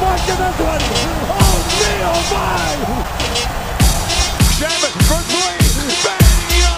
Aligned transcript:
mark 0.00 0.20
in 0.28 0.36
this 0.36 0.58
one. 0.58 0.82
Oh, 1.30 1.58
me, 1.78 1.92
oh 2.02 2.22
my! 2.32 2.74
Shaman 4.56 4.92
for 5.08 5.20
three. 5.30 5.60
Bingo! 6.04 6.74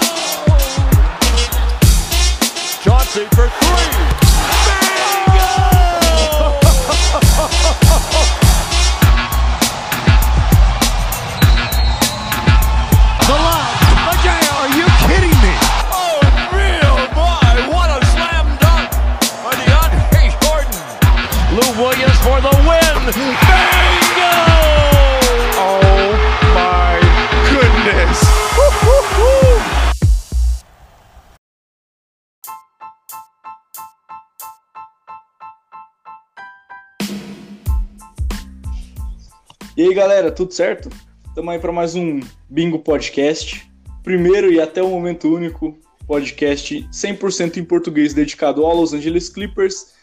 Chauncey 2.82 3.24
for 3.34 3.48
three. 3.48 4.07
E 39.78 39.82
aí, 39.82 39.94
galera, 39.94 40.32
tudo 40.32 40.52
certo? 40.52 40.90
Estamos 41.28 41.54
aí 41.54 41.60
para 41.60 41.70
mais 41.70 41.94
um 41.94 42.18
Bingo 42.50 42.80
Podcast. 42.80 43.72
Primeiro 44.02 44.50
e 44.50 44.60
até 44.60 44.82
o 44.82 44.90
momento 44.90 45.32
único 45.32 45.78
podcast 46.04 46.82
100% 46.90 47.58
em 47.58 47.64
português 47.64 48.12
dedicado 48.12 48.66
ao 48.66 48.74
Los 48.74 48.92
Angeles 48.92 49.28
Clippers. 49.28 49.94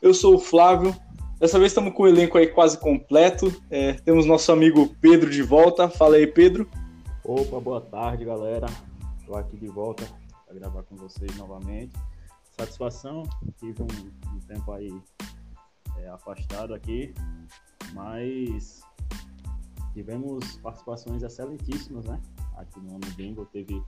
Eu 0.00 0.14
sou 0.14 0.36
o 0.36 0.38
Flávio. 0.38 0.96
Dessa 1.38 1.58
vez 1.58 1.72
estamos 1.72 1.92
com 1.92 2.04
o 2.04 2.08
elenco 2.08 2.38
aí 2.38 2.46
quase 2.46 2.78
completo. 2.78 3.54
É, 3.68 3.92
temos 3.92 4.24
nosso 4.24 4.50
amigo 4.50 4.96
Pedro 4.98 5.28
de 5.28 5.42
volta. 5.42 5.90
Fala 5.90 6.16
aí, 6.16 6.26
Pedro. 6.26 6.66
Opa, 7.22 7.60
boa 7.60 7.82
tarde, 7.82 8.24
galera. 8.24 8.66
Estou 9.20 9.36
aqui 9.36 9.58
de 9.58 9.68
volta 9.68 10.08
para 10.46 10.54
gravar 10.54 10.84
com 10.84 10.96
vocês 10.96 11.36
novamente. 11.36 11.92
Satisfação, 12.58 13.24
tive 13.60 13.82
um, 13.82 14.34
um 14.34 14.40
tempo 14.48 14.72
aí 14.72 14.90
é, 15.98 16.08
afastado 16.08 16.72
aqui, 16.72 17.12
mas 17.92 18.87
tivemos 19.92 20.56
participações 20.58 21.22
excelentíssimas, 21.22 22.04
né? 22.04 22.20
Aqui 22.56 22.80
no 22.80 22.96
ano 22.96 23.06
bingo 23.16 23.46
teve 23.46 23.82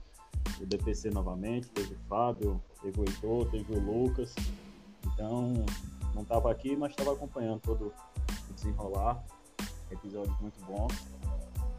o 0.59 0.65
DPC 0.65 1.09
novamente, 1.09 1.69
teve 1.69 1.93
o 1.93 1.97
Fábio, 2.07 2.61
teve 2.81 2.99
o 2.99 3.03
Heitor, 3.03 3.49
teve 3.51 3.73
o 3.73 3.79
Lucas. 3.79 4.33
Então, 5.05 5.65
não 6.13 6.21
estava 6.23 6.51
aqui, 6.51 6.75
mas 6.75 6.91
estava 6.91 7.13
acompanhando 7.13 7.59
todo 7.61 7.93
o 8.49 8.53
desenrolar. 8.53 9.23
Episódios 9.89 10.39
muito 10.39 10.63
bons. 10.65 10.93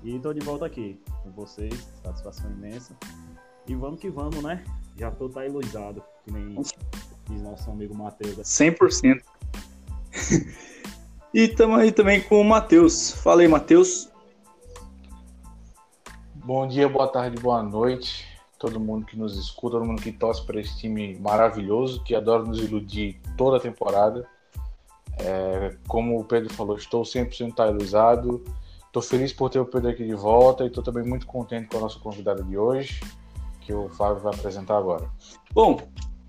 E 0.03 0.17
estou 0.17 0.35
de 0.35 0.41
volta 0.41 0.67
aqui 0.67 1.01
com 1.23 1.31
vocês, 1.31 1.89
satisfação 2.03 2.51
imensa. 2.51 2.97
E 3.67 3.75
vamos 3.75 4.01
que 4.01 4.11
vamos, 4.11 4.43
né? 4.43 4.65
Já 4.97 5.11
tô 5.11 5.29
tá 5.29 5.47
ilusado, 5.47 6.03
que 6.25 6.33
nem 6.33 6.61
diz 7.29 7.43
nosso 7.43 7.71
amigo 7.71 7.95
Matheus. 7.95 8.37
100%. 8.39 9.23
e 11.33 11.41
estamos 11.41 11.79
aí 11.79 11.93
também 11.93 12.21
com 12.21 12.41
o 12.41 12.45
Matheus. 12.45 13.13
Fala 13.13 13.43
aí, 13.43 13.49
Matheus. 13.49 14.12
Bom 16.45 16.67
dia, 16.67 16.89
boa 16.89 17.07
tarde, 17.07 17.41
boa 17.41 17.63
noite. 17.63 18.27
Todo 18.59 18.81
mundo 18.81 19.07
que 19.07 19.17
nos 19.17 19.39
escuta, 19.39 19.77
todo 19.77 19.87
mundo 19.87 20.03
que 20.03 20.11
torce 20.11 20.45
para 20.45 20.61
esse 20.61 20.77
time 20.77 21.17
maravilhoso, 21.21 22.03
que 22.03 22.17
adora 22.17 22.43
nos 22.43 22.59
iludir 22.59 23.21
toda 23.39 23.59
a 23.59 23.61
temporada. 23.61 24.27
É, 25.21 25.77
como 25.87 26.19
o 26.19 26.25
Pedro 26.25 26.53
falou, 26.53 26.77
estou 26.77 27.05
100% 27.05 27.71
ilusado. 27.71 28.43
Estou 28.85 29.01
feliz 29.01 29.33
por 29.33 29.51
ter 29.51 29.61
o 29.61 29.65
Pedro 29.65 29.91
aqui 29.91 30.05
de 30.05 30.17
volta 30.17 30.65
e 30.65 30.67
estou 30.67 30.83
também 30.83 31.05
muito 31.05 31.29
contente 31.29 31.69
com 31.69 31.77
a 31.77 31.83
nossa 31.83 32.01
convidada 32.01 32.43
de 32.43 32.59
hoje, 32.59 33.01
que 33.61 33.73
o 33.73 33.89
Flávio 33.91 34.21
vai 34.21 34.35
apresentar 34.35 34.79
agora. 34.79 35.09
Bom, 35.53 35.81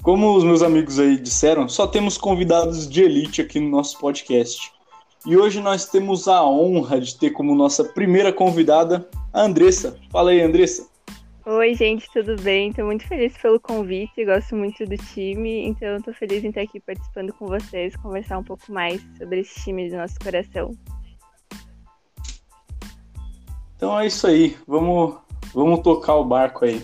como 0.03 0.38
os 0.38 0.43
meus 0.43 0.61
amigos 0.61 0.99
aí 0.99 1.19
disseram, 1.19 1.67
só 1.67 1.88
temos 1.88 2.19
convidados 2.19 2.88
de 2.88 3.01
elite 3.01 3.41
aqui 3.41 3.59
no 3.59 3.67
nosso 3.67 3.97
podcast. 3.97 4.71
E 5.25 5.35
hoje 5.35 5.59
nós 5.59 5.85
temos 5.85 6.27
a 6.27 6.45
honra 6.45 7.01
de 7.01 7.15
ter 7.15 7.31
como 7.31 7.55
nossa 7.55 7.83
primeira 7.83 8.31
convidada 8.31 9.09
a 9.33 9.41
Andressa. 9.41 9.97
Fala 10.11 10.31
aí, 10.31 10.41
Andressa. 10.41 10.88
Oi, 11.45 11.73
gente, 11.73 12.09
tudo 12.13 12.41
bem? 12.41 12.69
Estou 12.69 12.85
muito 12.85 13.05
feliz 13.05 13.38
pelo 13.38 13.59
convite, 13.59 14.23
gosto 14.23 14.55
muito 14.55 14.85
do 14.85 14.95
time, 14.95 15.67
então 15.67 15.97
estou 15.97 16.13
feliz 16.13 16.41
em 16.41 16.49
estar 16.49 16.61
aqui 16.61 16.79
participando 16.79 17.33
com 17.33 17.47
vocês, 17.47 17.97
conversar 17.97 18.38
um 18.38 18.44
pouco 18.44 18.71
mais 18.71 19.01
sobre 19.17 19.41
esse 19.41 19.61
time 19.61 19.89
do 19.89 19.97
nosso 19.97 20.17
coração. 20.23 20.71
Então 23.75 23.99
é 23.99 24.07
isso 24.07 24.25
aí, 24.25 24.55
vamos, 24.66 25.17
vamos 25.53 25.81
tocar 25.81 26.15
o 26.15 26.23
barco 26.23 26.63
aí. 26.63 26.81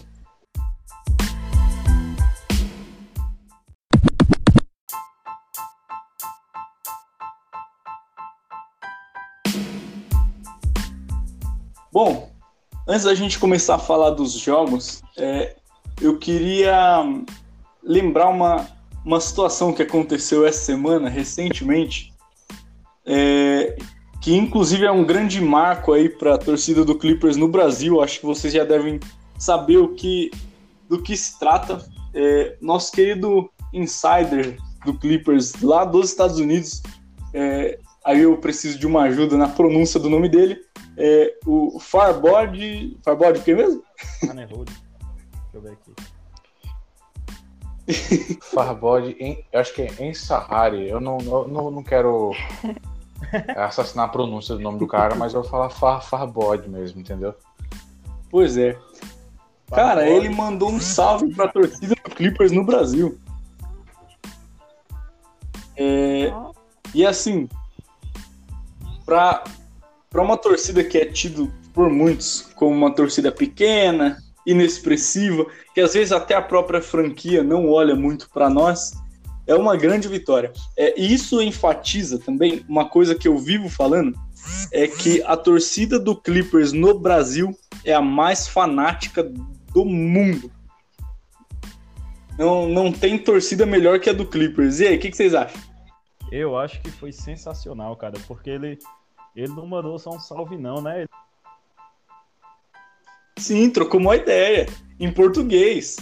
Bom, 11.93 12.28
antes 12.89 13.03
da 13.03 13.13
gente 13.13 13.37
começar 13.37 13.75
a 13.75 13.79
falar 13.79 14.09
dos 14.09 14.33
jogos, 14.33 15.03
é, 15.15 15.55
eu 16.01 16.17
queria 16.17 17.03
lembrar 17.83 18.29
uma, 18.29 18.67
uma 19.05 19.21
situação 19.21 19.71
que 19.71 19.83
aconteceu 19.83 20.43
essa 20.43 20.65
semana, 20.65 21.07
recentemente, 21.07 22.11
é, 23.05 23.77
que 24.19 24.35
inclusive 24.35 24.85
é 24.85 24.91
um 24.91 25.05
grande 25.05 25.39
marco 25.39 25.93
aí 25.93 26.09
para 26.09 26.33
a 26.33 26.37
torcida 26.37 26.83
do 26.83 26.97
Clippers 26.97 27.37
no 27.37 27.47
Brasil. 27.47 28.01
Acho 28.01 28.21
que 28.21 28.25
vocês 28.25 28.51
já 28.51 28.65
devem 28.65 28.99
saber 29.37 29.77
o 29.77 29.89
que, 29.89 30.31
do 30.89 30.99
que 30.99 31.15
se 31.15 31.37
trata. 31.37 31.85
É, 32.11 32.57
nosso 32.59 32.91
querido 32.91 33.51
insider 33.71 34.57
do 34.83 34.95
Clippers 34.95 35.61
lá 35.61 35.85
dos 35.85 36.09
Estados 36.09 36.39
Unidos, 36.39 36.81
é, 37.35 37.77
aí 38.03 38.21
eu 38.21 38.35
preciso 38.37 38.79
de 38.79 38.87
uma 38.87 39.03
ajuda 39.03 39.37
na 39.37 39.47
pronúncia 39.47 39.99
do 39.99 40.09
nome 40.09 40.27
dele. 40.27 40.59
É, 41.01 41.33
o 41.45 41.79
Farbod. 41.79 42.97
Farbod 43.03 43.39
o 43.39 43.41
que 43.41 43.55
mesmo? 43.55 43.81
Deixa 44.21 44.33
eu 45.53 45.61
ver 45.61 45.71
aqui. 45.71 45.93
Farbod, 48.43 49.15
em, 49.17 49.45
eu 49.51 49.61
acho 49.61 49.73
que 49.73 49.83
é 49.83 49.89
em 49.99 50.13
Sahari. 50.13 50.89
Eu 50.89 50.99
não, 50.99 51.17
não, 51.19 51.47
não, 51.47 51.71
não 51.71 51.83
quero 51.83 52.31
assassinar 53.55 54.07
a 54.07 54.09
pronúncia 54.09 54.55
do 54.55 54.61
nome 54.61 54.77
do 54.77 54.87
cara, 54.87 55.15
mas 55.15 55.33
eu 55.33 55.41
vou 55.41 55.49
falar 55.49 55.69
Far, 55.69 56.03
Farbod 56.03 56.67
mesmo, 56.67 56.99
entendeu? 56.99 57.33
Pois 58.29 58.57
é. 58.57 58.77
Cara, 59.71 60.07
ele 60.07 60.29
mandou 60.29 60.69
um 60.69 60.81
salve 60.81 61.33
pra 61.33 61.47
torcida 61.47 61.95
do 61.95 62.11
Clippers 62.15 62.51
no 62.51 62.65
Brasil. 62.65 63.17
É, 65.77 66.33
e 66.93 67.05
assim, 67.05 67.47
pra, 69.05 69.43
pra 70.09 70.21
uma 70.21 70.37
torcida 70.37 70.83
que 70.83 70.97
é 70.97 71.05
tido 71.05 71.51
por 71.73 71.89
muitos 71.89 72.49
como 72.55 72.75
uma 72.75 72.93
torcida 72.93 73.31
pequena, 73.31 74.17
inexpressiva, 74.45 75.45
que 75.73 75.81
às 75.81 75.93
vezes 75.93 76.11
até 76.11 76.35
a 76.35 76.41
própria 76.41 76.81
franquia 76.81 77.43
não 77.43 77.69
olha 77.69 77.95
muito 77.95 78.29
para 78.29 78.49
nós, 78.49 78.91
é 79.45 79.55
uma 79.55 79.75
grande 79.75 80.07
vitória. 80.07 80.51
É, 80.77 80.99
e 80.99 81.13
isso 81.13 81.41
enfatiza 81.41 82.19
também 82.19 82.65
uma 82.67 82.87
coisa 82.87 83.15
que 83.15 83.27
eu 83.27 83.37
vivo 83.37 83.69
falando, 83.69 84.17
é 84.71 84.87
que 84.87 85.21
a 85.23 85.35
torcida 85.35 85.99
do 85.99 86.15
Clippers 86.15 86.71
no 86.73 86.97
Brasil 86.97 87.55
é 87.83 87.93
a 87.93 88.01
mais 88.01 88.47
fanática 88.47 89.23
do 89.73 89.85
mundo. 89.85 90.51
Não, 92.37 92.69
não 92.69 92.91
tem 92.91 93.17
torcida 93.17 93.65
melhor 93.65 93.99
que 93.99 94.09
a 94.09 94.13
do 94.13 94.25
Clippers. 94.25 94.79
E 94.79 94.87
aí, 94.87 94.95
o 94.95 94.99
que, 94.99 95.11
que 95.11 95.17
vocês 95.17 95.33
acham? 95.33 95.59
Eu 96.31 96.57
acho 96.57 96.79
que 96.81 96.89
foi 96.89 97.11
sensacional, 97.11 97.95
cara, 97.97 98.17
porque 98.27 98.51
ele, 98.51 98.77
ele 99.43 99.53
não 99.53 99.65
mandou 99.65 99.97
só 99.97 100.11
um 100.11 100.19
salve, 100.19 100.57
não, 100.57 100.81
né? 100.81 101.05
Sim, 103.37 103.69
trocou 103.69 103.99
uma 103.99 104.15
ideia 104.15 104.67
em 104.99 105.11
português. 105.11 105.97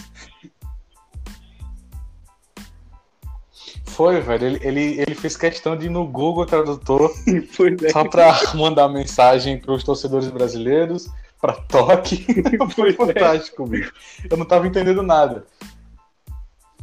Foi, 3.85 4.19
velho. 4.21 4.45
Ele, 4.45 4.59
ele, 4.61 5.01
ele 5.01 5.15
fez 5.15 5.37
questão 5.37 5.77
de 5.77 5.85
ir 5.85 5.89
no 5.89 6.05
Google 6.05 6.45
Tradutor 6.45 7.11
Pois 7.55 7.81
é. 7.83 7.89
só 7.89 8.05
pra 8.05 8.39
mandar 8.55 8.87
mensagem 8.89 9.59
pros 9.59 9.83
torcedores 9.83 10.29
brasileiros, 10.29 11.07
pra 11.39 11.53
toque. 11.53 12.25
Foi 12.73 12.89
é. 12.89 12.93
fantástico, 12.93 13.65
bicho. 13.67 13.93
Eu 14.29 14.37
não 14.37 14.45
tava 14.45 14.67
entendendo 14.67 15.03
nada. 15.03 15.45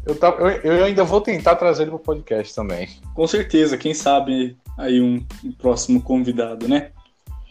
Eu, 0.07 0.15
tava, 0.15 0.41
eu, 0.43 0.77
eu 0.77 0.85
ainda 0.85 1.03
vou 1.03 1.21
tentar 1.21 1.57
trazer 1.57 1.83
ele 1.83 1.91
pro 1.91 1.99
podcast 1.99 2.55
também. 2.55 2.89
Com 3.15 3.27
certeza, 3.27 3.77
quem 3.77 3.95
sabe 3.95 4.57
aí 4.77 5.01
um, 5.01 5.25
um 5.45 5.53
próximo 5.53 6.03
convidado, 6.03 6.69
né? 6.69 6.91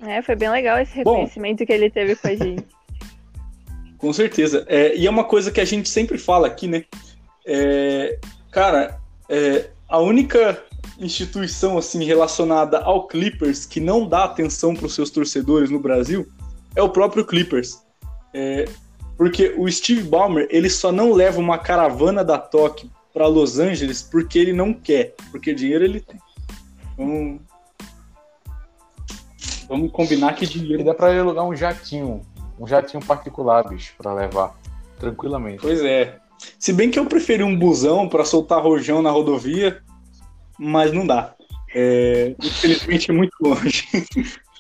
É, 0.02 0.22
foi 0.22 0.36
bem 0.36 0.50
legal 0.50 0.80
esse 0.80 1.04
Bom. 1.04 1.12
reconhecimento 1.12 1.66
que 1.66 1.72
ele 1.72 1.90
teve 1.90 2.16
com 2.16 2.28
a 2.28 2.36
gente. 2.36 2.66
Com 3.98 4.12
certeza. 4.12 4.66
É, 4.68 4.98
e 4.98 5.08
é 5.08 5.10
uma 5.10 5.24
coisa 5.24 5.50
que 5.50 5.62
a 5.62 5.66
gente 5.66 5.88
sempre 5.88 6.18
fala 6.18 6.46
aqui, 6.46 6.68
né? 6.68 6.84
É, 7.46 8.20
cara, 8.52 9.00
é, 9.30 9.70
a 9.88 9.98
única 10.00 10.62
instituição 11.00 11.78
assim 11.78 12.04
relacionada 12.04 12.80
ao 12.80 13.08
Clippers 13.08 13.66
que 13.66 13.80
não 13.80 14.08
dá 14.08 14.26
atenção 14.26 14.76
para 14.76 14.88
os 14.88 14.94
seus 14.94 15.10
torcedores 15.10 15.70
no 15.70 15.80
Brasil 15.80 16.28
é 16.76 16.82
o 16.82 16.90
próprio 16.90 17.26
Clippers. 17.26 17.82
É, 18.34 18.66
porque 19.16 19.54
o 19.58 19.72
Steve 19.72 20.04
Ballmer 20.04 20.48
ele 20.50 20.70
só 20.70 20.92
não 20.92 21.14
leva 21.14 21.40
uma 21.40 21.58
caravana 21.58 22.24
da 22.26 22.38
Tóquio 22.38 22.90
para 23.14 23.28
Los 23.28 23.60
Angeles 23.60 24.02
porque 24.02 24.38
ele 24.40 24.52
não 24.52 24.74
quer, 24.74 25.16
porque 25.32 25.54
dinheiro 25.54 25.86
ele 25.86 26.02
tem. 26.02 26.20
Então, 26.94 27.40
vamos 29.68 29.92
combinar 29.92 30.34
que 30.34 30.46
dinheiro. 30.46 30.82
E 30.82 30.86
dá 30.86 30.94
para 30.94 31.12
ele 31.12 31.20
alugar 31.20 31.46
um 31.46 31.56
jatinho, 31.56 32.22
um 32.60 32.68
jatinho 32.68 33.04
particular, 33.04 33.68
bicho, 33.68 33.94
para 33.98 34.14
levar 34.14 34.56
tranquilamente. 35.00 35.62
Pois 35.62 35.82
é. 35.82 36.20
Se 36.60 36.74
bem 36.74 36.92
que 36.92 37.00
eu 37.00 37.06
preferi 37.06 37.44
um 37.44 37.58
busão 37.58 38.08
para 38.08 38.26
soltar 38.26 38.62
rojão 38.62 39.02
na 39.02 39.10
rodovia, 39.10 39.82
mas 40.58 40.92
não 40.92 41.06
dá. 41.08 41.34
É, 41.74 42.36
infelizmente 42.42 43.10
é 43.10 43.14
muito 43.14 43.36
longe. 43.42 43.88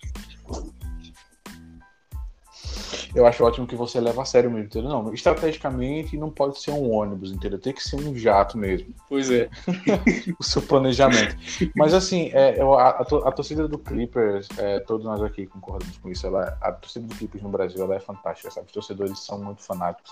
Eu 3.15 3.27
acho 3.27 3.44
ótimo 3.44 3.68
que 3.68 3.75
você 3.75 4.00
leva 4.00 4.24
a 4.24 4.25
sério 4.25 4.50
mesmo, 4.50 4.65
entendeu? 4.65 4.89
Não, 4.89 5.13
estrategicamente 5.13 6.18
não 6.18 6.31
pode 6.31 6.60
ser 6.60 6.71
um 6.71 6.92
ônibus, 6.92 7.31
entendeu? 7.31 7.60
Tem 7.60 7.71
que 7.71 7.83
ser 7.83 7.95
um 7.95 8.15
jato 8.15 8.57
mesmo. 8.57 8.94
Pois 9.07 9.30
é. 9.30 9.50
o 10.39 10.44
seu 10.44 10.62
planejamento. 10.62 11.36
Mas 11.75 11.94
assim, 11.94 12.31
é, 12.33 12.60
a, 12.62 12.89
a, 12.89 13.31
torcida 13.31 13.68
do 13.68 13.77
Clippers, 13.77 14.48
é, 14.57 14.80
todos 14.80 15.06
nós 15.06 15.21
aqui 15.21 15.45
concordamos 15.45 15.98
com 15.98 16.10
isso, 16.10 16.25
ela, 16.25 16.57
a 16.60 16.71
torcida 16.71 17.06
do 17.06 17.15
Clippers 17.15 17.44
no 17.44 17.50
Brasil 17.50 17.83
ela 17.83 17.95
é 17.95 18.00
fantástica, 18.00 18.50
sabe? 18.50 18.68
Os 18.68 18.74
torcedores 18.74 19.19
são 19.19 19.38
muito 19.38 19.62
fanáticos. 19.62 20.12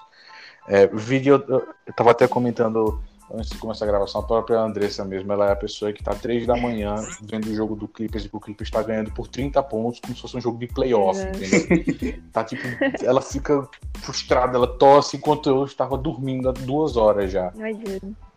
É, 0.68 0.86
vídeo, 0.88 1.44
eu, 1.48 1.68
eu 1.88 1.94
tava 1.94 2.12
até 2.12 2.28
comentando 2.28 3.02
antes 3.34 3.50
de 3.50 3.58
começar 3.58 3.86
a 3.86 3.88
gravação, 3.88 4.22
a 4.22 4.24
própria 4.24 4.60
Andressa 4.60 5.06
mesmo, 5.06 5.32
ela 5.32 5.50
é 5.50 5.52
a 5.52 5.56
pessoa 5.56 5.92
que 5.94 6.04
tá 6.04 6.14
três 6.14 6.46
da 6.46 6.56
manhã 6.56 6.96
vendo 7.22 7.48
o 7.48 7.56
jogo 7.56 7.76
do 7.76 7.88
Clippers 7.88 8.26
e 8.26 8.30
que 8.30 8.36
o 8.36 8.40
Clippers 8.40 8.68
está 8.68 8.82
ganhando 8.82 9.12
por 9.12 9.28
30 9.28 9.62
pontos, 9.64 10.00
como 10.00 10.16
se 10.16 10.22
fosse 10.22 10.38
um 10.38 10.42
jogo 10.42 10.58
de 10.58 10.68
playoff, 10.68 11.20
é. 11.20 11.30
entendeu? 11.30 12.22
tá 12.32 12.44
tipo, 12.44 12.64
ela 13.04 13.22
fica 13.22 13.68
frustrada, 14.00 14.58
ela 14.58 14.68
tosse 14.68 15.18
enquanto 15.18 15.50
eu 15.50 15.66
estava 15.66 15.98
dormindo 15.98 16.50
há 16.50 16.52
duas 16.52 16.98
horas 16.98 17.32
já. 17.32 17.52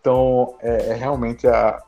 Então, 0.00 0.54
é, 0.60 0.90
é 0.90 0.94
realmente 0.94 1.46
a, 1.46 1.82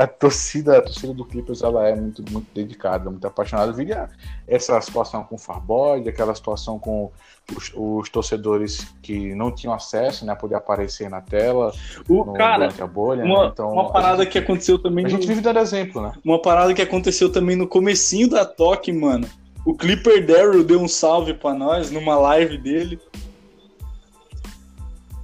a 0.00 0.06
torcida, 0.06 0.78
a 0.78 0.82
torcida 0.82 1.12
do 1.12 1.26
Clippers 1.26 1.62
ela 1.62 1.86
é 1.86 1.94
muito, 1.94 2.24
muito 2.32 2.46
dedicada, 2.54 3.10
muito 3.10 3.26
apaixonada. 3.26 3.70
Via 3.70 4.08
essa 4.48 4.80
situação 4.80 5.22
com 5.24 5.34
o 5.34 5.38
Farboy, 5.38 6.08
aquela 6.08 6.34
situação 6.34 6.78
com 6.78 7.12
os, 7.54 7.70
os, 7.76 8.08
torcedores 8.08 8.94
que 9.02 9.34
não 9.34 9.54
tinham 9.54 9.74
acesso, 9.74 10.24
né, 10.24 10.32
a 10.32 10.36
poder 10.36 10.54
aparecer 10.54 11.10
na 11.10 11.20
tela, 11.20 11.70
o 12.08 12.24
no, 12.24 12.32
cara, 12.32 12.64
durante 12.64 12.82
a 12.82 12.86
bolha. 12.86 13.24
Uma, 13.24 13.44
né? 13.44 13.50
então, 13.52 13.70
uma 13.70 13.92
parada 13.92 14.22
gente, 14.22 14.32
que 14.32 14.38
aconteceu 14.38 14.78
também. 14.78 15.04
A 15.04 15.08
no, 15.08 15.14
gente 15.14 15.26
vive 15.26 15.42
dando 15.42 15.58
exemplo, 15.58 16.00
né? 16.00 16.12
Uma 16.24 16.40
parada 16.40 16.72
que 16.72 16.80
aconteceu 16.80 17.30
também 17.30 17.54
no 17.54 17.68
comecinho 17.68 18.30
da 18.30 18.46
Toque, 18.46 18.90
mano. 18.92 19.28
O 19.66 19.74
Clipper 19.74 20.24
Daryl 20.24 20.64
deu 20.64 20.80
um 20.80 20.88
salve 20.88 21.34
para 21.34 21.52
nós 21.52 21.90
numa 21.90 22.18
live 22.18 22.56
dele. 22.56 22.98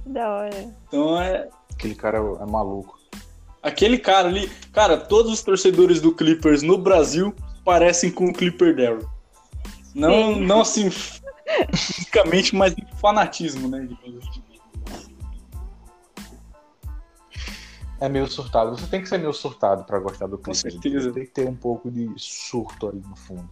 Da 0.05 0.29
hora. 0.29 0.69
Então 0.87 1.19
é. 1.19 1.49
Aquele 1.73 1.95
cara 1.95 2.19
é, 2.19 2.43
é 2.43 2.45
maluco. 2.45 2.96
Aquele 3.67 3.99
cara 3.99 4.29
ali, 4.29 4.49
cara, 4.71 4.95
todos 4.97 5.29
os 5.29 5.43
torcedores 5.43 5.99
do 5.99 6.13
Clippers 6.13 6.61
no 6.61 6.77
Brasil 6.77 7.35
parecem 7.65 8.09
com 8.09 8.27
o 8.27 8.33
Clipper 8.33 8.73
Daryl. 8.73 9.09
Não, 9.93 10.39
não 10.39 10.61
assim 10.61 10.89
fisicamente, 11.73 12.55
mas 12.55 12.73
em 12.77 12.87
fanatismo, 12.95 13.67
né? 13.67 13.85
É 17.99 18.07
meio 18.07 18.27
surtado. 18.27 18.77
Você 18.77 18.87
tem 18.87 19.01
que 19.01 19.09
ser 19.09 19.17
meio 19.17 19.33
surtado 19.33 19.83
para 19.83 19.99
gostar 19.99 20.27
do 20.27 20.37
Clippers. 20.37 20.63
Com 20.63 20.69
certeza. 20.69 21.11
Tem 21.11 21.25
que 21.25 21.31
ter 21.31 21.45
um 21.45 21.55
pouco 21.55 21.91
de 21.91 22.09
surto 22.15 22.87
ali 22.87 23.01
no 23.05 23.17
fundo. 23.17 23.49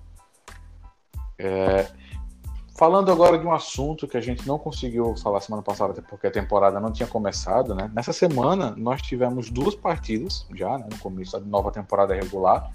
É, 1.38 1.92
Falando 2.76 3.10
agora 3.10 3.40
de 3.40 3.48
um 3.48 3.54
assunto 3.54 4.06
que 4.06 4.18
a 4.18 4.22
gente 4.22 4.46
não 4.46 4.60
conseguiu 4.60 5.16
falar 5.16 5.40
semana 5.40 5.64
passada, 5.64 5.94
até 5.94 6.02
porque 6.02 6.28
a 6.28 6.32
temporada 6.32 6.78
não 6.78 6.92
tinha 6.92 7.08
começado, 7.08 7.74
né? 7.74 7.90
Nessa 7.96 8.12
semana 8.12 8.76
nós 8.76 9.02
tivemos 9.02 9.50
duas 9.50 9.74
partidas 9.74 10.46
já, 10.54 10.78
né, 10.78 10.86
no 10.92 11.00
começo 11.00 11.40
da 11.40 11.46
nova 11.46 11.72
temporada 11.72 12.14
regular, 12.14 12.70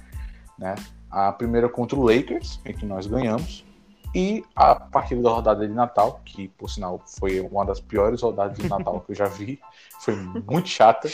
né? 0.59 0.75
A 1.11 1.31
primeira 1.33 1.69
contra 1.69 1.99
o 1.99 2.03
Lakers, 2.03 2.61
em 2.65 2.73
que 2.73 2.87
nós 2.87 3.07
ganhamos, 3.07 3.63
e 4.15 4.43
a 4.57 4.75
partida 4.75 5.21
da 5.21 5.31
rodada 5.33 5.69
de 5.69 5.75
Natal, 5.75 6.23
que 6.25 6.49
por 6.49 6.71
sinal 6.71 7.03
foi 7.05 7.39
uma 7.41 7.67
das 7.67 7.79
piores 7.79 8.23
rodadas 8.23 8.57
de 8.57 8.67
Natal 8.67 9.03
que 9.03 9.13
eu 9.13 9.17
já 9.17 9.27
vi, 9.27 9.61
foi 10.01 10.17
muito 10.17 10.67
chata, 10.67 11.11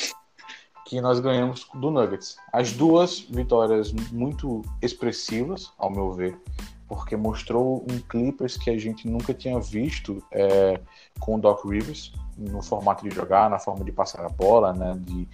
que 0.85 1.01
nós 1.01 1.19
ganhamos 1.19 1.69
do 1.75 1.91
Nuggets. 1.91 2.37
As 2.53 2.73
duas 2.73 3.19
vitórias 3.19 3.93
muito 4.13 4.63
expressivas, 4.81 5.73
ao 5.77 5.91
meu 5.91 6.13
ver 6.13 6.39
porque 6.89 7.17
mostrou 7.17 7.85
um 7.91 7.99
Clippers 7.99 8.57
que 8.57 8.71
a 8.71 8.79
gente 8.79 9.09
nunca 9.09 9.35
tinha 9.35 9.59
visto 9.61 10.23
é, 10.31 10.81
com 11.19 11.37
o 11.37 11.41
Doc 11.41 11.65
Rivers 11.65 12.13
no 12.37 12.63
formato 12.63 13.09
de 13.09 13.15
jogar, 13.15 13.51
na 13.51 13.59
forma 13.59 13.85
de 13.85 13.91
passar 13.91 14.25
a 14.25 14.29
bola, 14.29 14.73
né, 14.73 14.95
de, 15.01 15.29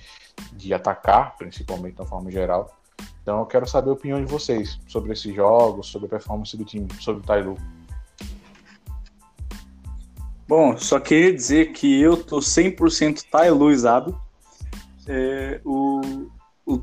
de 0.53 0.73
atacar, 0.73 1.37
principalmente 1.37 1.99
na 1.99 2.07
forma 2.07 2.31
geral. 2.31 2.75
Então 3.23 3.39
eu 3.39 3.47
quero 3.47 3.67
saber 3.69 3.91
a 3.91 3.93
opinião 3.93 4.25
de 4.25 4.31
vocês 4.31 4.81
sobre 4.87 5.13
esses 5.13 5.35
jogos, 5.35 5.89
sobre 5.89 6.07
a 6.07 6.11
performance 6.11 6.57
do 6.57 6.65
time, 6.65 6.89
sobre 7.01 7.23
o 7.23 7.25
Tailu. 7.25 7.57
Bom, 10.49 10.77
só 10.77 10.99
queria 10.99 11.33
dizer 11.33 11.73
que 11.73 12.01
eu 12.01 12.17
tô 12.17 12.39
100% 12.39 13.25
Tailuizado. 13.31 14.21
É, 15.07 15.61
o, 15.65 16.29
o, 16.67 16.83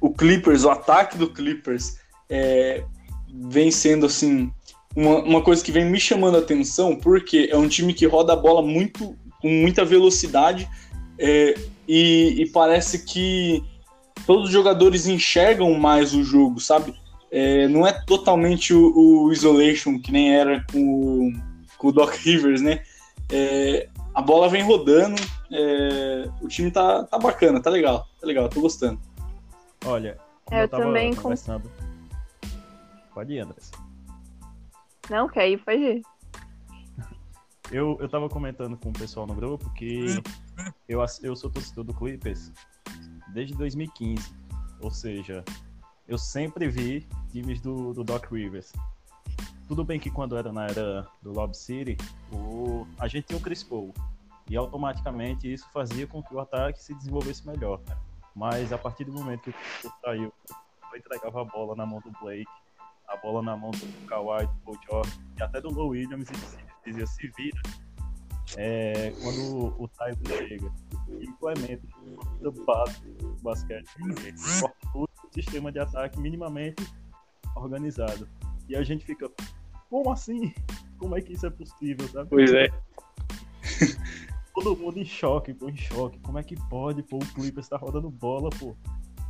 o 0.00 0.10
Clippers, 0.12 0.64
o 0.64 0.70
ataque 0.70 1.16
do 1.16 1.32
Clippers 1.32 1.98
é, 2.28 2.84
vem 3.32 3.70
sendo 3.70 4.06
assim 4.06 4.50
uma, 4.94 5.18
uma 5.22 5.42
coisa 5.42 5.62
que 5.62 5.72
vem 5.72 5.84
me 5.84 6.00
chamando 6.00 6.36
a 6.36 6.40
atenção, 6.40 6.96
porque 6.96 7.48
é 7.50 7.56
um 7.56 7.68
time 7.68 7.94
que 7.94 8.06
roda 8.06 8.32
a 8.32 8.36
bola 8.36 8.62
muito 8.62 9.16
com 9.40 9.48
muita 9.48 9.84
velocidade 9.84 10.68
é, 11.18 11.54
e, 11.88 12.42
e, 12.42 12.50
parece 12.50 13.04
que 13.04 13.62
todos 14.26 14.44
os 14.46 14.50
jogadores 14.50 15.06
enxergam 15.06 15.72
mais 15.74 16.14
o 16.14 16.22
jogo, 16.22 16.60
sabe? 16.60 16.94
É, 17.30 17.68
não 17.68 17.86
é 17.86 17.92
totalmente 17.92 18.74
o, 18.74 19.26
o, 19.26 19.32
isolation 19.32 19.98
que 19.98 20.12
nem 20.12 20.34
era 20.34 20.64
com 20.70 20.82
o, 20.82 21.32
com 21.78 21.88
o 21.88 21.92
Doc 21.92 22.14
Rivers, 22.14 22.60
né? 22.60 22.82
É, 23.30 23.88
a 24.14 24.20
bola 24.20 24.48
vem 24.48 24.62
rodando, 24.62 25.20
é, 25.52 26.28
o 26.42 26.48
time 26.48 26.70
tá, 26.70 27.04
tá 27.04 27.18
bacana, 27.18 27.60
tá 27.60 27.70
legal, 27.70 28.06
tá 28.20 28.26
legal, 28.26 28.48
tô 28.48 28.60
gostando. 28.60 29.00
Olha, 29.84 30.18
eu, 30.50 30.58
eu 30.58 30.68
também 30.68 31.14
conversando, 31.14 31.70
Pode 33.12 33.32
ir, 33.32 33.40
Andrés. 33.40 33.70
Não, 35.08 35.28
quer 35.28 35.48
ir, 35.48 35.58
pode 35.64 35.78
ir. 35.78 36.02
Eu, 37.70 37.96
eu 38.00 38.08
tava 38.08 38.28
comentando 38.28 38.76
com 38.76 38.90
o 38.90 38.92
pessoal 38.92 39.26
no 39.26 39.34
grupo 39.34 39.70
que 39.74 40.06
eu, 40.88 41.00
eu 41.22 41.36
sou 41.36 41.48
torcedor 41.48 41.84
do 41.84 41.94
Clippers 41.94 42.52
desde 43.32 43.54
2015. 43.54 44.34
Ou 44.80 44.90
seja, 44.90 45.44
eu 46.08 46.18
sempre 46.18 46.68
vi 46.68 47.06
times 47.30 47.60
do, 47.60 47.92
do 47.92 48.02
Doc 48.02 48.30
Rivers. 48.32 48.72
Tudo 49.68 49.84
bem 49.84 50.00
que 50.00 50.10
quando 50.10 50.36
era 50.36 50.52
na 50.52 50.66
era 50.66 51.06
do 51.22 51.32
Lob 51.32 51.56
City, 51.56 51.96
o, 52.32 52.86
a 52.98 53.06
gente 53.06 53.26
tinha 53.26 53.38
o 53.38 53.42
Chris 53.42 53.62
Paul. 53.62 53.94
E 54.48 54.56
automaticamente 54.56 55.52
isso 55.52 55.68
fazia 55.72 56.08
com 56.08 56.20
que 56.20 56.34
o 56.34 56.40
ataque 56.40 56.82
se 56.82 56.92
desenvolvesse 56.94 57.46
melhor. 57.46 57.80
Mas 58.34 58.72
a 58.72 58.78
partir 58.78 59.04
do 59.04 59.12
momento 59.12 59.42
que 59.42 59.50
o 59.50 59.52
Chris 59.52 59.82
Paul 59.82 59.92
saiu, 60.02 60.32
eu 60.92 60.98
entregava 60.98 61.42
a 61.42 61.44
bola 61.44 61.76
na 61.76 61.86
mão 61.86 62.00
do 62.00 62.10
Blake, 62.20 62.50
a 63.10 63.16
bola 63.16 63.42
na 63.42 63.56
mão 63.56 63.70
do 63.72 64.06
Kawhi, 64.06 64.46
do 64.46 64.54
Paul 64.64 64.78
George 64.88 65.20
e 65.36 65.42
até 65.42 65.60
do 65.60 65.70
Low 65.70 65.88
Williams 65.88 66.28
e 66.30 66.90
dizia 66.90 67.06
se 67.06 67.28
vira. 67.36 67.60
É, 68.56 69.12
quando 69.22 69.80
o 69.80 69.88
Tyler 69.88 70.48
chega 70.48 70.72
e 71.08 71.24
implementa 71.24 71.86
o 72.42 72.64
básico 72.64 73.06
do 73.14 73.36
basquete, 73.42 73.88
o 74.94 75.06
sistema 75.32 75.70
de 75.70 75.78
ataque 75.78 76.18
minimamente 76.18 76.84
organizado. 77.54 78.28
E 78.68 78.76
a 78.76 78.82
gente 78.82 79.04
fica, 79.04 79.30
como 79.88 80.10
assim? 80.10 80.52
Como 80.98 81.16
é 81.16 81.20
que 81.20 81.32
isso 81.32 81.46
é 81.46 81.50
possível, 81.50 82.08
sabe? 82.08 82.28
Pois 82.30 82.52
é. 82.52 82.68
Todo 84.54 84.76
mundo 84.76 84.98
em 84.98 85.04
choque, 85.04 85.54
pô, 85.54 85.68
em 85.68 85.76
choque. 85.76 86.18
Como 86.20 86.38
é 86.38 86.42
que 86.42 86.56
pode, 86.68 87.02
pô, 87.04 87.18
o 87.18 87.34
Clippers 87.34 87.68
tá 87.68 87.76
rodando 87.76 88.10
bola, 88.10 88.50
pô 88.50 88.76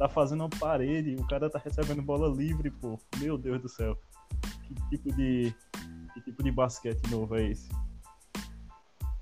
tá 0.01 0.09
fazendo 0.09 0.41
uma 0.41 0.49
parede, 0.49 1.15
o 1.17 1.27
cara 1.27 1.51
tá 1.51 1.61
recebendo 1.63 2.01
bola 2.01 2.35
livre, 2.35 2.71
pô. 2.71 2.99
Meu 3.19 3.37
Deus 3.37 3.61
do 3.61 3.69
céu. 3.69 3.99
Que 4.67 4.75
tipo 4.89 5.15
de, 5.15 5.55
que 6.15 6.21
tipo 6.23 6.43
de 6.43 6.51
basquete 6.51 7.03
novo 7.11 7.37
é 7.37 7.51
esse? 7.51 7.69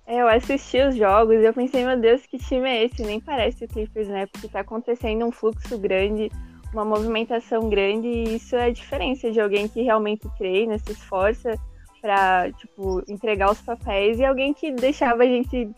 É, 0.07 0.23
eu 0.23 0.29
assisti 0.29 0.81
os 0.81 0.95
jogos 0.95 1.35
e 1.35 1.45
eu 1.45 1.53
pensei, 1.53 1.85
meu 1.85 2.01
Deus, 2.01 2.25
que 2.25 2.39
time 2.39 2.69
é 2.69 2.85
esse? 2.85 3.03
Nem 3.03 3.21
parece 3.21 3.65
o 3.65 3.69
Clippers, 3.69 4.07
né? 4.07 4.27
Porque 4.27 4.47
tá 4.47 4.61
acontecendo 4.61 5.27
um 5.27 5.33
fluxo 5.33 5.77
grande, 5.79 6.31
uma 6.73 6.85
movimentação 6.85 7.69
grande, 7.69 8.07
e 8.07 8.37
isso 8.37 8.55
é 8.55 8.67
a 8.67 8.73
diferença 8.73 9.33
de 9.33 9.41
alguém 9.41 9.67
que 9.67 9.83
realmente 9.83 10.29
treina, 10.39 10.79
se 10.79 10.93
esforça 10.93 11.59
pra, 12.01 12.51
tipo, 12.53 13.03
entregar 13.09 13.51
os 13.51 13.61
papéis 13.61 14.19
e 14.19 14.25
alguém 14.25 14.53
que 14.55 14.73
deixava 14.73 15.23
a 15.23 15.27
gente 15.27 15.71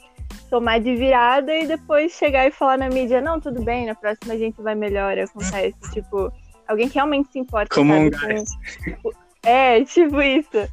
tomar 0.48 0.80
de 0.80 0.94
virada 0.96 1.54
e 1.54 1.66
depois 1.66 2.12
chegar 2.12 2.46
e 2.46 2.50
falar 2.50 2.78
na 2.78 2.88
mídia, 2.88 3.20
não, 3.20 3.40
tudo 3.40 3.62
bem, 3.62 3.86
na 3.86 3.94
próxima 3.94 4.34
a 4.34 4.38
gente 4.38 4.60
vai 4.60 4.74
melhor, 4.74 5.16
acontece. 5.18 5.74
Tipo, 5.92 6.32
alguém 6.66 6.88
que 6.88 6.94
realmente 6.96 7.30
se 7.32 7.38
importa. 7.38 7.74
Como 7.74 7.92
sabe, 7.92 8.34
um 8.34 8.96
com- 9.02 9.10
É, 9.42 9.82
tipo 9.84 10.20
isso. 10.20 10.68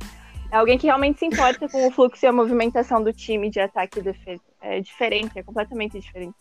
Alguém 0.51 0.77
que 0.77 0.88
realmente 0.88 1.20
se 1.20 1.25
importa 1.25 1.70
com 1.70 1.88
o 1.88 1.92
fluxo 1.92 2.25
e 2.25 2.27
a 2.27 2.34
movimentação 2.34 3.01
do 3.04 3.13
time 3.13 3.50
de 3.50 3.60
ataque 3.60 4.00
e 4.00 4.01
defesa. 4.01 4.42
É 4.62 4.80
diferente, 4.82 5.38
é 5.38 5.44
completamente 5.44 6.00
diferente. 6.00 6.36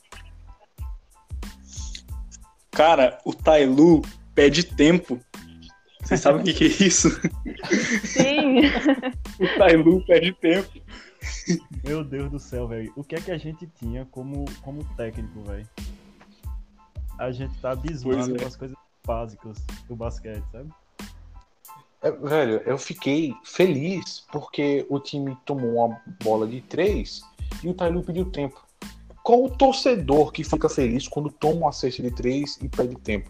Cara, 2.70 3.18
o 3.24 3.32
Tailu 3.32 4.02
pede 4.34 4.64
tempo. 4.64 5.20
Vocês 6.06 6.20
sabem 6.20 6.40
o 6.40 6.44
que, 6.44 6.54
que 6.54 6.64
é 6.64 6.86
isso? 6.86 7.10
Sim. 8.04 8.60
O 9.38 9.58
Tailu 9.58 10.06
pede 10.06 10.32
tempo. 10.34 10.70
Meu 11.84 12.04
Deus 12.04 12.30
do 12.30 12.38
céu, 12.38 12.68
velho. 12.68 12.92
O 12.96 13.02
que 13.02 13.16
é 13.16 13.20
que 13.20 13.32
a 13.32 13.36
gente 13.36 13.66
tinha 13.78 14.06
como, 14.06 14.44
como 14.62 14.84
técnico, 14.96 15.42
velho? 15.42 15.68
A 17.18 17.32
gente 17.32 17.58
tá 17.58 17.72
abismado 17.72 18.18
Pois 18.18 18.28
é. 18.28 18.38
com 18.38 18.46
as 18.46 18.56
coisas 18.56 18.76
básicas 19.04 19.58
do 19.88 19.96
basquete, 19.96 20.44
sabe? 20.52 20.70
É, 22.02 22.10
velho, 22.12 22.62
eu 22.64 22.78
fiquei 22.78 23.34
feliz 23.44 24.24
porque 24.30 24.86
o 24.88 25.00
time 25.00 25.36
tomou 25.44 25.86
uma 25.86 26.00
bola 26.22 26.46
de 26.46 26.60
três 26.60 27.20
e 27.64 27.68
o 27.68 27.74
Tailu 27.74 28.04
pediu 28.04 28.30
tempo. 28.30 28.64
Qual 29.24 29.44
o 29.44 29.50
torcedor 29.50 30.30
que 30.30 30.44
fica 30.44 30.68
feliz 30.68 31.08
quando 31.08 31.30
toma 31.30 31.62
uma 31.62 31.72
cesta 31.72 32.00
de 32.00 32.12
três 32.12 32.56
e 32.62 32.68
pede 32.68 32.94
tempo? 33.00 33.28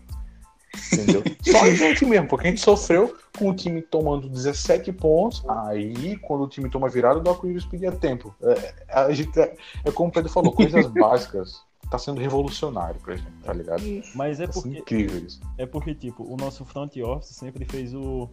Entendeu? 1.03 1.23
Só 1.43 1.63
a 1.65 1.71
gente 1.75 2.05
mesmo, 2.05 2.29
porque 2.29 2.47
a 2.47 2.51
gente 2.51 2.61
sofreu 2.63 3.17
com 3.39 3.51
o 3.51 3.55
time 3.55 3.83
tomando 3.83 4.29
17 4.29 4.93
pontos. 4.93 5.45
Aí, 5.49 6.17
quando 6.19 6.45
o 6.45 6.49
time 6.49 6.69
toma 6.71 6.89
virada, 6.89 7.19
o 7.19 7.23
Doc 7.23 7.43
Rivers 7.45 7.65
pedia 7.67 7.93
tempo. 7.93 8.35
É, 8.43 8.75
a 8.89 9.13
gente, 9.13 9.39
é, 9.39 9.57
é 9.85 9.91
como 9.93 10.09
o 10.09 10.13
Pedro 10.13 10.31
falou, 10.31 10.53
coisas 10.53 10.87
básicas. 10.93 11.65
Tá 11.91 11.99
sendo 11.99 12.21
revolucionário 12.21 12.99
pra 13.01 13.15
gente, 13.15 13.31
tá 13.45 13.53
ligado? 13.53 13.81
Mas 14.15 14.41
é 14.41 14.47
Tá 14.49 14.55
porque, 14.55 14.71
incrível 14.71 15.25
isso. 15.25 15.41
é 15.57 15.65
porque, 15.65 15.95
tipo, 15.95 16.25
o 16.25 16.37
nosso 16.37 16.65
front 16.65 16.97
office 16.97 17.29
sempre 17.37 17.65
fez 17.65 17.95
o, 17.95 18.29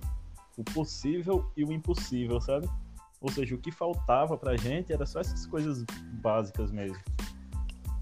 o 0.58 0.64
possível 0.74 1.46
e 1.56 1.64
o 1.64 1.72
impossível, 1.72 2.42
sabe? 2.42 2.68
Ou 3.22 3.32
seja, 3.32 3.54
o 3.54 3.58
que 3.60 3.72
faltava 3.72 4.36
pra 4.38 4.58
gente 4.58 4.92
era 4.92 5.06
só 5.06 5.20
essas 5.20 5.46
coisas 5.46 5.86
básicas 6.14 6.72
mesmo. 6.72 6.98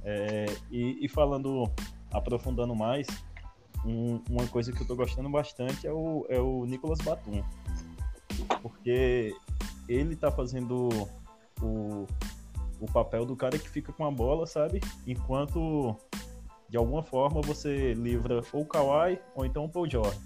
É, 0.03 0.45
e, 0.71 1.05
e 1.05 1.09
falando, 1.09 1.69
aprofundando 2.11 2.73
mais, 2.73 3.05
um- 3.85 4.21
uma 4.29 4.47
coisa 4.47 4.71
que 4.71 4.81
eu 4.81 4.87
tô 4.87 4.95
gostando 4.95 5.29
bastante 5.29 5.87
é 5.87 5.91
o, 5.91 6.25
é 6.29 6.39
o 6.39 6.65
Nicolas 6.65 6.99
Batum. 6.99 7.43
Porque 8.61 9.35
ele 9.87 10.15
tá 10.15 10.31
fazendo 10.31 10.89
o, 11.61 12.07
o 12.79 12.85
papel 12.91 13.25
do 13.25 13.35
cara 13.35 13.57
que 13.57 13.69
fica 13.69 13.91
com 13.91 14.05
a 14.05 14.11
bola, 14.11 14.45
sabe? 14.45 14.81
Enquanto 15.05 15.95
de 16.69 16.77
alguma 16.77 17.03
forma 17.03 17.41
você 17.41 17.93
livra 17.93 18.41
ou 18.53 18.61
o 18.61 18.65
Kawhi 18.65 19.19
ou 19.35 19.45
então 19.45 19.65
o 19.65 19.69
Paul 19.69 19.89
George. 19.89 20.17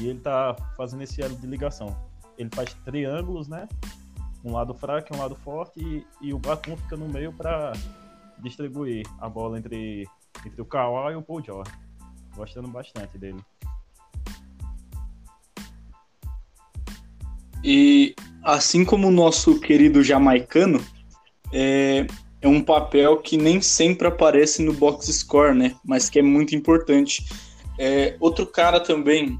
E 0.00 0.06
ele 0.06 0.20
tá 0.20 0.56
fazendo 0.76 1.02
esse 1.02 1.20
elo 1.20 1.36
de 1.36 1.46
ligação. 1.46 1.94
Ele 2.38 2.48
faz 2.54 2.72
triângulos, 2.84 3.48
né? 3.48 3.68
Um 4.44 4.52
lado 4.52 4.72
fraco 4.72 5.12
e 5.12 5.16
um 5.16 5.20
lado 5.20 5.34
forte 5.36 5.80
e, 5.80 6.06
e 6.28 6.32
o 6.32 6.38
Batum 6.38 6.76
fica 6.76 6.96
no 6.96 7.08
meio 7.08 7.32
para 7.32 7.72
distribuir 8.38 9.04
a 9.18 9.28
bola 9.28 9.58
entre, 9.58 10.08
entre 10.46 10.62
o 10.62 10.64
Kawhi 10.64 11.12
e 11.12 11.16
o 11.16 11.22
Paul 11.22 11.42
George. 11.42 11.70
Gostando 12.38 12.68
bastante 12.68 13.18
dele. 13.18 13.40
E 17.64 18.14
assim 18.44 18.84
como 18.84 19.08
o 19.08 19.10
nosso 19.10 19.58
querido 19.58 20.04
jamaicano, 20.04 20.80
é, 21.52 22.06
é 22.40 22.46
um 22.46 22.62
papel 22.62 23.16
que 23.16 23.36
nem 23.36 23.60
sempre 23.60 24.06
aparece 24.06 24.62
no 24.62 24.72
box 24.72 25.12
score, 25.12 25.52
né? 25.52 25.74
Mas 25.84 26.08
que 26.08 26.20
é 26.20 26.22
muito 26.22 26.54
importante. 26.54 27.26
É, 27.76 28.16
outro 28.20 28.46
cara 28.46 28.78
também 28.78 29.36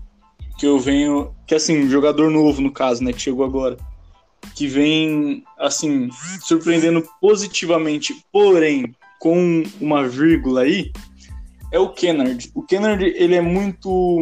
que 0.59 0.67
eu 0.67 0.81
venho, 0.81 1.33
que 1.47 1.55
assim, 1.55 1.89
jogador 1.89 2.33
novo 2.33 2.61
no 2.61 2.73
caso, 2.73 3.05
né? 3.05 3.13
Que 3.13 3.21
chegou 3.21 3.45
agora, 3.45 3.77
que 4.57 4.67
vem 4.67 5.45
assim 5.57 6.11
surpreendendo 6.43 7.09
positivamente, 7.21 8.13
porém 8.33 8.93
com 9.21 9.63
uma 9.81 10.09
vírgula 10.09 10.63
aí, 10.63 10.91
é 11.71 11.79
o 11.79 11.91
Kennard. 11.91 12.51
O 12.55 12.63
Kennard 12.63 13.05
ele 13.05 13.35
é 13.35 13.41
muito 13.41 14.21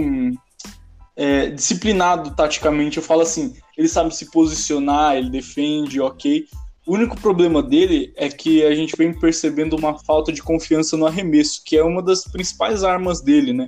é, 1.15 1.51
disciplinado 1.51 2.35
taticamente. 2.35 2.99
Eu 2.99 3.03
falo 3.03 3.23
assim, 3.23 3.55
ele 3.77 3.89
sabe 3.89 4.15
se 4.15 4.31
posicionar, 4.31 5.17
ele 5.17 5.31
defende, 5.31 6.01
ok. 6.01 6.47
O 6.87 6.95
único 6.95 7.21
problema 7.21 7.63
dele 7.63 8.13
é 8.17 8.29
que 8.29 8.65
a 8.65 8.75
gente 8.75 8.95
vem 8.97 9.13
percebendo 9.13 9.75
uma 9.75 9.99
falta 9.99 10.33
de 10.33 10.43
confiança 10.43 10.97
no 10.97 11.07
arremesso, 11.07 11.63
que 11.65 11.77
é 11.77 11.83
uma 11.83 12.01
das 12.01 12.25
principais 12.25 12.85
armas 12.85 13.21
dele, 13.21 13.53
né? 13.53 13.67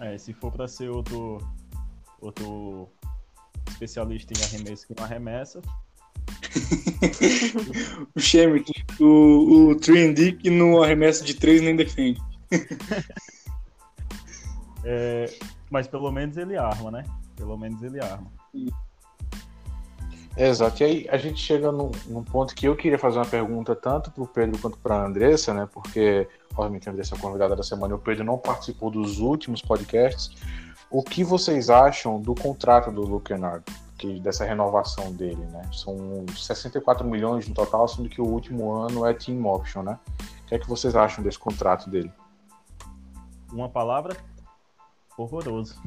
É, 0.00 0.16
se 0.16 0.32
for 0.32 0.50
para 0.50 0.66
ser 0.66 0.88
outro, 0.88 1.38
outro 2.20 2.88
especialista 3.68 4.32
em 4.32 4.42
arremesso 4.42 4.86
que 4.86 4.94
não 4.96 5.04
arremessa, 5.04 5.60
O 8.14 8.20
Shemet, 8.20 8.70
o, 9.00 9.70
o 9.70 9.76
Trendy 9.76 10.32
que 10.32 10.50
no 10.50 10.82
arremesso 10.82 11.24
de 11.24 11.34
três 11.34 11.62
nem 11.62 11.74
defende. 11.74 12.20
é, 14.84 15.32
mas 15.70 15.88
pelo 15.88 16.10
menos 16.12 16.36
ele 16.36 16.56
arma, 16.56 16.90
né? 16.90 17.04
Pelo 17.36 17.56
menos 17.56 17.82
ele 17.82 18.00
arma. 18.00 18.30
Exato, 20.36 20.82
e 20.82 20.84
aí 20.84 21.06
a 21.10 21.16
gente 21.16 21.40
chega 21.40 21.70
num, 21.70 21.90
num 22.06 22.22
ponto 22.22 22.54
que 22.54 22.66
eu 22.66 22.74
queria 22.74 22.98
fazer 22.98 23.18
uma 23.18 23.26
pergunta 23.26 23.76
tanto 23.76 24.10
para 24.10 24.22
o 24.22 24.26
Pedro 24.26 24.58
quanto 24.60 24.78
para 24.78 24.96
a 24.96 25.06
Andressa, 25.06 25.52
né? 25.52 25.68
Porque, 25.72 26.26
obviamente, 26.54 26.88
a 26.88 26.92
Andressa 26.92 27.14
é 27.14 27.18
convidada 27.18 27.54
da 27.54 27.62
semana 27.62 27.92
e 27.92 27.96
o 27.96 27.98
Pedro 27.98 28.24
não 28.24 28.38
participou 28.38 28.90
dos 28.90 29.18
últimos 29.18 29.60
podcasts. 29.60 30.34
O 30.90 31.02
que 31.02 31.22
vocês 31.22 31.68
acham 31.68 32.20
do 32.20 32.34
contrato 32.34 32.90
do 32.90 33.02
Luke 33.02 33.32
Kennard, 33.32 33.62
que, 34.02 34.18
dessa 34.18 34.44
renovação 34.44 35.12
dele, 35.12 35.44
né? 35.52 35.62
São 35.72 36.26
64 36.34 37.06
milhões 37.06 37.48
no 37.48 37.54
total, 37.54 37.86
sendo 37.86 38.08
que 38.08 38.20
o 38.20 38.26
último 38.26 38.72
ano 38.72 39.06
é 39.06 39.14
team 39.14 39.46
option, 39.46 39.82
né? 39.82 39.96
O 40.42 40.46
que 40.46 40.56
é 40.56 40.58
que 40.58 40.68
vocês 40.68 40.96
acham 40.96 41.22
desse 41.22 41.38
contrato 41.38 41.88
dele? 41.88 42.10
Uma 43.52 43.68
palavra? 43.68 44.16
Horroroso. 45.16 45.80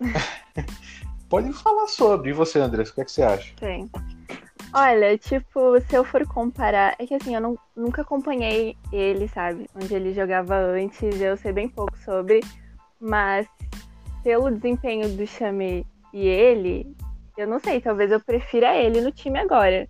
Pode 1.30 1.50
falar 1.54 1.86
sobre. 1.86 2.30
E 2.30 2.34
você, 2.34 2.58
Andressa, 2.58 2.92
o 2.92 2.94
que 2.96 3.00
é 3.00 3.04
que 3.04 3.12
você 3.12 3.22
acha? 3.22 3.54
Sim. 3.58 3.90
Olha, 4.74 5.16
tipo, 5.16 5.80
se 5.80 5.94
eu 5.94 6.04
for 6.04 6.26
comparar, 6.26 6.94
é 6.98 7.06
que 7.06 7.14
assim, 7.14 7.34
eu 7.34 7.40
não, 7.40 7.58
nunca 7.74 8.02
acompanhei 8.02 8.76
ele, 8.92 9.26
sabe? 9.28 9.66
Onde 9.74 9.94
ele 9.94 10.12
jogava 10.12 10.54
antes, 10.54 11.18
eu 11.18 11.34
sei 11.38 11.52
bem 11.52 11.68
pouco 11.68 11.96
sobre, 11.98 12.40
mas 13.00 13.48
pelo 14.22 14.50
desempenho 14.50 15.08
do 15.16 15.26
Chame 15.26 15.86
e 16.12 16.26
ele, 16.26 16.96
eu 17.36 17.46
não 17.46 17.58
sei, 17.58 17.80
talvez 17.80 18.10
eu 18.10 18.20
prefira 18.20 18.74
ele 18.76 19.00
no 19.00 19.12
time 19.12 19.38
agora. 19.38 19.88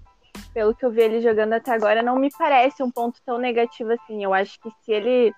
Pelo 0.52 0.74
que 0.74 0.84
eu 0.84 0.90
vi 0.90 1.02
ele 1.02 1.20
jogando 1.20 1.52
até 1.52 1.72
agora, 1.72 2.02
não 2.02 2.16
me 2.16 2.28
parece 2.36 2.82
um 2.82 2.90
ponto 2.90 3.20
tão 3.24 3.38
negativo 3.38 3.92
assim. 3.92 4.22
Eu 4.22 4.32
acho 4.32 4.58
que 4.60 4.70
se 4.84 4.92
ele 4.92 5.32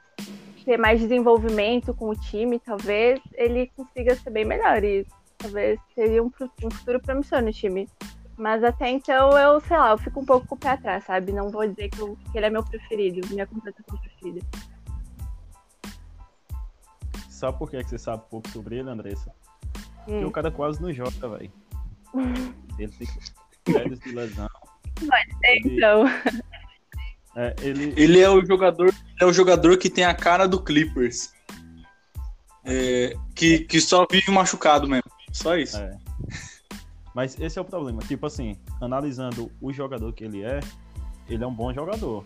ter 0.64 0.76
mais 0.76 1.00
desenvolvimento 1.00 1.94
com 1.94 2.08
o 2.10 2.14
time, 2.14 2.58
talvez 2.58 3.20
ele 3.34 3.70
consiga 3.76 4.14
ser 4.14 4.30
bem 4.30 4.44
melhor. 4.44 4.84
E 4.84 5.06
talvez 5.38 5.80
seria 5.94 6.22
um, 6.22 6.30
um 6.64 6.70
futuro 6.70 7.00
promissor 7.00 7.42
no 7.42 7.52
time. 7.52 7.88
Mas 8.36 8.62
até 8.64 8.88
então 8.88 9.36
eu, 9.38 9.60
sei 9.60 9.76
lá, 9.76 9.90
eu 9.90 9.98
fico 9.98 10.20
um 10.20 10.24
pouco 10.24 10.46
com 10.46 10.54
o 10.54 10.58
pé 10.58 10.70
atrás, 10.70 11.04
sabe? 11.04 11.32
Não 11.32 11.50
vou 11.50 11.66
dizer 11.66 11.88
que, 11.90 12.00
eu- 12.00 12.16
que 12.30 12.38
ele 12.38 12.46
é 12.46 12.50
meu 12.50 12.64
preferido, 12.64 13.26
minha 13.28 13.46
contratação 13.46 13.98
preferida. 13.98 14.46
Sabe 17.28 17.58
por 17.58 17.70
que 17.70 17.82
você 17.82 17.98
sabe 17.98 18.22
pouco 18.30 18.48
sobre 18.50 18.78
ele, 18.78 18.90
Andressa? 18.90 19.34
Porque 20.04 20.24
Hum. 20.24 20.28
o 20.28 20.30
cara 20.30 20.50
quase 20.50 20.80
não 20.82 20.92
joga, 20.92 21.28
velho. 21.28 21.52
Ele 22.78 22.92
fica 22.92 23.12
férias 23.70 24.00
de 24.00 24.12
lesão. 24.12 24.48
Ele, 25.42 25.76
Então, 25.76 26.04
é, 27.36 27.54
ele, 27.62 27.94
Ele 27.96 28.20
é 28.20 28.28
o 28.28 28.44
jogador, 28.44 28.88
ele 28.88 28.96
é 29.20 29.24
o 29.24 29.32
jogador 29.32 29.76
que 29.78 29.88
tem 29.88 30.04
a 30.04 30.14
cara 30.14 30.46
do 30.46 30.62
Clippers. 30.62 31.32
É, 32.64 33.14
que, 33.34 33.60
que 33.60 33.80
só 33.80 34.06
vive 34.10 34.30
machucado 34.30 34.86
mesmo. 34.88 35.10
Só 35.32 35.56
isso. 35.56 35.78
É. 35.78 35.96
Mas 37.14 37.38
esse 37.40 37.58
é 37.58 37.62
o 37.62 37.64
problema. 37.64 38.02
Tipo 38.02 38.26
assim, 38.26 38.56
analisando 38.80 39.50
o 39.60 39.72
jogador 39.72 40.12
que 40.12 40.24
ele 40.24 40.42
é, 40.42 40.60
ele 41.28 41.42
é 41.42 41.46
um 41.46 41.54
bom 41.54 41.72
jogador. 41.72 42.24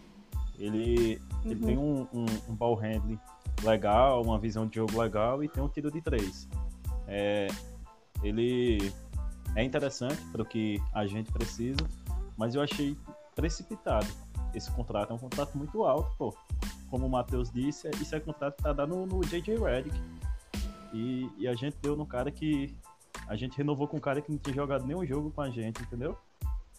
Ele, 0.58 1.20
ele 1.44 1.54
Uhum. 1.54 1.66
tem 1.66 1.78
um, 1.78 2.06
um, 2.12 2.24
um 2.48 2.54
ball 2.54 2.74
handling 2.74 3.18
legal, 3.62 4.22
uma 4.22 4.38
visão 4.38 4.66
de 4.66 4.76
jogo 4.76 5.00
legal 5.00 5.42
e 5.42 5.48
tem 5.48 5.62
um 5.62 5.68
tiro 5.68 5.90
de 5.90 6.00
três. 6.00 6.48
É, 7.06 7.48
ele 8.22 8.92
é 9.54 9.62
interessante 9.62 10.20
para 10.32 10.42
o 10.42 10.44
que 10.44 10.82
a 10.92 11.06
gente 11.06 11.30
precisa, 11.32 11.80
mas 12.36 12.54
eu 12.54 12.62
achei 12.62 12.96
precipitado. 13.34 14.06
Esse 14.54 14.70
contrato 14.70 15.12
é 15.12 15.14
um 15.14 15.18
contrato 15.18 15.56
muito 15.56 15.84
alto, 15.84 16.16
pô. 16.16 16.34
Como 16.90 17.06
o 17.06 17.10
Matheus 17.10 17.50
disse, 17.50 17.88
isso 18.00 18.14
é 18.14 18.20
contrato 18.20 18.56
que 18.56 18.62
tá 18.62 18.72
dando 18.72 19.04
no 19.06 19.20
JJ 19.22 19.56
Redick. 19.58 19.96
E, 20.92 21.28
e 21.36 21.48
a 21.48 21.54
gente 21.54 21.76
deu 21.82 21.96
no 21.96 22.06
cara 22.06 22.30
que. 22.30 22.74
A 23.26 23.36
gente 23.36 23.56
renovou 23.56 23.88
com 23.88 23.96
um 23.96 24.00
cara 24.00 24.20
que 24.20 24.30
não 24.30 24.38
tinha 24.38 24.54
jogado 24.54 24.86
nenhum 24.86 25.04
jogo 25.04 25.30
com 25.30 25.40
a 25.40 25.50
gente, 25.50 25.82
entendeu? 25.82 26.16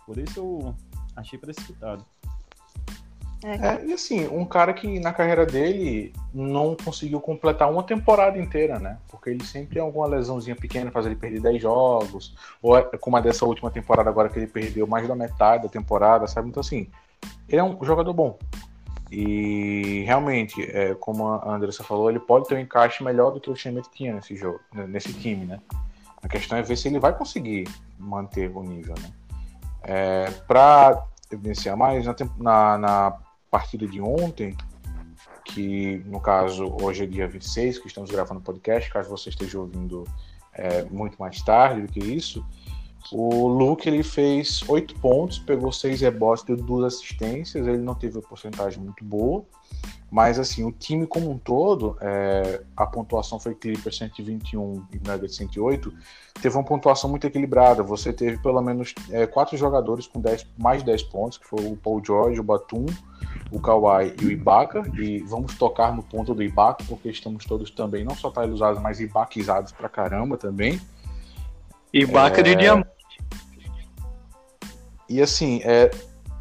Por 0.06 0.18
isso 0.18 0.40
eu 0.40 0.76
achei 1.16 1.40
precipitado. 1.40 2.06
É, 3.48 3.86
e 3.86 3.94
assim, 3.94 4.28
um 4.28 4.44
cara 4.44 4.74
que 4.74 5.00
na 5.00 5.14
carreira 5.14 5.46
dele 5.46 6.12
não 6.34 6.76
conseguiu 6.76 7.22
completar 7.22 7.72
uma 7.72 7.84
temporada 7.84 8.40
inteira, 8.40 8.80
né? 8.80 8.98
Porque 9.08 9.30
ele 9.30 9.46
sempre 9.46 9.76
tem 9.76 9.82
alguma 9.84 10.08
lesãozinha 10.08 10.56
pequena, 10.56 10.90
faz 10.90 11.06
ele 11.06 11.16
perder 11.16 11.42
10 11.42 11.62
jogos, 11.62 12.36
ou 12.60 12.76
é 12.76 12.82
como 12.98 13.18
a 13.18 13.22
dessa 13.22 13.46
última 13.46 13.70
temporada 13.70 14.10
agora 14.10 14.30
que 14.30 14.40
ele 14.40 14.48
perdeu 14.48 14.88
mais 14.88 15.08
da 15.08 15.16
metade 15.16 15.62
da 15.62 15.70
temporada, 15.70 16.26
sabe? 16.26 16.50
Então 16.50 16.60
assim, 16.60 16.90
ele 17.48 17.62
é 17.62 17.64
um 17.64 17.78
jogador 17.84 18.14
bom. 18.14 18.40
E 19.12 20.02
realmente, 20.08 20.64
é, 20.64 20.96
como 20.96 21.28
a 21.28 21.54
Andressa 21.54 21.84
falou, 21.84 22.10
ele 22.10 22.20
pode 22.20 22.48
ter 22.48 22.56
um 22.56 22.60
encaixe 22.60 23.04
melhor 23.04 23.30
do 23.30 23.40
que 23.40 23.52
o 23.52 23.56
Schmidt 23.56 23.88
tinha 23.92 24.16
nesse 24.16 24.36
jogo, 24.36 24.60
nesse 24.74 25.14
time, 25.14 25.46
né? 25.46 25.60
A 26.24 26.28
questão 26.28 26.58
é 26.58 26.64
ver 26.64 26.76
se 26.76 26.88
ele 26.88 27.00
vai 27.00 27.16
conseguir 27.16 27.68
manter 28.00 28.50
o 28.50 28.64
nível, 28.64 28.96
né? 29.00 29.12
É, 29.84 30.32
para 30.48 31.06
evidenciar 31.32 31.78
mais, 31.78 32.08
na, 32.40 32.78
na 32.80 33.18
partida 33.56 33.88
de 33.88 34.02
ontem, 34.02 34.54
que 35.46 36.04
no 36.06 36.20
caso 36.20 36.76
hoje 36.82 37.06
é 37.06 37.08
dia 37.08 37.26
26, 37.26 37.80
que 37.80 37.88
estamos 37.88 38.12
gravando 38.12 38.42
o 38.42 38.44
podcast, 38.44 38.92
caso 38.92 39.10
você 39.10 39.30
esteja 39.30 39.58
ouvindo 39.58 40.04
é, 40.52 40.84
muito 40.84 41.16
mais 41.18 41.42
tarde 41.42 41.82
do 41.82 41.88
que 41.88 42.00
isso, 42.00 42.46
o 43.12 43.48
Luke 43.48 43.88
ele 43.88 44.04
fez 44.04 44.64
oito 44.68 44.96
pontos, 45.00 45.38
pegou 45.38 45.72
seis 45.72 46.02
rebotes, 46.02 46.44
deu 46.44 46.58
duas 46.58 46.96
assistências. 46.96 47.68
Ele 47.68 47.78
não 47.78 47.94
teve 47.94 48.18
uma 48.18 48.28
porcentagem 48.28 48.82
muito 48.82 49.04
boa, 49.04 49.46
mas 50.10 50.40
assim 50.40 50.64
o 50.64 50.72
time 50.72 51.06
como 51.06 51.30
um 51.30 51.38
todo, 51.38 51.98
é, 52.02 52.62
a 52.76 52.86
pontuação 52.86 53.40
foi 53.40 53.54
Clippers 53.54 53.98
121 53.98 54.86
e 54.94 55.08
Nuggets 55.08 55.36
108, 55.36 55.94
teve 56.42 56.56
uma 56.56 56.64
pontuação 56.64 57.10
muito 57.10 57.28
equilibrada. 57.28 57.84
Você 57.84 58.12
teve 58.12 58.38
pelo 58.42 58.62
menos 58.62 58.96
é, 59.12 59.28
quatro 59.28 59.56
jogadores 59.56 60.08
com 60.08 60.20
10, 60.20 60.48
mais 60.58 60.80
de 60.80 60.86
10 60.88 61.04
pontos, 61.04 61.38
que 61.38 61.46
foi 61.46 61.66
o 61.66 61.76
Paul 61.76 62.02
George, 62.04 62.40
o 62.40 62.44
Batum, 62.44 62.86
o 63.52 63.60
Kawhi 63.60 64.16
e 64.22 64.26
o 64.26 64.32
Ibaka. 64.32 64.84
E 65.00 65.20
vamos 65.20 65.56
tocar 65.58 65.96
no 65.96 66.02
ponto 66.02 66.34
do 66.34 66.42
Ibaka, 66.42 66.84
porque 66.88 67.10
estamos 67.10 67.46
todos 67.46 67.70
também 67.70 68.04
não 68.04 68.16
só 68.16 68.32
tailusados, 68.32 68.82
mas 68.82 69.00
ibaquizados 69.00 69.72
pra 69.72 69.90
caramba 69.90 70.38
também. 70.38 70.82
Ibaka 72.00 72.42
é... 72.42 72.44
de 72.44 72.56
diamante. 72.56 72.90
E 75.08 75.22
assim, 75.22 75.62
é, 75.64 75.92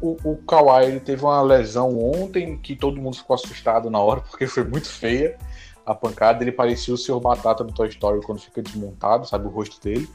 o, 0.01 0.17
o 0.23 0.37
Kawhi 0.37 0.85
ele 0.85 0.99
teve 0.99 1.23
uma 1.23 1.41
lesão 1.41 1.97
ontem 1.97 2.57
que 2.57 2.75
todo 2.75 3.01
mundo 3.01 3.15
ficou 3.15 3.35
assustado 3.35 3.89
na 3.89 3.99
hora, 3.99 4.21
porque 4.29 4.47
foi 4.47 4.63
muito 4.63 4.89
feia 4.89 5.37
a 5.85 5.93
pancada. 5.93 6.43
Ele 6.43 6.51
parecia 6.51 6.93
o 6.93 6.97
seu 6.97 7.19
Batata 7.19 7.63
do 7.63 7.73
Toy 7.73 7.87
Story 7.87 8.21
quando 8.21 8.39
fica 8.39 8.61
desmontado, 8.61 9.27
sabe? 9.27 9.47
O 9.47 9.49
rosto 9.49 9.81
dele. 9.81 10.09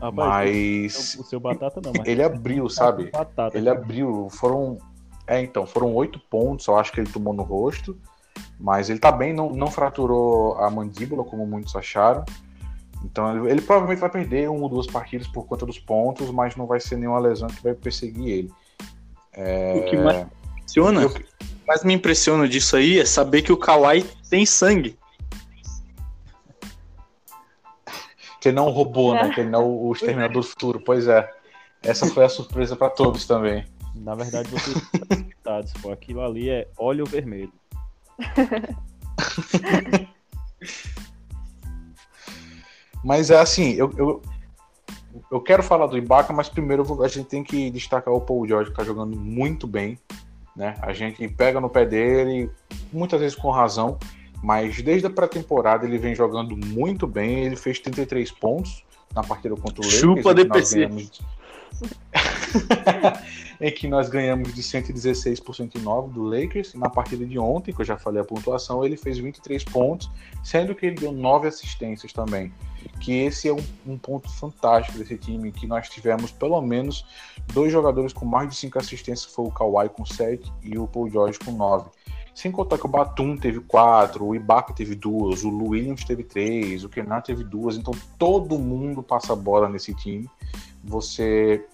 Ah, 0.00 0.10
mas. 0.10 1.16
O 1.20 1.22
seu 1.22 1.38
Batata 1.38 1.80
não, 1.82 1.92
mas. 1.96 2.08
Ele 2.08 2.22
abriu, 2.22 2.68
sabe? 2.68 3.10
Batata, 3.10 3.56
ele 3.56 3.68
abriu. 3.68 4.28
Foram. 4.30 4.78
É, 5.26 5.40
então, 5.40 5.64
foram 5.64 5.94
oito 5.94 6.18
pontos, 6.18 6.66
eu 6.66 6.76
acho 6.76 6.90
que 6.90 6.98
ele 6.98 7.10
tomou 7.10 7.32
no 7.32 7.42
rosto. 7.42 7.96
Mas 8.58 8.90
ele 8.90 8.98
tá 8.98 9.12
bem, 9.12 9.32
não, 9.32 9.50
não 9.50 9.68
fraturou 9.68 10.56
a 10.56 10.70
mandíbula, 10.70 11.24
como 11.24 11.46
muitos 11.46 11.76
acharam. 11.76 12.24
Então 13.04 13.36
ele, 13.36 13.52
ele, 13.52 13.60
provavelmente 13.60 14.00
vai 14.00 14.10
perder 14.10 14.48
uma 14.48 14.62
ou 14.62 14.68
duas 14.68 14.86
partidas 14.86 15.26
por 15.26 15.46
conta 15.46 15.66
dos 15.66 15.78
pontos, 15.78 16.30
mas 16.30 16.56
não 16.56 16.66
vai 16.66 16.80
ser 16.80 16.96
nenhuma 16.96 17.18
lesão 17.18 17.48
que 17.48 17.62
vai 17.62 17.74
perseguir 17.74 18.28
ele. 18.28 18.52
É... 19.32 19.74
O 19.76 19.84
que 19.84 19.96
mais 19.96 20.16
me 20.16 20.26
impressiona, 20.56 21.02
Eu... 21.02 21.14
mais 21.66 21.84
me 21.84 21.94
impressiona 21.94 22.48
disso 22.48 22.76
aí 22.76 22.98
é 22.98 23.04
saber 23.04 23.42
que 23.42 23.52
o 23.52 23.56
Kawhi 23.56 24.04
tem 24.28 24.46
sangue. 24.46 24.98
Que 28.40 28.48
ele 28.48 28.56
não 28.56 28.70
roubou, 28.70 29.14
né? 29.14 29.28
É. 29.28 29.30
Que 29.30 29.40
ele 29.40 29.50
não 29.50 29.70
o 29.70 29.92
exterminador 29.92 30.42
do 30.42 30.48
futuro. 30.48 30.82
Pois 30.84 31.06
é. 31.06 31.30
Essa 31.80 32.08
foi 32.08 32.24
a 32.24 32.28
surpresa 32.28 32.74
para 32.74 32.90
todos 32.90 33.26
também. 33.26 33.64
Na 33.94 34.14
verdade, 34.14 34.48
vocês 34.48 34.76
estão 35.68 35.92
Aquilo 35.92 36.22
ali 36.22 36.48
é 36.48 36.68
óleo 36.76 37.04
vermelho. 37.04 37.52
Mas 43.02 43.30
é 43.30 43.38
assim, 43.38 43.72
eu, 43.72 43.92
eu, 43.96 44.22
eu 45.30 45.40
quero 45.40 45.62
falar 45.62 45.86
do 45.86 45.96
Ibaka, 45.96 46.32
mas 46.32 46.48
primeiro 46.48 47.02
a 47.02 47.08
gente 47.08 47.26
tem 47.26 47.42
que 47.42 47.70
destacar 47.70 48.12
o 48.14 48.20
Paul 48.20 48.46
George, 48.46 48.70
que 48.70 48.76
tá 48.76 48.84
jogando 48.84 49.16
muito 49.16 49.66
bem. 49.66 49.98
Né? 50.56 50.76
A 50.82 50.92
gente 50.92 51.26
pega 51.28 51.60
no 51.60 51.70
pé 51.70 51.84
dele, 51.84 52.50
muitas 52.92 53.20
vezes 53.20 53.36
com 53.36 53.50
razão, 53.50 53.98
mas 54.42 54.80
desde 54.82 55.06
a 55.06 55.10
pré-temporada 55.10 55.86
ele 55.86 55.98
vem 55.98 56.14
jogando 56.14 56.56
muito 56.56 57.06
bem. 57.06 57.44
Ele 57.44 57.56
fez 57.56 57.78
33 57.78 58.30
pontos 58.32 58.84
na 59.14 59.22
partida 59.22 59.54
contra 59.56 59.80
o 59.80 59.84
Lakers. 59.84 60.00
Chupa 60.00 60.34
DPC. 60.34 60.88
Em 63.60 63.70
que 63.72 63.88
nós 63.88 64.08
ganhamos 64.08 64.54
de 64.54 64.62
116 64.62 65.40
por 65.40 65.54
109 65.54 66.12
do 66.12 66.22
Lakers. 66.22 66.74
Na 66.74 66.88
partida 66.90 67.24
de 67.24 67.38
ontem, 67.38 67.72
que 67.72 67.80
eu 67.80 67.84
já 67.84 67.96
falei 67.96 68.20
a 68.20 68.24
pontuação, 68.24 68.84
ele 68.84 68.96
fez 68.96 69.18
23 69.18 69.64
pontos, 69.64 70.10
sendo 70.42 70.74
que 70.74 70.86
ele 70.86 70.96
deu 70.96 71.12
9 71.12 71.48
assistências 71.48 72.12
também. 72.12 72.52
Que 73.00 73.12
esse 73.20 73.48
é 73.48 73.52
um, 73.52 73.64
um 73.86 73.98
ponto 73.98 74.28
fantástico 74.30 74.98
desse 74.98 75.16
time, 75.16 75.52
que 75.52 75.66
nós 75.66 75.88
tivemos 75.88 76.30
pelo 76.30 76.60
menos 76.60 77.04
dois 77.52 77.72
jogadores 77.72 78.12
com 78.12 78.24
mais 78.24 78.48
de 78.48 78.56
5 78.56 78.78
assistências, 78.78 79.26
que 79.26 79.34
foi 79.34 79.46
o 79.46 79.50
Kawhi 79.50 79.88
com 79.88 80.04
7 80.04 80.52
e 80.62 80.78
o 80.78 80.86
Paul 80.86 81.10
George 81.10 81.38
com 81.38 81.52
9. 81.52 81.90
Sem 82.34 82.50
contar 82.50 82.78
que 82.78 82.86
o 82.86 82.88
Batum 82.88 83.36
teve 83.36 83.60
quatro, 83.60 84.24
o 84.24 84.34
Ibaka 84.34 84.72
teve 84.72 84.94
duas, 84.94 85.44
o 85.44 85.50
Williams 85.50 86.02
teve 86.04 86.24
três, 86.24 86.82
o 86.82 86.88
Kenan 86.88 87.20
teve 87.20 87.44
duas, 87.44 87.76
então 87.76 87.92
todo 88.18 88.58
mundo 88.58 89.02
passa 89.02 89.36
bola 89.36 89.68
nesse 89.68 89.94
time. 89.94 90.28
Você 90.82 91.66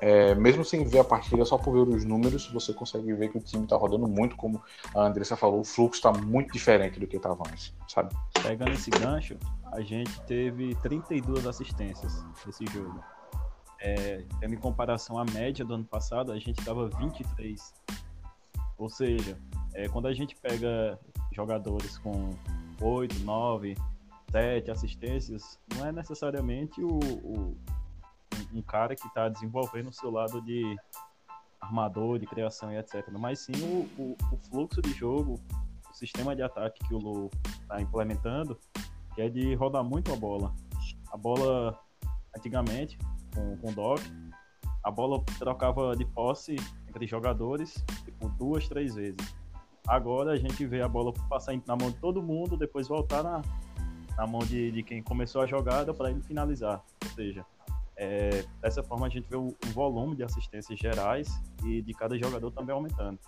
é, 0.00 0.34
mesmo 0.34 0.64
sem 0.64 0.84
ver 0.84 1.00
a 1.00 1.04
partida, 1.04 1.44
só 1.44 1.58
por 1.58 1.72
ver 1.72 1.94
os 1.94 2.04
números, 2.04 2.48
você 2.48 2.72
consegue 2.72 3.12
ver 3.12 3.30
que 3.30 3.38
o 3.38 3.40
time 3.40 3.64
está 3.64 3.76
rodando 3.76 4.08
muito, 4.08 4.34
como 4.34 4.62
a 4.94 5.02
Andressa 5.02 5.36
falou, 5.36 5.60
o 5.60 5.64
fluxo 5.64 5.98
está 5.98 6.12
muito 6.12 6.52
diferente 6.52 6.98
do 6.98 7.06
que 7.06 7.16
estava 7.16 7.42
antes, 7.46 7.74
sabe? 7.86 8.14
Pegando 8.42 8.72
esse 8.72 8.90
gancho, 8.90 9.36
a 9.66 9.80
gente 9.82 10.18
teve 10.22 10.74
32 10.76 11.46
assistências 11.46 12.24
nesse 12.46 12.64
jogo. 12.66 13.04
É, 13.82 14.24
em 14.42 14.56
comparação 14.56 15.18
à 15.18 15.24
média 15.24 15.64
do 15.64 15.74
ano 15.74 15.84
passado, 15.84 16.32
a 16.32 16.38
gente 16.38 16.58
estava 16.58 16.88
23. 16.88 17.74
Ou 18.78 18.88
seja, 18.88 19.38
é, 19.74 19.88
quando 19.88 20.06
a 20.08 20.14
gente 20.14 20.34
pega 20.36 20.98
jogadores 21.32 21.98
com 21.98 22.30
8, 22.80 23.20
9, 23.20 23.76
7 24.30 24.70
assistências, 24.70 25.58
não 25.76 25.86
é 25.86 25.92
necessariamente 25.92 26.82
o, 26.82 26.98
o 26.98 27.56
um 28.52 28.62
cara 28.62 28.94
que 28.94 29.06
está 29.06 29.28
desenvolvendo 29.28 29.88
o 29.88 29.92
seu 29.92 30.10
lado 30.10 30.40
de 30.42 30.76
armador, 31.60 32.18
de 32.18 32.26
criação 32.26 32.72
e 32.72 32.78
etc. 32.78 33.06
Mas 33.18 33.40
sim 33.40 33.52
o, 33.62 34.02
o, 34.02 34.16
o 34.32 34.36
fluxo 34.48 34.80
de 34.80 34.92
jogo, 34.92 35.34
o 35.90 35.94
sistema 35.94 36.34
de 36.34 36.42
ataque 36.42 36.86
que 36.86 36.94
o 36.94 36.98
Lu 36.98 37.30
está 37.46 37.80
implementando, 37.80 38.58
que 39.14 39.22
é 39.22 39.28
de 39.28 39.54
rodar 39.54 39.84
muito 39.84 40.12
a 40.12 40.16
bola. 40.16 40.54
A 41.12 41.16
bola, 41.16 41.78
antigamente, 42.36 42.96
com, 43.34 43.56
com 43.58 43.70
o 43.70 43.74
Doc, 43.74 44.00
a 44.82 44.90
bola 44.90 45.22
trocava 45.38 45.94
de 45.94 46.04
posse 46.04 46.56
entre 46.88 47.06
jogadores 47.06 47.84
tipo, 48.04 48.28
duas, 48.30 48.68
três 48.68 48.94
vezes. 48.94 49.40
Agora 49.86 50.32
a 50.32 50.36
gente 50.36 50.64
vê 50.66 50.82
a 50.82 50.88
bola 50.88 51.12
passar 51.28 51.54
na 51.66 51.76
mão 51.76 51.90
de 51.90 51.98
todo 51.98 52.22
mundo, 52.22 52.56
depois 52.56 52.88
voltar 52.88 53.22
na, 53.22 53.42
na 54.16 54.26
mão 54.26 54.40
de, 54.40 54.70
de 54.70 54.82
quem 54.82 55.02
começou 55.02 55.42
a 55.42 55.46
jogada 55.46 55.92
para 55.92 56.10
ele 56.10 56.22
finalizar. 56.22 56.82
Ou 57.04 57.10
seja, 57.10 57.44
é, 58.02 58.46
dessa 58.62 58.82
forma, 58.82 59.06
a 59.06 59.10
gente 59.10 59.28
vê 59.28 59.36
o, 59.36 59.48
o, 59.48 59.66
volume 59.74 60.16
de 60.16 60.24
assistências 60.24 60.78
gerais 60.78 61.28
e 61.62 61.82
de 61.82 61.92
cada 61.92 62.16
jogador 62.18 62.50
também 62.50 62.74
aumentando. 62.74 63.20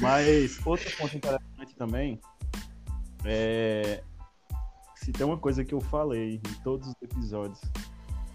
Mas 0.00 0.58
outro 0.66 0.90
ponto 0.96 1.16
interessante 1.16 1.76
também 1.76 2.20
é 3.24 4.02
se 4.96 5.12
tem 5.12 5.24
uma 5.24 5.38
coisa 5.38 5.64
que 5.64 5.72
eu 5.72 5.80
falei 5.80 6.34
em 6.34 6.62
todos 6.64 6.88
os 6.88 6.94
episódios 7.00 7.60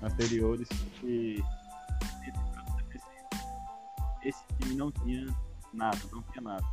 anteriores 0.01 0.69
que 1.01 1.43
esse 4.23 4.41
time 4.61 4.75
não 4.75 4.89
tinha 4.89 5.27
nada, 5.73 5.99
não 6.13 6.21
tinha 6.21 6.41
nada. 6.41 6.65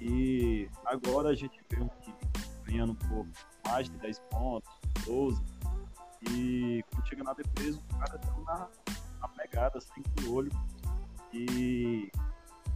E 0.00 0.68
agora 0.86 1.28
a 1.28 1.34
gente 1.36 1.64
vê 1.70 1.80
um 1.80 1.88
time 2.02 2.16
ganhando 2.64 2.96
por 2.96 3.28
mais 3.64 3.88
de 3.88 3.96
10 3.98 4.18
pontos, 4.30 4.68
12, 5.06 5.53
e 6.30 6.84
quando 6.90 7.06
chega 7.08 7.24
na 7.24 7.32
defesa, 7.34 7.80
o 7.92 7.98
cara 7.98 8.18
tá 8.18 8.34
na, 8.46 8.68
na 9.20 9.28
pegada, 9.28 9.78
assim, 9.78 10.02
com 10.02 10.30
o 10.30 10.34
olho. 10.34 10.52
E 11.32 12.10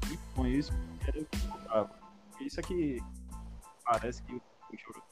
muito 0.06 0.22
com 0.34 0.46
isso, 0.46 0.72
era 1.06 1.20
o 1.20 1.24
que. 1.26 2.44
Isso 2.44 2.60
aqui 2.60 3.02
parece 3.84 4.22
que 4.22 4.34
o 4.34 4.42
jogo 4.76 5.02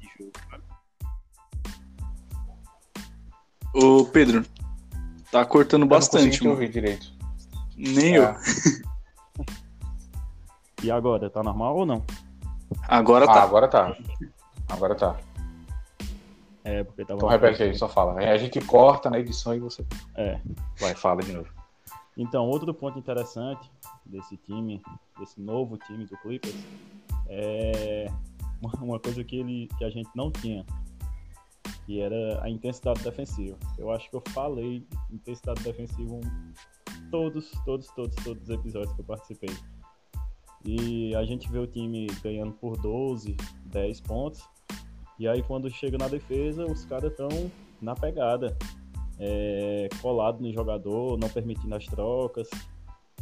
de 0.00 0.08
jogo, 0.18 0.32
sabe? 0.50 0.64
Ô 3.74 4.04
Pedro, 4.06 4.44
tá 5.30 5.44
cortando 5.44 5.82
eu 5.82 5.88
bastante. 5.88 6.42
Não 6.42 6.52
ouvir 6.52 6.68
direito. 6.70 7.12
Nem 7.76 8.16
é. 8.16 8.18
eu. 8.18 8.34
e 10.82 10.90
agora, 10.90 11.30
tá 11.30 11.42
normal 11.42 11.76
ou 11.76 11.86
não? 11.86 12.04
Agora 12.88 13.24
Ah, 13.24 13.34
tá. 13.34 13.42
agora 13.42 13.68
tá. 13.68 13.96
Agora 14.68 14.94
tá. 14.94 15.16
É, 16.68 16.84
porque 16.84 17.02
tava. 17.04 17.16
Então 17.18 17.28
repete 17.28 17.62
aí, 17.62 17.74
só 17.74 17.88
fala. 17.88 18.18
Aí 18.20 18.28
A 18.28 18.36
gente 18.36 18.60
corta 18.60 19.08
na 19.08 19.18
edição 19.18 19.54
e 19.54 19.58
você 19.58 19.84
É. 20.14 20.38
vai, 20.78 20.94
fala 20.94 21.22
de 21.22 21.32
novo. 21.32 21.48
Então, 22.16 22.46
outro 22.46 22.74
ponto 22.74 22.98
interessante 22.98 23.70
desse 24.04 24.36
time, 24.38 24.82
desse 25.18 25.40
novo 25.40 25.78
time 25.78 26.04
do 26.04 26.16
Clippers, 26.18 26.56
é 27.28 28.10
uma- 28.60 28.98
coisa 28.98 29.22
que, 29.24 29.36
ele, 29.36 29.68
que 29.78 29.84
a 29.84 29.90
gente 29.90 30.10
não 30.14 30.30
tinha, 30.30 30.66
que 31.86 32.00
era 32.00 32.42
a 32.42 32.50
intensidade 32.50 33.02
defensiva. 33.02 33.56
Eu 33.78 33.90
acho 33.92 34.10
que 34.10 34.16
eu 34.16 34.22
falei 34.30 34.80
de 35.08 35.14
intensidade 35.14 35.62
defensiva 35.62 36.16
em 36.16 37.10
todos, 37.10 37.50
todos, 37.64 37.86
todos, 37.94 38.16
todos 38.16 38.42
os 38.42 38.50
episódios 38.50 38.92
que 38.94 39.00
eu 39.00 39.04
participei. 39.04 39.50
E 40.64 41.14
a 41.14 41.24
gente 41.24 41.48
vê 41.50 41.58
o 41.58 41.66
time 41.66 42.08
ganhando 42.22 42.52
por 42.52 42.76
12, 42.76 43.36
10 43.66 44.00
pontos, 44.00 44.42
e 45.18 45.26
aí 45.26 45.42
quando 45.42 45.70
chega 45.70 45.98
na 45.98 46.08
defesa, 46.08 46.64
os 46.64 46.84
caras 46.84 47.10
estão 47.10 47.28
na 47.80 47.94
pegada 47.94 48.56
é, 49.18 49.88
colado 50.00 50.40
no 50.40 50.52
jogador, 50.52 51.18
não 51.18 51.28
permitindo 51.28 51.74
as 51.74 51.84
trocas, 51.86 52.48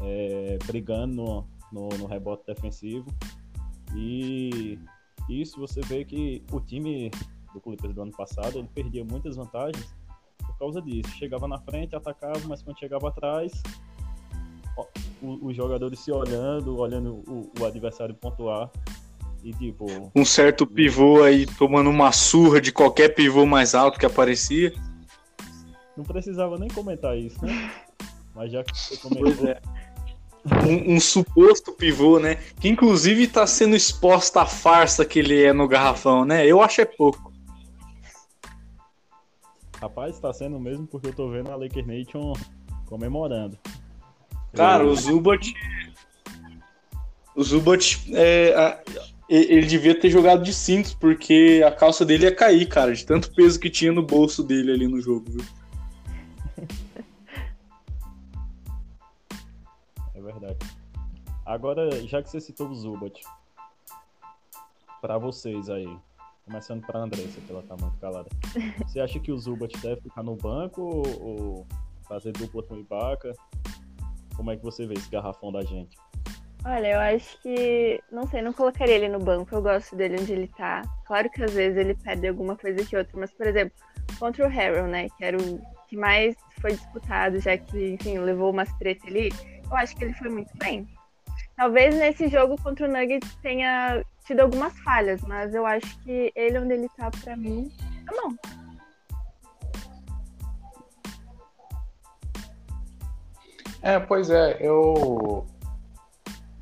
é, 0.00 0.58
brigando 0.66 1.14
no, 1.14 1.46
no, 1.72 1.88
no 1.98 2.06
rebote 2.06 2.44
defensivo. 2.46 3.06
E 3.94 4.78
isso 5.28 5.58
você 5.58 5.80
vê 5.80 6.04
que 6.04 6.42
o 6.52 6.60
time 6.60 7.10
do 7.52 7.60
Clippers 7.60 7.94
do 7.94 8.02
ano 8.02 8.12
passado 8.12 8.58
ele 8.58 8.68
perdia 8.68 9.04
muitas 9.04 9.36
vantagens 9.36 9.94
por 10.38 10.58
causa 10.58 10.82
disso. 10.82 11.10
Chegava 11.16 11.48
na 11.48 11.58
frente, 11.58 11.96
atacava, 11.96 12.40
mas 12.46 12.62
quando 12.62 12.78
chegava 12.78 13.08
atrás, 13.08 13.62
os 15.22 15.56
jogadores 15.56 15.98
se 16.00 16.12
olhando, 16.12 16.78
olhando 16.78 17.14
o, 17.26 17.50
o 17.58 17.64
adversário 17.64 18.14
pontuar. 18.14 18.70
E 19.46 19.52
tipo, 19.52 20.10
Um 20.12 20.24
certo 20.24 20.66
pivô 20.66 21.22
aí 21.22 21.46
tomando 21.46 21.88
uma 21.88 22.10
surra 22.10 22.60
de 22.60 22.72
qualquer 22.72 23.10
pivô 23.14 23.46
mais 23.46 23.76
alto 23.76 23.96
que 23.96 24.04
aparecia. 24.04 24.72
não 25.96 26.02
precisava 26.02 26.58
nem 26.58 26.68
comentar 26.68 27.16
isso, 27.16 27.38
né? 27.44 27.72
Mas 28.34 28.50
já 28.50 28.64
que 28.64 28.76
você 28.76 28.96
comentou, 28.98 29.54
Um, 30.68 30.96
um 30.96 31.00
suposto 31.00 31.72
pivô, 31.72 32.18
né? 32.18 32.36
Que 32.60 32.68
inclusive 32.68 33.28
tá 33.28 33.46
sendo 33.46 33.76
exposta 33.76 34.42
a 34.42 34.46
farsa 34.46 35.04
que 35.04 35.20
ele 35.20 35.44
é 35.44 35.52
no 35.52 35.68
garrafão, 35.68 36.24
né? 36.24 36.44
Eu 36.44 36.60
acho 36.60 36.80
é 36.80 36.84
pouco. 36.84 37.32
Rapaz, 39.80 40.18
tá 40.18 40.32
sendo 40.32 40.58
mesmo 40.58 40.88
porque 40.88 41.06
eu 41.06 41.12
tô 41.14 41.28
vendo 41.30 41.52
a 41.52 41.56
Laker 41.56 41.86
Nation 41.86 42.32
comemorando. 42.86 43.56
Cara, 44.54 44.82
Eu- 44.82 44.90
o 44.90 44.96
Zubat. 44.96 45.54
O 47.36 47.44
Zubat, 47.44 48.02
é, 48.12 48.54
a- 48.56 48.82
ele 49.28 49.66
devia 49.66 49.98
ter 49.98 50.10
jogado 50.10 50.42
de 50.42 50.52
cintos, 50.52 50.94
porque 50.94 51.62
a 51.66 51.72
calça 51.72 52.04
dele 52.04 52.24
ia 52.24 52.34
cair, 52.34 52.66
cara, 52.68 52.94
de 52.94 53.04
tanto 53.04 53.34
peso 53.34 53.58
que 53.58 53.68
tinha 53.68 53.92
no 53.92 54.02
bolso 54.02 54.42
dele 54.42 54.72
ali 54.72 54.86
no 54.86 55.00
jogo, 55.00 55.24
viu? 55.28 55.44
É 60.14 60.20
verdade. 60.20 60.58
Agora, 61.44 61.90
já 62.06 62.22
que 62.22 62.30
você 62.30 62.40
citou 62.40 62.68
o 62.68 62.74
Zubat, 62.74 63.20
pra 65.00 65.18
vocês 65.18 65.68
aí, 65.68 65.88
começando 66.44 66.84
pra 66.86 67.00
Andressa, 67.00 67.40
que 67.40 67.50
ela 67.50 67.62
tá 67.62 67.76
muito 67.76 67.96
calada. 67.98 68.28
Você 68.86 69.00
acha 69.00 69.18
que 69.20 69.30
o 69.30 69.38
Zubat 69.38 69.76
deve 69.78 70.00
ficar 70.00 70.22
no 70.22 70.36
banco 70.36 70.82
ou, 70.82 71.22
ou 71.22 71.66
fazer 72.08 72.32
dupla 72.32 72.62
com 72.62 72.74
o 72.74 72.80
Ibaka? 72.80 73.32
Como 74.36 74.50
é 74.50 74.56
que 74.56 74.62
você 74.62 74.86
vê 74.86 74.94
esse 74.94 75.10
garrafão 75.10 75.50
da 75.50 75.62
gente? 75.62 75.96
Olha, 76.68 76.88
eu 76.88 76.98
acho 76.98 77.40
que. 77.42 78.02
Não 78.10 78.26
sei, 78.26 78.42
não 78.42 78.52
colocaria 78.52 78.96
ele 78.96 79.08
no 79.08 79.20
banco. 79.20 79.54
Eu 79.54 79.62
gosto 79.62 79.94
dele 79.94 80.16
onde 80.20 80.32
ele 80.32 80.48
tá. 80.48 80.82
Claro 81.06 81.30
que 81.30 81.44
às 81.44 81.54
vezes 81.54 81.78
ele 81.78 81.94
perde 81.94 82.26
alguma 82.26 82.56
coisa 82.56 82.84
que 82.84 82.96
outra, 82.96 83.16
mas, 83.16 83.30
por 83.30 83.46
exemplo, 83.46 83.72
contra 84.18 84.44
o 84.44 84.50
Harrell, 84.50 84.88
né? 84.88 85.08
Que 85.16 85.24
era 85.24 85.36
o 85.36 85.60
que 85.88 85.96
mais 85.96 86.34
foi 86.60 86.72
disputado, 86.72 87.38
já 87.38 87.56
que, 87.56 87.92
enfim, 87.92 88.18
levou 88.18 88.50
umas 88.50 88.68
treta 88.78 89.06
ali. 89.06 89.30
Eu 89.64 89.76
acho 89.76 89.94
que 89.94 90.02
ele 90.02 90.14
foi 90.14 90.28
muito 90.28 90.50
bem. 90.58 90.88
Talvez 91.56 91.94
nesse 91.94 92.26
jogo 92.26 92.60
contra 92.60 92.88
o 92.88 92.92
Nuggets 92.92 93.32
tenha 93.36 94.04
tido 94.24 94.40
algumas 94.40 94.76
falhas, 94.80 95.20
mas 95.22 95.54
eu 95.54 95.64
acho 95.64 95.96
que 96.00 96.32
ele 96.34 96.58
onde 96.58 96.74
ele 96.74 96.88
tá, 96.96 97.12
pra 97.22 97.36
mim, 97.36 97.70
tá 98.04 98.22
bom. 98.22 98.34
É, 103.82 104.00
pois 104.00 104.30
é, 104.30 104.56
eu 104.60 105.46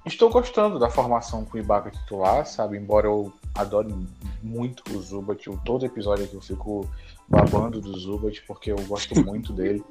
estou 0.05 0.31
gostando 0.31 0.79
da 0.79 0.91
formação 0.91 1.45
com 1.45 1.57
o 1.57 1.61
Ibaka 1.61 1.91
titular, 1.91 2.47
sabe? 2.47 2.77
Embora 2.77 3.07
eu 3.07 3.33
adore 3.55 3.95
muito 4.43 4.83
o 4.95 5.01
Zubat, 5.01 5.47
eu- 5.47 5.59
todo 5.65 5.87
episódio 5.87 6.25
aqui 6.25 6.35
eu 6.35 6.41
fico 6.41 6.89
babando 7.29 7.81
do 7.81 7.99
Zubat 7.99 8.43
porque 8.47 8.71
eu 8.73 8.77
gosto 8.87 9.15
muito 9.25 9.53
dele. 9.53 9.83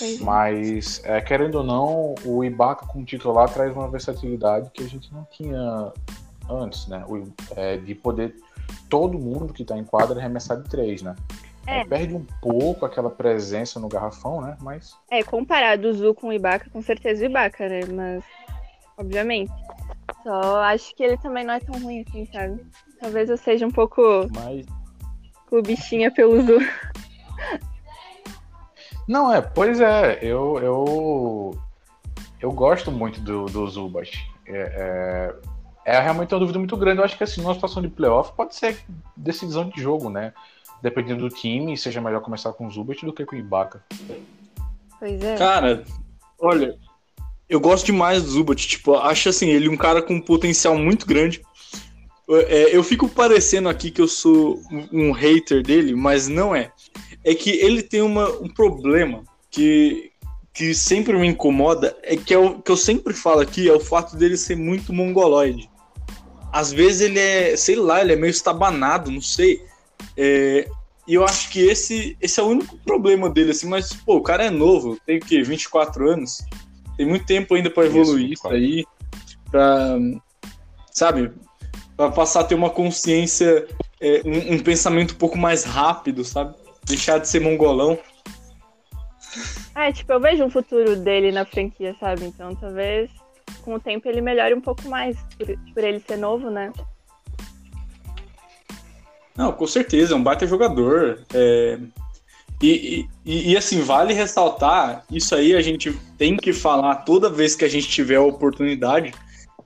É. 0.00 0.24
Mas, 0.24 1.02
é, 1.04 1.20
querendo 1.20 1.56
ou 1.56 1.64
não, 1.64 2.14
o 2.24 2.42
Ibaka 2.42 2.86
como 2.86 3.04
titular 3.04 3.52
traz 3.52 3.74
uma 3.76 3.88
versatilidade 3.90 4.70
que 4.70 4.82
a 4.82 4.88
gente 4.88 5.12
não 5.12 5.24
tinha 5.30 5.92
antes, 6.48 6.86
né? 6.86 7.04
O- 7.08 7.28
é, 7.54 7.76
de 7.76 7.94
poder 7.94 8.34
todo 8.88 9.18
mundo 9.18 9.52
que 9.52 9.62
está 9.62 9.76
em 9.76 9.84
quadra 9.84 10.18
arremessar 10.18 10.60
de 10.62 10.68
três, 10.68 11.02
né? 11.02 11.14
É. 11.66 11.80
É, 11.80 11.84
perde 11.84 12.14
um 12.14 12.24
pouco 12.40 12.84
aquela 12.84 13.08
presença 13.10 13.78
no 13.78 13.86
garrafão, 13.88 14.40
né? 14.40 14.56
Mas 14.60 14.96
É, 15.10 15.22
comparado 15.22 15.88
o 15.88 15.92
Zu 15.94 16.12
com 16.14 16.28
o 16.28 16.32
Ibaka, 16.32 16.68
com 16.70 16.82
certeza 16.82 17.22
o 17.22 17.26
Ibaka, 17.26 17.68
né? 17.68 17.80
Mas, 17.84 18.24
obviamente. 19.02 19.52
Só 20.22 20.60
acho 20.62 20.94
que 20.94 21.02
ele 21.02 21.16
também 21.18 21.44
não 21.44 21.54
é 21.54 21.60
tão 21.60 21.78
ruim 21.80 22.04
assim, 22.06 22.26
sabe? 22.26 22.64
Talvez 23.00 23.28
eu 23.28 23.36
seja 23.36 23.66
um 23.66 23.70
pouco 23.70 24.02
Mas 24.32 24.64
clubichinha 25.46 26.10
pelo 26.10 26.40
Zu. 26.40 26.58
Não, 29.08 29.32
é, 29.32 29.42
pois 29.42 29.80
é, 29.80 30.18
eu 30.22 30.58
eu, 30.60 31.58
eu 32.40 32.52
gosto 32.52 32.90
muito 32.90 33.20
do, 33.20 33.46
do 33.46 33.68
Zubat. 33.68 34.30
É, 34.46 35.34
é, 35.84 35.94
é 35.96 36.00
realmente 36.00 36.32
uma 36.32 36.40
dúvida 36.40 36.58
muito 36.58 36.76
grande. 36.76 37.00
Eu 37.00 37.04
acho 37.04 37.18
que 37.18 37.24
assim, 37.24 37.42
numa 37.42 37.54
situação 37.54 37.82
de 37.82 37.88
playoff 37.88 38.32
pode 38.34 38.54
ser 38.54 38.78
decisão 39.16 39.68
de 39.68 39.80
jogo, 39.80 40.08
né? 40.08 40.32
Dependendo 40.80 41.28
do 41.28 41.34
time, 41.34 41.76
seja 41.76 42.00
melhor 42.00 42.22
começar 42.22 42.52
com 42.52 42.66
o 42.66 42.70
Zubat 42.70 43.04
do 43.04 43.12
que 43.12 43.26
com 43.26 43.36
o 43.36 43.38
Ibaka. 43.38 43.84
Pois 44.98 45.22
é. 45.22 45.36
Cara, 45.36 45.84
olha, 46.40 46.78
eu 47.52 47.60
gosto 47.60 47.84
demais 47.84 48.22
do 48.22 48.30
Zubat, 48.30 48.66
tipo, 48.66 48.94
acho 48.94 49.28
assim, 49.28 49.50
ele 49.50 49.68
um 49.68 49.76
cara 49.76 50.00
com 50.00 50.14
um 50.14 50.20
potencial 50.22 50.74
muito 50.78 51.06
grande. 51.06 51.42
É, 52.48 52.74
eu 52.74 52.82
fico 52.82 53.06
parecendo 53.10 53.68
aqui 53.68 53.90
que 53.90 54.00
eu 54.00 54.08
sou 54.08 54.58
um, 54.72 55.08
um 55.08 55.12
hater 55.12 55.62
dele, 55.62 55.94
mas 55.94 56.28
não 56.28 56.56
é. 56.56 56.72
É 57.22 57.34
que 57.34 57.50
ele 57.50 57.82
tem 57.82 58.00
uma, 58.00 58.26
um 58.40 58.48
problema 58.48 59.22
que, 59.50 60.10
que 60.54 60.74
sempre 60.74 61.12
me 61.18 61.26
incomoda, 61.26 61.94
é 62.02 62.16
que, 62.16 62.32
é 62.32 62.38
o, 62.38 62.58
que 62.58 62.72
eu 62.72 62.76
sempre 62.76 63.12
falo 63.12 63.42
aqui, 63.42 63.68
é 63.68 63.72
o 63.74 63.80
fato 63.80 64.16
dele 64.16 64.38
ser 64.38 64.56
muito 64.56 64.90
mongoloide. 64.90 65.68
Às 66.50 66.72
vezes 66.72 67.02
ele 67.02 67.18
é, 67.18 67.54
sei 67.54 67.76
lá, 67.76 68.00
ele 68.00 68.14
é 68.14 68.16
meio 68.16 68.30
estabanado, 68.30 69.10
não 69.10 69.20
sei. 69.20 69.62
É, 70.16 70.66
e 71.06 71.12
eu 71.12 71.22
acho 71.22 71.50
que 71.50 71.60
esse, 71.60 72.16
esse 72.18 72.40
é 72.40 72.42
o 72.42 72.46
único 72.46 72.78
problema 72.78 73.28
dele, 73.28 73.50
assim, 73.50 73.68
mas, 73.68 73.92
pô, 73.92 74.16
o 74.16 74.22
cara 74.22 74.46
é 74.46 74.50
novo, 74.50 74.98
tem 75.04 75.18
o 75.18 75.20
quê? 75.20 75.42
24 75.42 76.08
anos? 76.08 76.38
Tem 76.96 77.06
muito 77.06 77.26
tempo 77.26 77.54
ainda 77.54 77.70
pra 77.70 77.84
Isso, 77.84 77.96
evoluir 77.98 78.32
isso 78.32 78.48
24. 78.48 78.56
aí, 78.56 78.84
pra, 79.50 79.98
sabe, 80.90 81.32
pra 81.96 82.10
passar 82.10 82.40
a 82.40 82.44
ter 82.44 82.54
uma 82.54 82.70
consciência, 82.70 83.66
é, 84.00 84.22
um, 84.24 84.54
um 84.54 84.58
pensamento 84.58 85.14
um 85.14 85.18
pouco 85.18 85.38
mais 85.38 85.64
rápido, 85.64 86.24
sabe? 86.24 86.54
Deixar 86.84 87.18
de 87.18 87.28
ser 87.28 87.40
mongolão. 87.40 87.98
É, 89.74 89.90
tipo, 89.92 90.12
eu 90.12 90.20
vejo 90.20 90.44
um 90.44 90.50
futuro 90.50 90.96
dele 90.96 91.32
na 91.32 91.44
franquia, 91.44 91.96
sabe? 91.98 92.24
Então 92.24 92.54
talvez 92.54 93.10
com 93.62 93.74
o 93.74 93.80
tempo 93.80 94.08
ele 94.08 94.20
melhore 94.20 94.54
um 94.54 94.60
pouco 94.60 94.88
mais, 94.88 95.16
por, 95.38 95.46
por 95.72 95.84
ele 95.84 96.00
ser 96.00 96.16
novo, 96.18 96.50
né? 96.50 96.72
Não, 99.36 99.50
com 99.52 99.66
certeza, 99.66 100.12
é 100.12 100.16
um 100.16 100.22
baita 100.22 100.46
jogador. 100.46 101.24
é, 101.32 101.78
E, 102.62 103.08
e, 103.26 103.52
e, 103.52 103.56
assim, 103.56 103.80
vale 103.80 104.14
ressaltar, 104.14 105.04
isso 105.10 105.34
aí 105.34 105.54
a 105.54 105.60
gente 105.60 105.92
tem 106.16 106.36
que 106.36 106.52
falar 106.52 106.96
toda 106.96 107.28
vez 107.28 107.56
que 107.56 107.64
a 107.64 107.68
gente 107.68 107.88
tiver 107.88 108.16
a 108.16 108.22
oportunidade, 108.22 109.12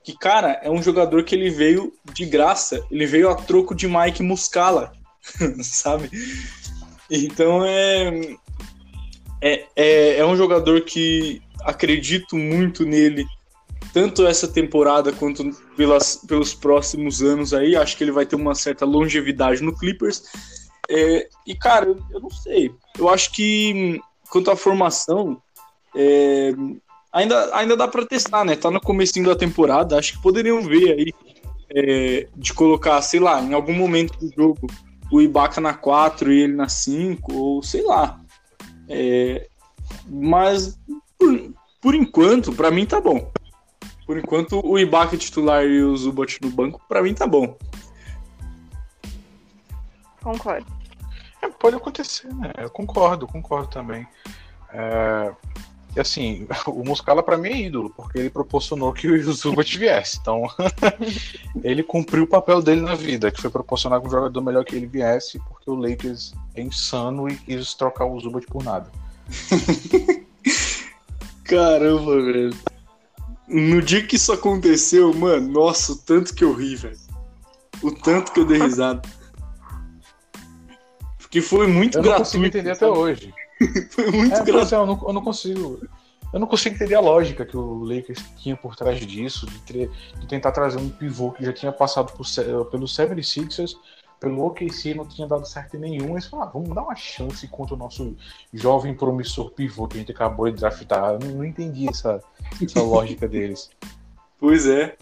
que, 0.03 0.17
cara, 0.17 0.61
é 0.63 0.71
um 0.71 0.83
jogador 0.83 1.23
que 1.25 1.35
ele 1.35 1.51
veio 1.51 1.93
de 2.15 2.25
graça, 2.25 2.83
ele 2.91 3.05
veio 3.05 3.29
a 3.29 3.35
troco 3.35 3.75
de 3.75 3.87
Mike 3.87 4.23
Muscala, 4.23 4.93
sabe? 5.61 6.09
Então 7.11 7.65
é, 7.67 8.37
é, 9.43 9.67
é, 9.77 10.19
é 10.19 10.25
um 10.25 10.37
jogador 10.37 10.81
que 10.83 11.43
acredito 11.65 12.37
muito 12.37 12.85
nele, 12.85 13.27
tanto 13.93 14.27
essa 14.27 14.49
temporada 14.49 15.13
quanto 15.13 15.51
pelas, 15.77 16.17
pelos 16.17 16.55
próximos 16.55 17.23
anos 17.23 17.53
aí. 17.53 17.77
Acho 17.77 17.97
que 17.97 18.05
ele 18.05 18.13
vai 18.13 18.25
ter 18.25 18.37
uma 18.37 18.55
certa 18.55 18.85
longevidade 18.85 19.63
no 19.63 19.77
Clippers. 19.77 20.23
É, 20.89 21.29
e, 21.47 21.55
cara, 21.55 21.87
eu, 21.87 21.99
eu 22.11 22.21
não 22.21 22.31
sei. 22.31 22.73
Eu 22.99 23.09
acho 23.09 23.33
que 23.33 24.01
quanto 24.31 24.51
à 24.51 24.57
formação, 24.57 25.41
é, 25.95 26.53
ainda, 27.13 27.57
ainda 27.57 27.77
dá 27.77 27.89
para 27.89 28.07
testar, 28.07 28.45
né? 28.45 28.57
Tá 28.57 28.71
no 28.71 28.81
comecinho 28.81 29.27
da 29.27 29.37
temporada. 29.37 29.99
Acho 29.99 30.15
que 30.15 30.23
poderiam 30.23 30.63
ver 30.63 30.93
aí 30.93 31.13
é, 31.71 32.29
de 32.37 32.53
colocar, 32.53 33.01
sei 33.03 33.21
lá, 33.21 33.41
em 33.41 33.55
algum 33.55 33.75
momento 33.75 34.19
do 34.19 34.33
jogo, 34.35 34.67
o 35.11 35.21
Ibaka 35.21 35.61
na 35.61 35.75
4 35.75 36.33
e 36.33 36.43
ele 36.43 36.55
na 36.55 36.69
5, 36.69 37.35
ou 37.35 37.63
sei 37.63 37.83
lá. 37.83 38.21
É, 38.89 39.49
mas, 40.09 40.79
por, 41.19 41.53
por 41.81 41.95
enquanto, 41.95 42.53
para 42.53 42.71
mim 42.71 42.87
tá 42.87 43.01
bom. 43.01 43.31
Por 44.07 44.19
enquanto, 44.19 44.61
o 44.65 44.79
Ibaka 44.79 45.17
titular 45.17 45.65
e 45.65 45.83
o 45.83 45.97
Zubat 45.97 46.39
no 46.43 46.51
banco, 46.51 46.81
para 46.89 47.03
mim 47.03 47.15
tá 47.15 47.27
bom. 47.27 47.57
Concordo. 50.27 50.67
É, 51.41 51.49
pode 51.49 51.77
acontecer, 51.77 52.27
né? 52.35 52.53
Eu 52.59 52.69
concordo, 52.69 53.29
concordo 53.29 53.69
também. 53.69 54.05
É, 54.73 55.33
e 55.95 56.01
assim, 56.01 56.49
o 56.67 56.85
Muscala 56.85 57.23
para 57.23 57.39
mim 57.39 57.51
é 57.51 57.61
ídolo, 57.63 57.91
porque 57.91 58.19
ele 58.19 58.31
proporcionou 58.31 58.93
que 58.93 59.07
o 59.07 59.33
Zubat 59.33 59.79
viesse. 59.79 60.19
Então, 60.21 60.43
ele 61.63 61.85
cumpriu 61.85 62.25
o 62.25 62.27
papel 62.27 62.61
dele 62.61 62.81
na 62.81 62.97
vida, 62.97 63.31
que 63.31 63.41
foi 63.41 63.51
proporcionar 63.51 64.01
que 64.01 64.09
um 64.09 64.11
jogador 64.11 64.43
melhor 64.43 64.65
que 64.65 64.75
ele 64.75 64.89
viesse, 64.89 65.39
porque 65.39 65.71
o 65.71 65.77
Lakers 65.77 66.35
é 66.57 66.63
insano 66.63 67.29
e 67.29 67.37
quis 67.37 67.75
trocar 67.75 68.07
o 68.07 68.19
Zubat 68.19 68.49
por 68.49 68.65
nada. 68.65 68.91
Caramba, 71.45 72.21
velho. 72.21 72.57
No 73.47 73.81
dia 73.81 74.05
que 74.05 74.17
isso 74.17 74.33
aconteceu, 74.33 75.15
mano, 75.15 75.49
nossa, 75.53 75.93
o 75.93 75.97
tanto 75.97 76.35
que 76.35 76.43
eu 76.43 76.53
ri, 76.53 76.75
velho. 76.75 76.99
O 77.81 77.93
tanto 77.93 78.33
que 78.33 78.41
eu 78.41 78.45
dei 78.45 78.59
risada. 78.59 79.03
Porque 81.37 81.43
foi 81.43 81.67
muito 81.67 81.99
eu 81.99 82.03
não 82.03 82.09
gratuito. 82.11 82.25
consigo 82.31 82.45
entender 82.47 82.71
até 82.71 82.87
hoje. 82.87 83.35
foi 83.91 84.11
muito 84.11 84.35
É, 84.35 84.45
gratuito. 84.45 84.75
eu, 84.75 84.87
não, 84.87 85.05
eu 85.07 85.13
não 85.13 85.23
consigo. 85.23 85.81
Eu 86.33 86.41
não 86.41 86.47
consigo 86.47 86.75
entender 86.75 86.95
a 86.97 87.01
lógica 87.01 87.45
que 87.47 87.57
o 87.57 87.85
Lakers 87.85 88.23
tinha 88.37 88.57
por 88.57 88.75
trás 88.75 88.99
disso, 89.01 89.47
de, 89.47 89.59
ter- 89.61 89.91
de 90.19 90.27
tentar 90.27 90.51
trazer 90.53 90.79
um 90.79 90.89
pivô 90.89 91.31
que 91.33 91.45
já 91.45 91.53
tinha 91.53 91.71
passado 91.73 92.13
por, 92.13 92.27
pelo 92.71 92.85
76ers, 92.87 93.77
pelo 94.21 94.45
OKC, 94.45 94.93
não 94.95 95.07
tinha 95.07 95.27
dado 95.27 95.47
certo 95.47 95.77
em 95.77 95.81
nenhum. 95.81 96.11
Eles 96.13 96.27
falaram, 96.27 96.49
ah, 96.51 96.53
vamos 96.53 96.75
dar 96.75 96.83
uma 96.83 96.97
chance 96.97 97.47
contra 97.49 97.75
o 97.75 97.79
nosso 97.79 98.17
jovem 98.53 98.93
promissor 98.95 99.51
pivô 99.53 99.87
que 99.87 99.97
a 99.97 100.01
gente 100.01 100.13
acabou 100.13 100.51
de 100.51 100.59
draftar. 100.61 101.13
Eu 101.13 101.19
não, 101.21 101.37
não 101.37 101.45
entendi 101.45 101.89
essa, 101.89 102.21
essa 102.63 102.83
lógica 102.83 103.29
deles. 103.29 103.71
Pois 104.39 104.67
é. 104.67 104.97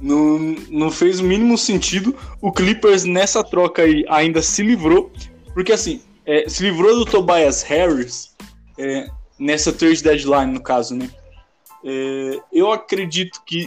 Não, 0.00 0.38
não 0.70 0.90
fez 0.90 1.20
o 1.20 1.24
mínimo 1.24 1.56
sentido. 1.56 2.16
O 2.40 2.50
Clippers 2.50 3.04
nessa 3.04 3.44
troca 3.44 3.82
aí 3.82 4.04
ainda 4.08 4.42
se 4.42 4.60
livrou. 4.62 5.12
Porque 5.54 5.72
assim, 5.72 6.02
é, 6.26 6.48
se 6.48 6.62
livrou 6.62 6.94
do 6.96 7.04
Tobias 7.04 7.62
Harris 7.62 8.34
é, 8.78 9.08
nessa 9.38 9.72
trade 9.72 10.02
deadline, 10.02 10.52
no 10.52 10.62
caso, 10.62 10.94
né? 10.94 11.10
É, 11.84 12.40
eu 12.52 12.70
acredito 12.72 13.42
que 13.44 13.66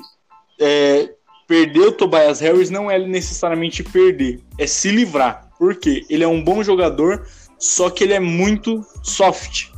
é, 0.59 1.13
perder 1.47 1.87
o 1.87 1.91
Tobias 1.91 2.39
Harris 2.39 2.69
não 2.69 2.89
é 2.89 2.99
necessariamente 2.99 3.83
perder, 3.83 4.39
é 4.57 4.67
se 4.67 4.89
livrar. 4.89 5.49
Por 5.57 5.75
quê? 5.75 6.05
Ele 6.09 6.23
é 6.23 6.27
um 6.27 6.43
bom 6.43 6.63
jogador, 6.63 7.27
só 7.59 7.89
que 7.89 8.03
ele 8.03 8.13
é 8.13 8.19
muito 8.19 8.85
soft. 9.03 9.69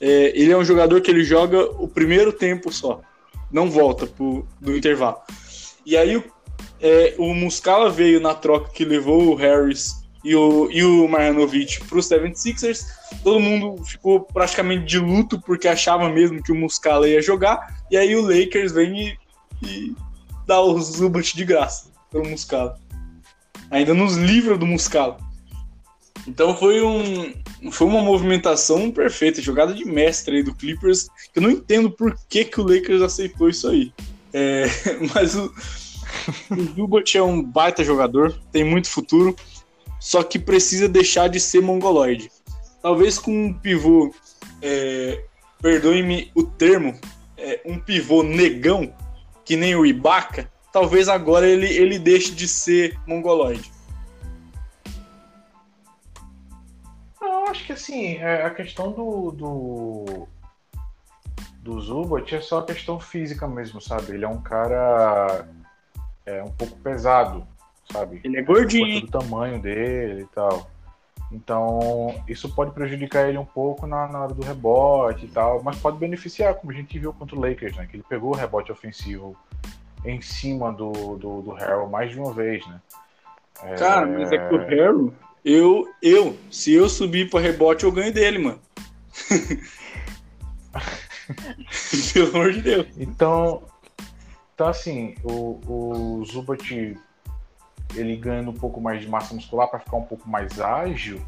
É, 0.00 0.32
ele 0.34 0.52
é 0.52 0.56
um 0.56 0.64
jogador 0.64 1.00
que 1.00 1.10
ele 1.10 1.24
joga 1.24 1.64
o 1.80 1.86
primeiro 1.88 2.32
tempo 2.32 2.72
só 2.72 3.00
não 3.52 3.70
volta 3.70 4.06
pro, 4.06 4.46
do 4.58 4.76
intervalo. 4.76 5.18
E 5.84 5.96
aí 5.96 6.16
o, 6.16 6.24
é, 6.80 7.14
o 7.18 7.34
Muscala 7.34 7.90
veio 7.90 8.18
na 8.18 8.34
troca 8.34 8.70
que 8.72 8.84
levou 8.84 9.28
o 9.28 9.34
Harris 9.34 10.01
e 10.24 10.34
o, 10.36 10.70
e 10.70 10.84
o 10.84 11.08
Marjanovic 11.08 11.84
para 11.84 11.98
os 11.98 12.08
76ers. 12.08 12.84
Todo 13.22 13.40
mundo 13.40 13.82
ficou 13.84 14.20
praticamente 14.20 14.84
de 14.84 14.98
luto 14.98 15.40
porque 15.40 15.68
achava 15.68 16.08
mesmo 16.08 16.42
que 16.42 16.52
o 16.52 16.54
Muscala 16.54 17.08
ia 17.08 17.20
jogar. 17.20 17.82
E 17.90 17.96
aí 17.96 18.14
o 18.14 18.22
Lakers 18.22 18.72
vem 18.72 19.08
e, 19.08 19.18
e 19.66 19.96
dá 20.46 20.60
o 20.60 20.80
Zubat 20.80 21.36
de 21.36 21.44
graça 21.44 21.90
pelo 22.10 22.28
Muscala. 22.28 22.78
Ainda 23.70 23.94
nos 23.94 24.16
livra 24.16 24.56
do 24.56 24.66
Muscala. 24.66 25.18
Então 26.26 26.56
foi, 26.56 26.80
um, 26.82 27.32
foi 27.72 27.86
uma 27.86 28.00
movimentação 28.00 28.90
perfeita, 28.92 29.42
jogada 29.42 29.74
de 29.74 29.84
mestre 29.84 30.36
aí 30.36 30.42
do 30.42 30.54
Clippers. 30.54 31.08
que 31.32 31.38
Eu 31.38 31.42
não 31.42 31.50
entendo 31.50 31.90
por 31.90 32.16
que, 32.28 32.44
que 32.44 32.60
o 32.60 32.64
Lakers 32.64 33.02
aceitou 33.02 33.48
isso 33.48 33.68
aí. 33.68 33.92
É, 34.32 34.66
mas 35.14 35.34
o, 35.34 35.52
o 36.50 36.62
Zubat 36.74 37.16
é 37.16 37.22
um 37.22 37.42
baita 37.42 37.82
jogador, 37.82 38.38
tem 38.52 38.62
muito 38.62 38.88
futuro, 38.88 39.34
só 40.02 40.24
que 40.24 40.36
precisa 40.36 40.88
deixar 40.88 41.28
de 41.28 41.38
ser 41.38 41.62
mongoloide. 41.62 42.28
Talvez 42.82 43.20
com 43.20 43.30
um 43.30 43.54
pivô, 43.54 44.12
é, 44.60 45.24
perdoe-me 45.60 46.28
o 46.34 46.42
termo, 46.42 46.98
é, 47.38 47.60
um 47.64 47.78
pivô 47.78 48.24
negão, 48.24 48.92
que 49.44 49.54
nem 49.54 49.76
o 49.76 49.86
Ibaka, 49.86 50.50
talvez 50.72 51.08
agora 51.08 51.46
ele, 51.46 51.68
ele 51.68 52.00
deixe 52.00 52.32
de 52.32 52.48
ser 52.48 52.98
mongoloide. 53.06 53.70
Não, 57.20 57.46
acho 57.46 57.64
que 57.64 57.72
assim, 57.72 58.16
é, 58.16 58.44
a 58.44 58.50
questão 58.50 58.90
do, 58.90 59.30
do, 59.30 60.28
do 61.58 61.80
Zubat 61.80 62.34
é 62.34 62.40
só 62.40 62.58
a 62.58 62.66
questão 62.66 62.98
física 62.98 63.46
mesmo, 63.46 63.80
sabe? 63.80 64.14
Ele 64.14 64.24
é 64.24 64.28
um 64.28 64.42
cara 64.42 65.48
é, 66.26 66.42
um 66.42 66.50
pouco 66.50 66.76
pesado, 66.80 67.46
sabe? 67.90 68.20
Ele 68.22 68.36
é 68.36 68.42
gordinho, 68.42 69.00
do 69.00 69.08
tamanho 69.08 69.60
dele 69.60 70.22
e 70.22 70.26
tal. 70.26 70.70
Então, 71.32 72.22
isso 72.28 72.54
pode 72.54 72.72
prejudicar 72.72 73.28
ele 73.28 73.38
um 73.38 73.44
pouco 73.44 73.86
na, 73.86 74.06
na 74.06 74.20
hora 74.20 74.34
do 74.34 74.42
rebote 74.42 75.24
e 75.24 75.28
tal, 75.28 75.62
mas 75.62 75.78
pode 75.78 75.96
beneficiar, 75.96 76.54
como 76.54 76.72
a 76.72 76.74
gente 76.74 76.98
viu 76.98 77.12
contra 77.12 77.34
o 77.34 77.40
Lakers, 77.40 77.74
né? 77.76 77.86
Que 77.86 77.96
ele 77.96 78.04
pegou 78.06 78.32
o 78.32 78.36
rebote 78.36 78.70
ofensivo 78.70 79.34
em 80.04 80.20
cima 80.20 80.70
do, 80.72 81.16
do, 81.16 81.40
do 81.40 81.52
Harrell 81.52 81.88
mais 81.88 82.10
de 82.10 82.18
uma 82.18 82.34
vez, 82.34 82.66
né? 82.66 82.80
É, 83.62 83.76
Cara, 83.76 84.06
mas 84.06 84.30
é 84.30 84.36
que 84.36 84.54
o 84.54 84.58
Harry, 84.58 85.12
eu, 85.44 85.88
eu, 86.02 86.36
se 86.50 86.74
eu 86.74 86.88
subir 86.88 87.30
pra 87.30 87.40
rebote, 87.40 87.84
eu 87.84 87.92
ganho 87.92 88.12
dele, 88.12 88.38
mano. 88.38 88.60
Pelo 92.12 92.28
amor 92.28 92.52
de 92.52 92.62
Deus. 92.62 92.86
Então, 92.98 93.62
então 94.54 94.68
assim, 94.68 95.14
o, 95.24 95.60
o 95.66 96.24
Zubat 96.24 96.96
ele 97.94 98.16
ganhando 98.16 98.50
um 98.50 98.54
pouco 98.54 98.80
mais 98.80 99.00
de 99.00 99.08
massa 99.08 99.34
muscular 99.34 99.68
para 99.68 99.78
ficar 99.80 99.96
um 99.96 100.04
pouco 100.04 100.28
mais 100.28 100.60
ágil, 100.60 101.20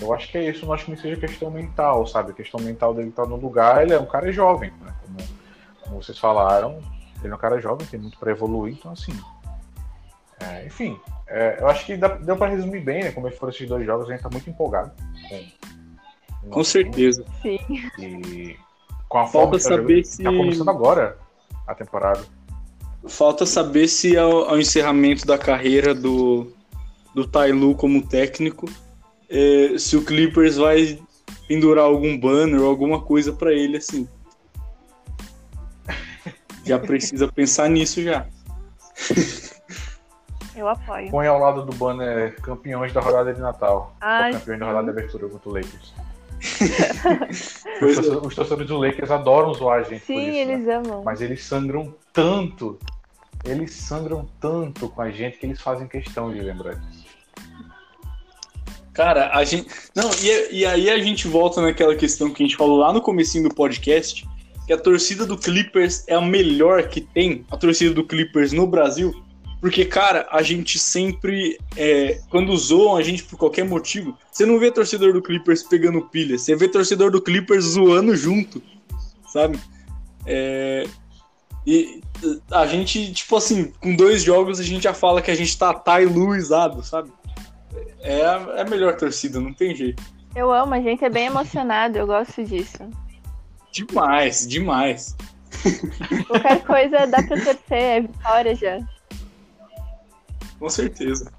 eu 0.00 0.14
acho 0.14 0.30
que 0.30 0.38
é 0.38 0.48
isso. 0.48 0.62
Eu 0.64 0.66
não 0.68 0.74
acho 0.74 0.84
que 0.84 0.90
não 0.92 0.98
seja 0.98 1.16
questão 1.20 1.50
mental, 1.50 2.06
sabe? 2.06 2.30
A 2.32 2.34
questão 2.34 2.60
mental 2.60 2.94
dele 2.94 3.10
tá 3.10 3.24
no 3.26 3.36
lugar, 3.36 3.82
ele 3.82 3.92
é 3.92 3.98
um 4.00 4.06
cara 4.06 4.30
jovem, 4.32 4.72
né? 4.80 4.94
Como, 5.02 5.18
como 5.82 6.02
vocês 6.02 6.18
falaram, 6.18 6.78
ele 7.22 7.32
é 7.32 7.34
um 7.34 7.38
cara 7.38 7.60
jovem, 7.60 7.86
tem 7.86 7.98
muito 8.00 8.18
para 8.18 8.30
evoluir, 8.30 8.74
então 8.78 8.92
assim. 8.92 9.12
é, 10.40 10.64
enfim, 10.66 10.98
é, 11.26 11.56
eu 11.60 11.68
acho 11.68 11.84
que 11.84 11.96
dá- 11.96 12.16
deu 12.16 12.36
para 12.36 12.50
resumir 12.50 12.80
bem, 12.80 13.02
né? 13.04 13.10
Como 13.12 13.26
é 13.26 13.30
que 13.30 13.36
foram 13.38 13.52
esses 13.52 13.68
dois 13.68 13.84
jogos, 13.84 14.08
a 14.08 14.12
gente 14.12 14.22
tá 14.22 14.28
muito 14.30 14.48
empolgado. 14.48 14.92
Com, 16.42 16.50
Com 16.50 16.64
certeza. 16.64 17.24
Sim. 17.42 17.58
E 17.98 18.56
com 19.08 19.18
a 19.18 19.26
Falta 19.26 19.32
forma 19.32 19.56
que 19.58 19.62
tá 19.64 19.68
saber 19.68 19.82
jogando- 19.82 20.04
se- 20.04 20.22
tá 20.22 20.30
começando 20.30 20.68
agora 20.70 21.18
a 21.66 21.74
temporada. 21.74 22.20
Falta 23.06 23.46
saber 23.46 23.88
se 23.88 24.16
ao, 24.16 24.48
ao 24.50 24.58
encerramento 24.58 25.26
da 25.26 25.38
carreira 25.38 25.94
do, 25.94 26.52
do 27.14 27.26
Tailu 27.26 27.74
como 27.74 28.06
técnico, 28.06 28.68
é, 29.28 29.76
se 29.78 29.96
o 29.96 30.04
Clippers 30.04 30.56
vai 30.56 30.98
pendurar 31.46 31.84
algum 31.84 32.18
banner 32.18 32.60
ou 32.60 32.68
alguma 32.68 33.00
coisa 33.00 33.32
pra 33.32 33.52
ele 33.52 33.76
assim. 33.76 34.08
Já 36.64 36.78
precisa 36.78 37.28
pensar 37.32 37.68
nisso 37.68 38.02
já. 38.02 38.26
Eu 40.54 40.68
apoio. 40.68 41.10
Põe 41.10 41.26
ao 41.26 41.38
lado 41.38 41.64
do 41.64 41.72
banner 41.76 42.34
campeões 42.40 42.92
da 42.92 43.00
rodada 43.00 43.32
de 43.32 43.40
Natal. 43.40 43.94
Ai, 44.00 44.32
campeões 44.32 44.58
da 44.58 44.66
rodada 44.66 44.84
de 44.84 44.90
abertura 44.90 45.28
contra 45.28 45.48
o 45.48 45.52
Lakers. 45.52 45.94
Os, 47.82 47.98
é. 47.98 48.02
torcedores, 48.34 48.66
do 48.68 48.76
Lakers 48.76 49.10
adoram 49.10 49.54
zoar 49.54 49.80
a 49.80 49.82
gente 49.82 50.00
por 50.00 50.06
Sim, 50.06 50.20
isso. 50.20 50.30
né? 50.30 50.54
eles 50.54 50.68
amam. 50.68 51.02
Mas 51.04 51.20
eles 51.20 51.44
sangram 51.44 51.94
tanto. 52.18 52.76
Eles 53.44 53.72
sangram 53.72 54.26
tanto 54.40 54.88
com 54.88 55.00
a 55.00 55.10
gente 55.10 55.38
que 55.38 55.46
eles 55.46 55.60
fazem 55.60 55.86
questão 55.86 56.32
de 56.32 56.40
lembrar 56.40 56.74
disso. 56.74 57.06
Cara, 58.92 59.30
a 59.32 59.44
gente. 59.44 59.68
Não, 59.94 60.10
e, 60.20 60.58
e 60.58 60.66
aí 60.66 60.90
a 60.90 60.98
gente 60.98 61.28
volta 61.28 61.62
naquela 61.62 61.94
questão 61.94 62.30
que 62.30 62.42
a 62.42 62.46
gente 62.46 62.56
falou 62.56 62.78
lá 62.78 62.92
no 62.92 63.00
comecinho 63.00 63.48
do 63.48 63.54
podcast, 63.54 64.26
que 64.66 64.72
a 64.72 64.76
torcida 64.76 65.24
do 65.24 65.38
Clippers 65.38 66.02
é 66.08 66.14
a 66.14 66.20
melhor 66.20 66.88
que 66.88 67.00
tem, 67.00 67.46
a 67.48 67.56
torcida 67.56 67.94
do 67.94 68.04
Clippers 68.04 68.52
no 68.52 68.66
Brasil. 68.66 69.14
Porque, 69.60 69.84
cara, 69.84 70.26
a 70.32 70.42
gente 70.42 70.76
sempre. 70.76 71.56
é, 71.76 72.20
quando 72.30 72.56
zoam 72.56 72.96
a 72.96 73.02
gente 73.02 73.22
por 73.22 73.38
qualquer 73.38 73.64
motivo, 73.64 74.18
você 74.32 74.44
não 74.44 74.58
vê 74.58 74.72
torcedor 74.72 75.12
do 75.12 75.22
Clippers 75.22 75.62
pegando 75.62 76.02
pilha, 76.08 76.36
você 76.36 76.56
vê 76.56 76.66
torcedor 76.66 77.12
do 77.12 77.22
Clippers 77.22 77.64
zoando 77.64 78.16
junto, 78.16 78.60
sabe? 79.32 79.60
É, 80.26 80.84
e 81.70 82.00
a 82.50 82.66
gente, 82.66 83.12
tipo 83.12 83.36
assim, 83.36 83.70
com 83.72 83.94
dois 83.94 84.22
jogos 84.22 84.58
a 84.58 84.62
gente 84.62 84.84
já 84.84 84.94
fala 84.94 85.20
que 85.20 85.30
a 85.30 85.34
gente 85.34 85.56
tá 85.58 85.74
tailuizado, 85.74 86.82
sabe? 86.82 87.12
É 88.00 88.24
a, 88.24 88.40
é 88.56 88.60
a 88.62 88.64
melhor 88.64 88.96
torcida, 88.96 89.38
não 89.38 89.52
tem 89.52 89.74
jeito. 89.74 90.02
Eu 90.34 90.50
amo, 90.50 90.72
a 90.72 90.80
gente 90.80 91.04
é 91.04 91.10
bem 91.10 91.26
emocionado, 91.26 91.98
eu 91.98 92.06
gosto 92.06 92.42
disso. 92.42 92.78
Demais, 93.70 94.48
demais. 94.48 95.14
Qualquer 96.26 96.64
coisa 96.64 97.06
dá 97.06 97.22
pra 97.22 97.36
torcer, 97.36 97.62
é 97.70 98.00
vitória 98.00 98.54
já. 98.54 98.78
Com 100.58 100.70
certeza. 100.70 101.30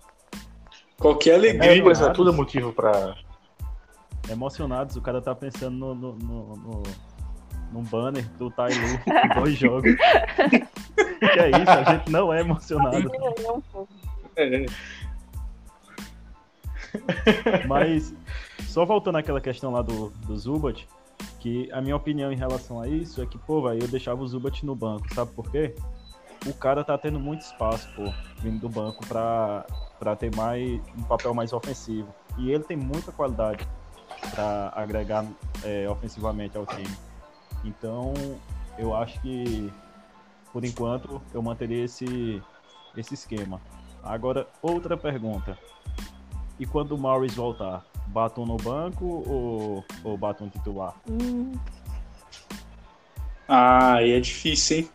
Qualquer 0.99 1.31
É, 1.31 1.35
alegria. 1.35 1.91
é, 1.91 2.09
tudo 2.11 2.29
é 2.29 2.33
motivo 2.33 2.71
pra. 2.71 3.15
Emocionados, 4.29 4.95
o 4.95 5.01
cara 5.01 5.21
tá 5.23 5.33
pensando 5.33 5.75
no, 5.75 5.95
no, 5.95 6.13
no, 6.13 6.55
no, 6.55 6.83
num 7.71 7.83
banner 7.83 8.27
do 8.37 8.49
Tai 8.49 8.71
Lu 8.71 8.99
em 9.07 9.39
dois 9.39 9.55
jogos. 9.57 9.95
que 9.95 11.39
é 11.39 11.49
isso, 11.49 11.69
a 11.69 11.83
gente 11.83 12.11
não 12.11 12.33
é 12.33 12.41
emocionado. 12.41 13.11
É. 14.35 14.65
Mas, 17.67 18.13
só 18.67 18.85
voltando 18.85 19.17
àquela 19.17 19.41
questão 19.41 19.71
lá 19.71 19.81
do, 19.81 20.09
do 20.25 20.37
Zubat, 20.37 20.87
que 21.39 21.71
a 21.71 21.81
minha 21.81 21.95
opinião 21.95 22.31
em 22.31 22.35
relação 22.35 22.81
a 22.81 22.87
isso 22.87 23.21
é 23.21 23.25
que, 23.25 23.37
pô, 23.37 23.61
velho, 23.61 23.83
eu 23.83 23.87
deixava 23.87 24.21
o 24.21 24.27
Zubat 24.27 24.65
no 24.65 24.75
banco, 24.75 25.13
sabe 25.13 25.31
por 25.31 25.49
quê? 25.51 25.75
O 26.45 26.53
cara 26.53 26.83
tá 26.83 26.97
tendo 26.97 27.19
muito 27.19 27.41
espaço, 27.41 27.89
pô, 27.95 28.11
vindo 28.39 28.59
do 28.59 28.69
banco 28.69 29.05
pra, 29.05 29.65
pra 29.99 30.15
ter 30.15 30.33
mais 30.35 30.81
um 30.97 31.03
papel 31.03 31.33
mais 31.33 31.51
ofensivo. 31.51 32.07
E 32.37 32.51
ele 32.51 32.63
tem 32.63 32.77
muita 32.77 33.11
qualidade 33.11 33.67
pra 34.33 34.71
agregar 34.75 35.25
é, 35.63 35.89
ofensivamente 35.89 36.57
ao 36.57 36.65
time. 36.65 36.89
Então, 37.63 38.13
eu 38.77 38.95
acho 38.95 39.19
que, 39.21 39.71
por 40.51 40.63
enquanto, 40.63 41.21
eu 41.33 41.41
manteria 41.41 41.83
esse, 41.85 42.41
esse 42.95 43.13
esquema. 43.13 43.61
Agora, 44.03 44.47
outra 44.61 44.95
pergunta. 44.95 45.57
E 46.59 46.65
quando 46.65 46.93
o 46.93 46.97
Morris 46.97 47.35
voltar, 47.35 47.85
Batum 48.07 48.45
no 48.45 48.57
banco 48.57 49.05
ou, 49.05 49.85
ou 50.03 50.17
Batum 50.17 50.49
titular? 50.49 50.95
Hum, 51.09 51.53
Ah, 53.47 53.95
aí 53.95 54.11
é 54.11 54.19
difícil, 54.19 54.77
hein? 54.77 54.89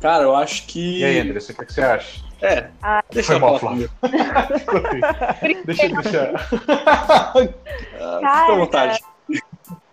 Cara, 0.00 0.24
eu 0.24 0.36
acho 0.36 0.66
que. 0.66 1.00
E 1.00 1.04
aí, 1.04 1.20
Andressa, 1.20 1.52
o 1.52 1.56
que, 1.56 1.62
é 1.62 1.64
que 1.64 1.72
você 1.72 1.80
acha? 1.80 2.24
É. 2.40 2.70
Ah. 2.82 3.02
Deixa 3.10 3.32
eu 3.32 3.40
Foi 3.40 3.50
mal, 3.50 3.58
falar 3.58 3.76
Flávio. 3.76 3.90
deixa, 5.64 5.88
deixa. 5.88 6.32
Ah, 8.00 8.18
Fica 8.20 8.52
à 8.52 8.56
vontade. 8.56 9.00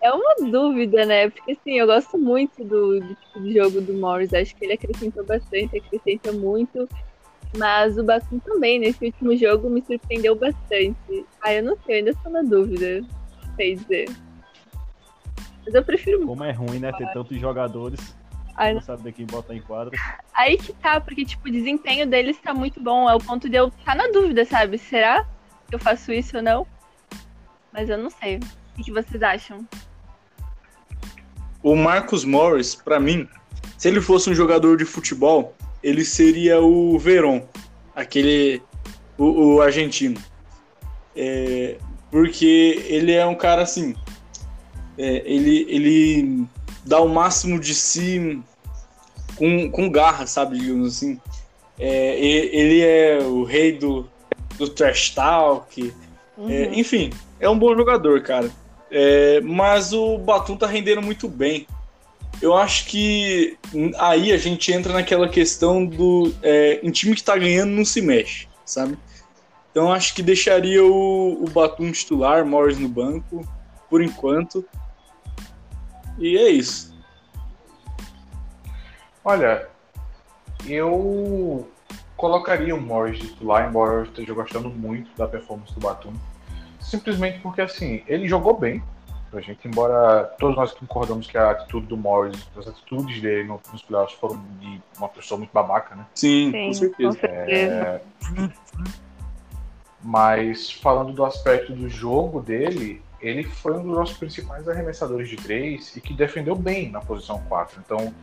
É 0.06 0.12
uma 0.12 0.50
dúvida, 0.52 1.04
né? 1.04 1.28
Porque 1.28 1.50
assim, 1.50 1.80
eu 1.80 1.86
gosto 1.86 2.16
muito 2.16 2.62
do, 2.62 3.00
do 3.00 3.14
tipo 3.16 3.40
de 3.40 3.54
jogo 3.54 3.80
do 3.80 3.92
Morris. 3.92 4.32
Acho 4.32 4.54
que 4.54 4.64
ele 4.64 4.74
acrescentou 4.74 5.24
bastante, 5.24 5.76
acrescenta 5.76 6.30
muito. 6.30 6.88
Mas 7.58 7.98
o 7.98 8.04
Batum 8.04 8.38
também, 8.38 8.78
nesse 8.78 9.04
último 9.04 9.36
jogo, 9.36 9.68
me 9.68 9.82
surpreendeu 9.82 10.36
bastante. 10.36 11.26
Ah, 11.42 11.52
eu 11.52 11.64
não 11.64 11.76
sei, 11.84 11.96
eu 11.96 11.98
ainda 11.98 12.10
estou 12.10 12.30
na 12.30 12.42
dúvida. 12.42 13.00
Não 13.00 13.54
sei 13.56 13.74
dizer. 13.74 14.08
Mas 15.64 15.74
eu 15.74 15.82
prefiro. 15.82 16.24
Como 16.24 16.44
é 16.44 16.52
ruim, 16.52 16.78
né? 16.78 16.92
Ter 16.92 17.12
tantos 17.12 17.36
jogadores, 17.40 18.16
Ai, 18.54 18.74
não 18.74 18.80
saber 18.80 19.10
quem 19.10 19.26
botar 19.26 19.56
em 19.56 19.60
quadra. 19.60 19.98
Aí 20.32 20.56
que 20.56 20.72
tá, 20.74 21.00
porque 21.00 21.24
tipo, 21.24 21.48
o 21.48 21.50
desempenho 21.50 22.06
deles 22.06 22.38
tá 22.38 22.54
muito 22.54 22.80
bom. 22.80 23.10
É 23.10 23.14
o 23.16 23.18
ponto 23.18 23.48
de 23.48 23.56
eu 23.56 23.68
estar 23.68 23.96
na 23.96 24.06
dúvida, 24.06 24.44
sabe? 24.44 24.78
Será 24.78 25.26
que 25.68 25.74
eu 25.74 25.80
faço 25.80 26.12
isso 26.12 26.36
ou 26.36 26.42
não? 26.44 26.64
Mas 27.72 27.90
eu 27.90 27.98
não 27.98 28.08
sei. 28.08 28.38
O 28.78 28.84
que 28.84 28.92
vocês 28.92 29.20
acham? 29.20 29.66
O 31.66 31.74
Marcus 31.74 32.24
Morris, 32.24 32.76
pra 32.76 33.00
mim, 33.00 33.28
se 33.76 33.88
ele 33.88 34.00
fosse 34.00 34.30
um 34.30 34.34
jogador 34.36 34.76
de 34.76 34.84
futebol, 34.84 35.52
ele 35.82 36.04
seria 36.04 36.60
o 36.60 36.96
Veron, 36.96 37.44
aquele. 37.92 38.62
o, 39.18 39.56
o 39.56 39.60
argentino. 39.60 40.16
É, 41.16 41.76
porque 42.08 42.84
ele 42.86 43.10
é 43.10 43.26
um 43.26 43.34
cara 43.34 43.62
assim. 43.62 43.96
é, 44.96 45.24
ele, 45.26 45.66
ele 45.68 46.46
dá 46.84 47.00
o 47.00 47.08
máximo 47.08 47.58
de 47.58 47.74
si 47.74 48.40
com, 49.34 49.68
com 49.68 49.90
garra, 49.90 50.24
sabe? 50.24 50.60
Digamos 50.60 50.96
assim. 50.96 51.20
É, 51.80 52.16
ele 52.16 52.80
é 52.80 53.18
o 53.24 53.42
rei 53.42 53.72
do, 53.72 54.08
do 54.56 54.68
trash 54.68 55.10
talk. 55.16 55.92
É, 56.48 56.66
enfim, 56.78 57.10
é 57.40 57.50
um 57.50 57.58
bom 57.58 57.74
jogador, 57.74 58.22
cara. 58.22 58.52
É, 58.98 59.42
mas 59.42 59.92
o 59.92 60.16
Batum 60.16 60.56
tá 60.56 60.66
rendendo 60.66 61.02
muito 61.02 61.28
bem. 61.28 61.66
Eu 62.40 62.56
acho 62.56 62.86
que 62.86 63.58
aí 63.98 64.32
a 64.32 64.38
gente 64.38 64.72
entra 64.72 64.94
naquela 64.94 65.28
questão 65.28 65.84
do. 65.84 66.32
É, 66.42 66.76
time 66.90 67.14
que 67.14 67.22
tá 67.22 67.36
ganhando 67.36 67.72
não 67.72 67.84
se 67.84 68.00
mexe, 68.00 68.48
sabe? 68.64 68.96
Então 69.70 69.92
acho 69.92 70.14
que 70.14 70.22
deixaria 70.22 70.82
o, 70.82 71.44
o 71.44 71.50
Batum 71.50 71.92
titular, 71.92 72.46
Morris 72.46 72.78
no 72.78 72.88
banco, 72.88 73.46
por 73.90 74.00
enquanto. 74.00 74.64
E 76.18 76.38
é 76.38 76.48
isso. 76.48 76.96
Olha, 79.22 79.68
eu 80.66 81.68
colocaria 82.16 82.74
o 82.74 82.80
Morris 82.80 83.18
titular, 83.18 83.68
embora 83.68 83.92
eu 83.96 84.04
esteja 84.04 84.32
gostando 84.32 84.70
muito 84.70 85.14
da 85.18 85.28
performance 85.28 85.74
do 85.74 85.80
Batum. 85.80 86.14
Simplesmente 86.86 87.40
porque, 87.40 87.60
assim, 87.60 88.02
ele 88.06 88.28
jogou 88.28 88.56
bem 88.58 88.82
pra 89.30 89.40
gente, 89.40 89.66
embora 89.66 90.22
todos 90.38 90.56
nós 90.56 90.72
concordamos 90.72 91.26
que 91.26 91.36
a 91.36 91.50
atitude 91.50 91.86
do 91.86 91.96
Morris, 91.96 92.48
as 92.56 92.68
atitudes 92.68 93.20
dele 93.20 93.42
no- 93.44 93.60
nos 93.72 93.82
playoffs 93.82 94.16
foram 94.18 94.40
de 94.60 94.80
uma 94.96 95.08
pessoa 95.08 95.36
muito 95.36 95.50
babaca, 95.52 95.96
né? 95.96 96.06
Sim, 96.14 96.52
Sim, 96.52 96.66
com 96.66 96.72
certeza. 96.72 97.08
com 97.08 97.20
certeza. 97.20 97.74
É, 97.74 98.00
Mas 100.02 100.70
falando 100.70 101.12
do 101.12 101.24
aspecto 101.24 101.72
do 101.72 101.88
jogo 101.88 102.40
dele, 102.40 103.02
ele 103.20 103.42
foi 103.42 103.72
um 103.76 103.82
dos 103.82 103.96
nossos 103.96 104.16
principais 104.16 104.68
arremessadores 104.68 105.28
de 105.28 105.36
três 105.36 105.96
e 105.96 106.00
que 106.00 106.14
defendeu 106.14 106.54
bem 106.54 106.90
na 106.90 107.00
posição 107.00 107.42
4. 107.48 107.80
Então, 107.84 108.14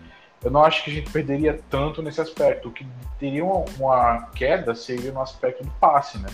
eu 0.42 0.52
não 0.52 0.64
acho 0.64 0.84
que 0.84 0.92
a 0.92 0.94
gente 0.94 1.12
perderia 1.12 1.60
tanto 1.70 2.02
nesse 2.02 2.22
aspecto. 2.22 2.70
O 2.70 2.72
que 2.72 2.88
teria 3.20 3.44
uma, 3.44 3.66
uma 3.78 4.28
queda 4.34 4.74
seria 4.76 5.12
no 5.12 5.22
aspecto 5.22 5.64
do 5.64 5.72
passe, 5.72 6.18
né? 6.20 6.30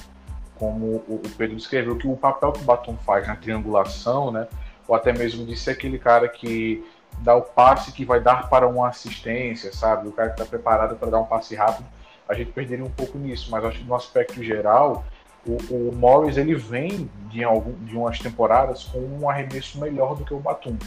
Como 0.60 0.86
o, 1.08 1.22
Pedro 1.38 1.56
descreveu, 1.56 1.96
que 1.98 2.08
o 2.08 2.18
papel 2.18 2.52
que 2.52 2.60
o 2.60 2.66
Batum 2.66 2.98
faz 2.98 3.26
na 3.26 3.36
triangulação, 3.36 4.30
né? 4.32 4.48
Ou 4.88 4.96
até 4.96 5.14
mesmo 5.14 5.46
de 5.46 5.56
ser 5.56 5.72
aquele 5.72 5.98
cara 5.98 6.28
que 6.28 6.84
dá 7.20 7.36
o 7.36 7.42
passe 7.42 7.92
que 7.92 8.04
vai 8.04 8.20
dar 8.20 8.50
para 8.50 8.68
uma 8.68 8.90
assistência, 8.90 9.72
sabe? 9.74 10.08
O 10.08 10.12
cara 10.12 10.30
que 10.30 10.42
está 10.42 10.46
preparado 10.46 10.96
para 10.98 11.10
dar 11.10 11.20
um 11.20 11.26
passe 11.26 11.56
rápido. 11.56 11.88
A 12.28 12.34
gente 12.34 12.52
perderia 12.52 12.86
um 12.86 12.90
pouco 12.90 13.18
nisso, 13.18 13.50
mas 13.50 13.64
acho 13.64 13.80
que 13.80 13.86
no 13.86 13.96
aspecto 13.96 14.44
geral, 14.44 15.06
o, 15.48 15.58
o 15.74 15.96
Morris 15.96 16.38
ele 16.38 16.56
vem 16.56 17.10
de, 17.30 17.44
algum, 17.44 17.74
de 17.86 17.96
umas 17.96 18.20
temporadas 18.20 18.84
com 18.84 19.00
um 19.00 19.30
arremesso 19.30 19.80
melhor 19.80 20.16
do 20.16 20.24
que 20.26 20.34
o 20.34 20.40
Batum. 20.40 20.78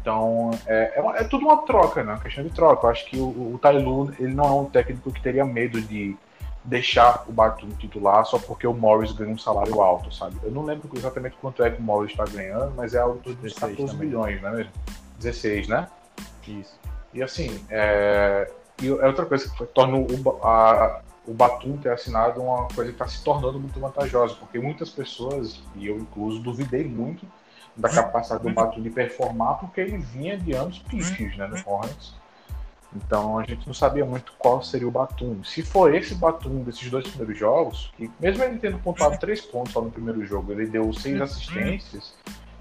Então 0.00 0.50
é, 0.66 0.92
é, 0.96 1.00
uma- 1.00 1.16
é 1.16 1.24
tudo 1.24 1.44
uma 1.44 1.58
troca, 1.58 2.02
né? 2.04 2.12
Uma 2.12 2.20
questão 2.20 2.44
de 2.44 2.50
troca. 2.50 2.86
Eu 2.86 2.90
acho 2.90 3.06
que 3.06 3.18
o, 3.18 3.54
o 3.54 3.58
Tai 3.60 3.78
Lu, 3.78 4.12
ele 4.18 4.34
não 4.34 4.44
é 4.44 4.52
um 4.52 4.64
técnico 4.66 5.10
que 5.10 5.20
teria 5.20 5.44
medo 5.44 5.80
de 5.80 6.16
deixar 6.64 7.24
o 7.26 7.32
Batum 7.32 7.68
titular 7.70 8.24
só 8.26 8.38
porque 8.38 8.66
o 8.66 8.74
Morris 8.74 9.12
ganha 9.12 9.30
um 9.32 9.38
salário 9.38 9.80
alto, 9.80 10.12
sabe? 10.14 10.36
Eu 10.42 10.50
não 10.50 10.62
lembro 10.62 10.88
exatamente 10.94 11.36
quanto 11.40 11.62
é 11.64 11.70
que 11.70 11.80
o 11.80 11.82
Morris 11.82 12.10
está 12.12 12.24
ganhando, 12.24 12.72
mas 12.76 12.94
é 12.94 12.98
algo 12.98 13.20
de 13.20 13.34
16 13.34 13.76
14 13.76 13.92
também. 13.92 14.06
milhões, 14.08 14.42
não 14.42 14.48
é 14.50 14.56
mesmo? 14.56 14.72
16, 15.18 15.68
né? 15.68 15.88
Isso. 16.46 16.78
E 17.14 17.22
assim, 17.22 17.64
é, 17.70 18.50
e 18.82 18.88
é 18.88 19.06
outra 19.06 19.24
coisa 19.26 19.48
que 19.50 19.64
torna 19.66 19.96
o, 19.96 20.06
a- 20.46 21.00
o 21.26 21.32
Batum 21.34 21.76
ter 21.76 21.92
assinado 21.92 22.40
uma 22.42 22.66
coisa 22.68 22.90
que 22.90 22.96
está 22.96 23.06
se 23.08 23.22
tornando 23.22 23.58
muito 23.60 23.78
vantajosa, 23.78 24.34
porque 24.36 24.58
muitas 24.58 24.90
pessoas, 24.90 25.62
e 25.76 25.86
eu 25.86 25.96
incluso, 25.96 26.40
duvidei 26.40 26.84
muito 26.84 27.26
da 27.76 27.88
capacidade 27.88 28.42
do 28.42 28.52
Batum 28.52 28.82
de 28.82 28.90
performar, 28.90 29.54
porque 29.58 29.80
ele 29.80 29.96
vinha 29.98 30.36
de 30.36 30.52
anos 30.54 30.78
pífios 30.80 31.36
né, 31.36 31.46
no 31.46 31.56
Hornets. 31.64 32.14
Então 32.94 33.38
a 33.38 33.44
gente 33.44 33.66
não 33.66 33.74
sabia 33.74 34.04
muito 34.04 34.32
qual 34.38 34.62
seria 34.62 34.88
o 34.88 34.90
Batum. 34.90 35.44
Se 35.44 35.62
for 35.62 35.94
esse 35.94 36.14
Batum 36.14 36.62
desses 36.64 36.90
dois 36.90 37.06
primeiros 37.06 37.38
jogos, 37.38 37.92
que 37.96 38.10
mesmo 38.18 38.42
ele 38.42 38.58
tendo 38.58 38.78
pontuado 38.78 39.16
três 39.18 39.40
pontos 39.40 39.72
só 39.72 39.80
no 39.80 39.90
primeiro 39.90 40.24
jogo, 40.26 40.50
ele 40.52 40.66
deu 40.66 40.92
seis 40.92 41.20
assistências, 41.20 42.14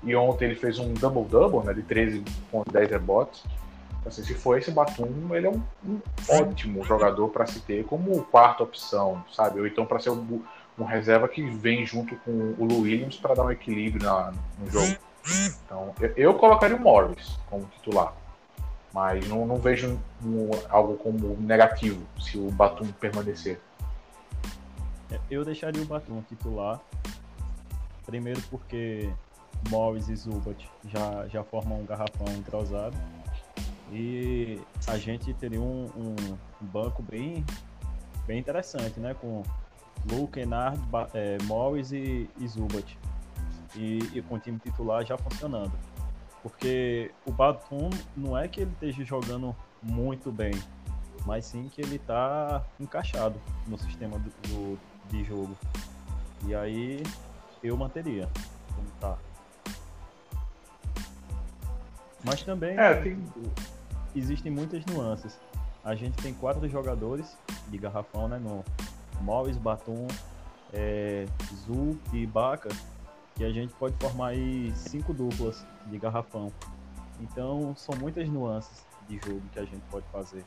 e 0.03 0.15
ontem 0.15 0.45
ele 0.45 0.55
fez 0.55 0.77
um 0.79 0.93
double-double, 0.93 1.65
né, 1.65 1.73
de 1.73 1.81
13 1.81 2.23
pontos, 2.51 2.71
10 2.71 2.89
rebotes. 2.91 3.43
Assim, 4.05 4.23
se 4.23 4.33
for 4.33 4.57
esse 4.57 4.71
Batum, 4.71 5.09
ele 5.35 5.47
é 5.47 5.49
um, 5.49 5.61
um 5.85 5.99
ótimo 6.29 6.83
jogador 6.85 7.27
para 7.29 7.45
se 7.47 7.59
ter 7.59 7.83
como 7.85 8.21
quarta 8.25 8.63
opção, 8.63 9.21
sabe? 9.33 9.59
Ou 9.59 9.67
então 9.67 9.85
para 9.85 9.99
ser 9.99 10.11
um, 10.11 10.41
um 10.77 10.83
reserva 10.85 11.27
que 11.27 11.41
vem 11.43 11.85
junto 11.85 12.15
com 12.17 12.31
o 12.57 12.65
Lou 12.65 12.81
Williams 12.81 13.17
para 13.17 13.33
dar 13.35 13.43
um 13.45 13.51
equilíbrio 13.51 14.05
na- 14.05 14.31
no 14.57 14.69
jogo. 14.71 14.95
Então, 15.65 15.93
eu, 15.99 16.13
eu 16.15 16.33
colocaria 16.35 16.77
o 16.77 16.79
Morris 16.79 17.37
como 17.49 17.65
titular, 17.75 18.13
mas 18.93 19.27
não, 19.27 19.45
não 19.45 19.57
vejo 19.57 19.99
um- 20.23 20.49
algo 20.69 20.95
como 20.97 21.35
negativo 21.39 22.01
se 22.19 22.37
o 22.37 22.49
Batum 22.51 22.87
permanecer. 22.93 23.59
É, 25.11 25.19
Eu 25.29 25.43
deixaria 25.45 25.81
o 25.81 25.85
Batum 25.85 26.21
titular. 26.23 26.79
Primeiro 28.05 28.41
porque 28.49 29.11
Morris 29.69 30.09
e 30.09 30.15
Zubat 30.15 30.67
já, 30.85 31.27
já 31.27 31.43
formam 31.43 31.81
um 31.81 31.85
garrafão 31.85 32.27
entrosado. 32.35 32.97
E 33.91 34.59
a 34.87 34.97
gente 34.97 35.33
teria 35.35 35.61
um, 35.61 35.85
um- 35.95 36.37
banco 36.61 37.01
bem, 37.01 37.43
bem 38.27 38.39
interessante, 38.39 38.99
né? 38.99 39.13
Com 39.15 39.43
Luke, 40.11 40.33
Kennard, 40.33 40.77
Ba- 40.87 41.09
é, 41.13 41.37
Morris 41.43 41.91
e, 41.91 42.29
e 42.39 42.47
Zubat. 42.47 42.97
E, 43.75 43.99
e 44.13 44.21
com 44.23 44.35
o 44.35 44.39
time 44.39 44.57
titular 44.59 45.05
já 45.05 45.17
funcionando. 45.17 45.71
Porque 46.41 47.11
o 47.25 47.31
Batum 47.31 47.89
não 48.15 48.37
é 48.37 48.47
que 48.47 48.61
ele 48.61 48.71
esteja 48.71 49.03
jogando 49.03 49.55
muito 49.83 50.31
bem, 50.31 50.53
mas 51.25 51.45
sim 51.45 51.69
que 51.69 51.81
ele 51.81 51.99
tá 51.99 52.63
encaixado 52.79 53.39
no 53.67 53.77
sistema 53.77 54.17
do, 54.17 54.29
do- 54.47 54.79
de 55.09 55.23
jogo. 55.23 55.57
E 56.45 56.55
aí 56.55 57.03
eu 57.63 57.75
manteria 57.75 58.29
como 58.75 58.87
tá. 59.01 59.17
Mas 62.23 62.41
também 62.43 62.77
É, 62.77 62.95
tem- 63.01 63.23
existem 64.15 64.51
muitas 64.51 64.85
nuances. 64.85 65.39
A 65.83 65.95
gente 65.95 66.15
tem 66.21 66.33
quatro 66.33 66.67
jogadores 66.69 67.37
de 67.69 67.77
garrafão, 67.77 68.27
né? 68.27 68.37
No 68.37 68.63
Morris, 69.21 69.57
Batum, 69.57 70.07
é, 70.73 71.25
Zul 71.65 71.97
e 72.13 72.17
Ibaka, 72.23 72.69
que 73.39 73.45
a 73.45 73.51
gente 73.53 73.73
pode 73.75 73.95
formar 73.95 74.31
aí 74.31 74.69
cinco 74.75 75.13
duplas 75.13 75.65
de 75.85 75.97
garrafão. 75.97 76.51
Então 77.21 77.73
são 77.77 77.95
muitas 77.97 78.27
nuances 78.27 78.85
de 79.07 79.15
jogo 79.15 79.41
que 79.53 79.59
a 79.59 79.63
gente 79.63 79.81
pode 79.89 80.05
fazer. 80.11 80.43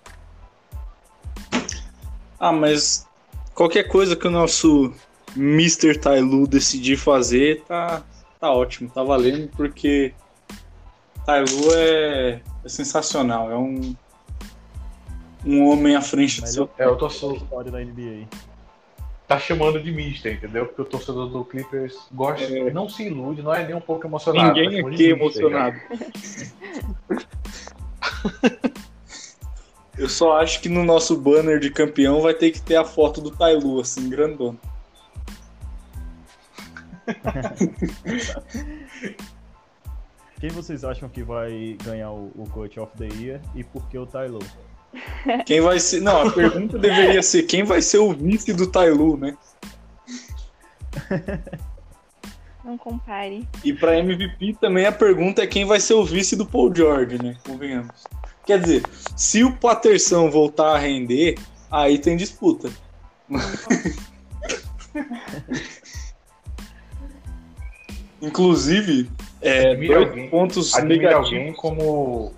Ah, 2.39 2.53
mas 2.53 3.09
qualquer 3.55 3.85
coisa 3.85 4.15
que 4.15 4.27
o 4.27 4.31
nosso 4.31 4.93
Mr. 5.35 5.99
Tailu 5.99 6.47
decidir 6.47 6.99
fazer, 6.99 7.63
tá, 7.63 8.03
tá 8.39 8.53
ótimo, 8.53 8.91
tá 8.91 9.03
valendo, 9.03 9.49
porque 9.57 10.13
Tailu 11.25 11.73
é, 11.75 12.43
é 12.63 12.69
sensacional, 12.69 13.51
é 13.51 13.57
um, 13.57 13.97
um 15.47 15.67
homem 15.67 15.97
à 15.97 16.03
frente 16.03 16.43
do 16.43 16.47
seu. 16.47 16.69
É, 16.77 16.85
eu 16.85 16.97
tô 16.97 17.09
só- 17.09 17.33
história 17.33 17.73
da 17.73 17.81
NBA. 17.83 18.29
Tá 19.33 19.39
chamando 19.39 19.83
de 19.83 19.91
mister, 19.91 20.35
entendeu? 20.35 20.67
Porque 20.67 20.83
o 20.83 20.85
torcedor 20.85 21.27
do 21.27 21.43
Clippers 21.43 21.97
gosta, 22.13 22.45
É. 22.45 22.71
não 22.71 22.87
se 22.87 23.05
ilude, 23.05 23.41
não 23.41 23.55
é 23.55 23.67
nem 23.67 23.75
um 23.75 23.81
pouco 23.81 24.07
emocionado. 24.07 24.53
Ninguém 24.53 24.83
tá 24.83 24.89
aqui 24.89 25.07
é 25.07 25.11
emocionado. 25.11 25.81
Eu 29.97 30.07
só 30.07 30.39
acho 30.39 30.61
que 30.61 30.69
no 30.69 30.85
nosso 30.85 31.17
banner 31.17 31.59
de 31.59 31.71
campeão 31.71 32.21
vai 32.21 32.35
ter 32.35 32.51
que 32.51 32.61
ter 32.61 32.77
a 32.77 32.85
foto 32.85 33.23
do 33.23 33.31
Tailu, 33.31 33.81
assim, 33.81 34.11
grandona. 34.11 34.59
Quem 40.41 40.51
vocês 40.51 40.85
acham 40.85 41.09
que 41.09 41.23
vai 41.23 41.79
ganhar 41.83 42.11
o, 42.11 42.31
o 42.35 42.47
Coach 42.51 42.79
of 42.79 42.95
the 42.99 43.09
Year 43.19 43.41
e 43.55 43.65
por 43.65 43.89
que 43.89 43.97
o 43.97 44.05
Tylo? 44.05 44.41
Quem 45.47 45.61
vai 45.61 45.79
ser. 45.81 46.01
Não, 46.01 46.29
a 46.29 46.33
pergunta 46.33 46.79
deveria 46.79 47.23
ser 47.23 47.45
quem 47.45 47.65
vai 47.65 47.81
ser 47.83 47.99
o 47.99 48.13
vice 48.13 48.53
do 48.53 48.67
Tailu, 48.67 49.17
né? 49.17 49.37
Não 52.65 52.79
compare. 52.79 53.49
E 53.65 53.73
pra 53.73 53.99
MVP 53.99 54.57
também 54.61 54.87
a 54.87 54.93
pergunta 54.93 55.43
é 55.43 55.47
quem 55.47 55.65
vai 55.65 55.81
ser 55.81 55.95
o 55.95 56.05
vice 56.05 56.37
do 56.37 56.47
Paul 56.47 56.73
George, 56.75 57.19
né? 57.21 57.37
Convenhamos. 57.45 58.05
Quer 58.47 58.61
dizer, 58.61 58.83
se 59.17 59.43
o 59.43 59.57
Paterson 59.57 60.31
voltar 60.31 60.75
a 60.75 60.79
render, 60.79 61.37
aí 61.71 61.99
tem 61.99 62.17
disputa. 62.17 62.71
Inclusive, 68.21 69.11
é, 69.41 69.75
dois 69.75 70.09
alguém- 70.09 70.29
pontos 70.31 70.75
Admira 70.75 70.97
negativos. 71.03 71.27
alguém 71.33 71.53
como. 71.55 72.33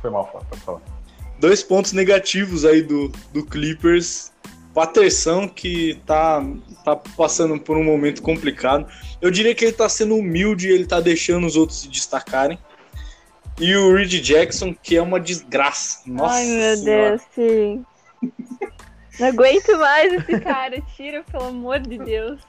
Foi 0.00 0.10
mal, 0.10 0.26
pode 0.26 0.60
falar. 0.62 0.80
Dois 1.38 1.62
pontos 1.62 1.92
negativos 1.92 2.64
aí 2.64 2.82
do, 2.82 3.08
do 3.32 3.44
Clippers. 3.44 4.32
Paterson, 4.74 5.48
que 5.48 6.02
tá, 6.04 6.44
tá 6.84 6.96
passando 6.96 7.58
por 7.60 7.76
um 7.76 7.84
momento 7.84 8.20
complicado. 8.20 8.90
Eu 9.22 9.30
diria 9.30 9.54
que 9.54 9.64
ele 9.64 9.72
tá 9.72 9.88
sendo 9.88 10.16
humilde, 10.16 10.68
ele 10.68 10.84
tá 10.84 11.00
deixando 11.00 11.46
os 11.46 11.54
outros 11.54 11.82
se 11.82 11.88
destacarem. 11.88 12.58
E 13.60 13.74
o 13.76 13.94
Reed 13.94 14.20
Jackson, 14.20 14.74
que 14.74 14.96
é 14.96 15.00
uma 15.00 15.20
desgraça. 15.20 16.00
Nossa 16.06 16.34
Ai, 16.34 16.46
meu 16.46 16.76
Senhora. 16.76 17.08
Deus, 17.10 17.22
sim. 17.32 17.86
Não 19.20 19.28
aguento 19.28 19.78
mais 19.78 20.12
esse 20.12 20.40
cara. 20.40 20.80
Tira, 20.96 21.22
pelo 21.22 21.44
amor 21.44 21.78
de 21.78 21.96
Deus. 21.96 22.40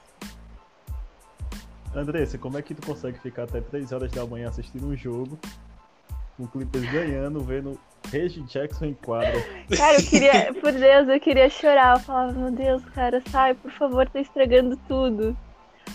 Andressa, 1.94 2.40
como 2.40 2.58
é 2.58 2.62
que 2.64 2.74
tu 2.74 2.86
consegue 2.86 3.20
ficar 3.20 3.44
até 3.44 3.62
3 3.62 3.92
horas 3.92 4.12
da 4.12 4.26
manhã 4.26 4.50
assistindo 4.50 4.88
um 4.88 4.98
jogo, 4.98 5.40
com 6.36 6.44
o 6.44 6.48
Clippers 6.48 6.92
ganhando, 6.92 7.40
vendo 7.42 7.80
Reggie 8.12 8.42
Jackson 8.44 8.86
em 8.86 8.94
quadra? 8.94 9.34
Cara, 9.76 9.98
eu 9.98 10.06
queria, 10.06 10.54
por 10.54 10.72
Deus, 10.72 11.08
eu 11.08 11.20
queria 11.20 11.50
chorar. 11.50 11.96
Eu 11.96 12.00
falava, 12.00 12.32
meu 12.34 12.52
Deus, 12.52 12.84
cara, 12.94 13.22
sai, 13.30 13.54
por 13.54 13.72
favor, 13.72 14.08
tá 14.10 14.20
estragando 14.20 14.78
tudo. 14.88 15.36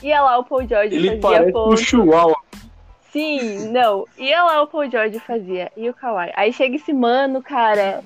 Ia 0.03 0.23
lá 0.23 0.39
o 0.39 0.45
Paul 0.45 0.67
George 0.67 0.95
Ele 0.95 1.09
fazia 1.09 1.21
parece 1.21 1.49
um 1.49 1.53
post. 1.53 1.87
Chihuahua. 1.87 2.37
Sim, 3.13 3.69
não. 3.71 4.07
Ia 4.17 4.45
lá 4.45 4.63
o 4.63 4.67
Paul 4.67 4.91
George 4.91 5.19
fazia. 5.21 5.71
E 5.77 5.89
o 5.89 5.95
Kawhi. 5.95 6.31
Aí 6.37 6.53
chega 6.53 6.77
esse 6.77 6.93
mano, 6.93 7.43
cara. 7.43 8.03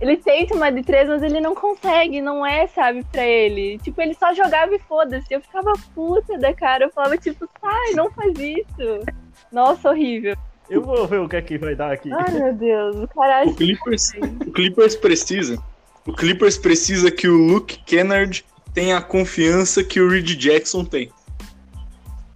Ele 0.00 0.16
tenta 0.16 0.54
uma 0.54 0.70
de 0.70 0.82
três, 0.82 1.08
mas 1.08 1.22
ele 1.22 1.40
não 1.40 1.54
consegue, 1.54 2.20
não 2.20 2.46
é, 2.46 2.66
sabe, 2.68 3.04
pra 3.10 3.24
ele. 3.24 3.78
Tipo, 3.78 4.00
ele 4.00 4.14
só 4.14 4.32
jogava 4.32 4.74
e 4.74 4.78
foda-se. 4.78 5.26
Eu 5.32 5.40
ficava 5.40 5.72
puta 5.94 6.38
da 6.38 6.52
cara. 6.52 6.84
Eu 6.84 6.90
falava, 6.90 7.16
tipo, 7.16 7.48
sai, 7.60 7.92
não 7.94 8.10
faz 8.10 8.38
isso. 8.38 9.04
Nossa, 9.50 9.90
horrível. 9.90 10.36
Eu 10.68 10.82
vou 10.82 11.06
ver 11.06 11.20
o 11.20 11.28
que 11.28 11.36
é 11.36 11.42
que 11.42 11.56
vai 11.58 11.74
dar 11.74 11.92
aqui. 11.92 12.10
Ai, 12.12 12.30
meu 12.32 12.54
Deus. 12.54 12.96
O 12.96 13.08
cara 13.08 13.46
O 13.48 13.54
Clippers, 13.54 14.12
o 14.46 14.52
Clippers 14.52 14.96
precisa. 14.96 15.62
O 16.06 16.12
Clippers 16.12 16.58
precisa 16.58 17.10
que 17.10 17.28
o 17.28 17.36
Luke 17.36 17.78
Kennard 17.84 18.44
tenha 18.74 18.98
a 18.98 19.02
confiança 19.02 19.82
que 19.82 20.00
o 20.00 20.08
Reed 20.10 20.36
Jackson 20.36 20.84
tem. 20.84 21.10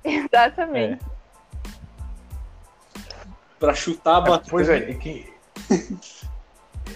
Exatamente. 0.05 1.03
Pra 3.59 3.75
chutar, 3.75 4.23
É, 4.27 4.31
bater. 4.31 4.51
pois 4.51 4.69
é, 4.69 4.91
e 4.91 4.95
que 4.95 5.33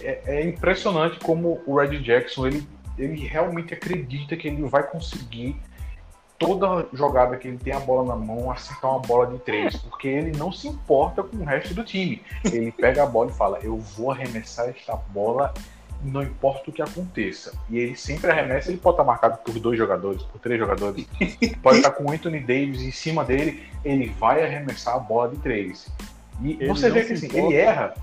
é, 0.00 0.38
é 0.38 0.44
impressionante 0.44 1.18
como 1.20 1.62
o 1.66 1.78
Red 1.78 2.00
Jackson 2.00 2.48
ele, 2.48 2.68
ele 2.98 3.26
realmente 3.26 3.72
acredita 3.72 4.36
que 4.36 4.48
ele 4.48 4.62
vai 4.62 4.82
conseguir 4.82 5.56
toda 6.38 6.86
jogada 6.92 7.36
que 7.36 7.48
ele 7.48 7.58
tem 7.58 7.72
a 7.72 7.80
bola 7.80 8.14
na 8.14 8.16
mão 8.16 8.50
acertar 8.50 8.90
uma 8.90 9.00
bola 9.00 9.26
de 9.26 9.38
três, 9.38 9.76
porque 9.76 10.08
ele 10.08 10.36
não 10.36 10.52
se 10.52 10.68
importa 10.68 11.22
com 11.22 11.36
o 11.36 11.44
resto 11.44 11.74
do 11.74 11.84
time. 11.84 12.22
Ele 12.44 12.70
pega 12.72 13.02
a 13.02 13.06
bola 13.06 13.30
e 13.30 13.34
fala: 13.34 13.58
Eu 13.62 13.78
vou 13.78 14.10
arremessar 14.10 14.68
esta 14.68 14.94
bola, 14.96 15.52
não 16.02 16.22
importa 16.22 16.70
o 16.70 16.72
que 16.72 16.82
aconteça. 16.82 17.52
E 17.68 17.78
ele 17.78 17.96
sempre 17.96 18.30
arremessa. 18.30 18.70
Ele 18.70 18.78
pode 18.78 18.94
estar 18.94 19.04
marcado 19.04 19.38
por 19.38 19.58
dois 19.58 19.78
jogadores, 19.78 20.22
por 20.22 20.40
três 20.40 20.58
jogadores, 20.58 21.06
pode 21.62 21.78
estar 21.78 21.90
com 21.90 22.04
o 22.04 22.12
Anthony 22.12 22.40
Davis 22.40 22.82
em 22.82 22.92
cima 22.92 23.24
dele. 23.24 23.64
Ele 23.84 24.08
vai 24.18 24.44
arremessar 24.44 24.96
a 24.96 24.98
bola 24.98 25.30
de 25.30 25.36
três. 25.38 25.88
E 26.42 26.52
Ele 26.52 26.68
você 26.68 26.90
vê 26.90 27.04
que 27.04 27.14
assim, 27.14 27.28
ele 27.32 27.54
erra. 27.54 27.94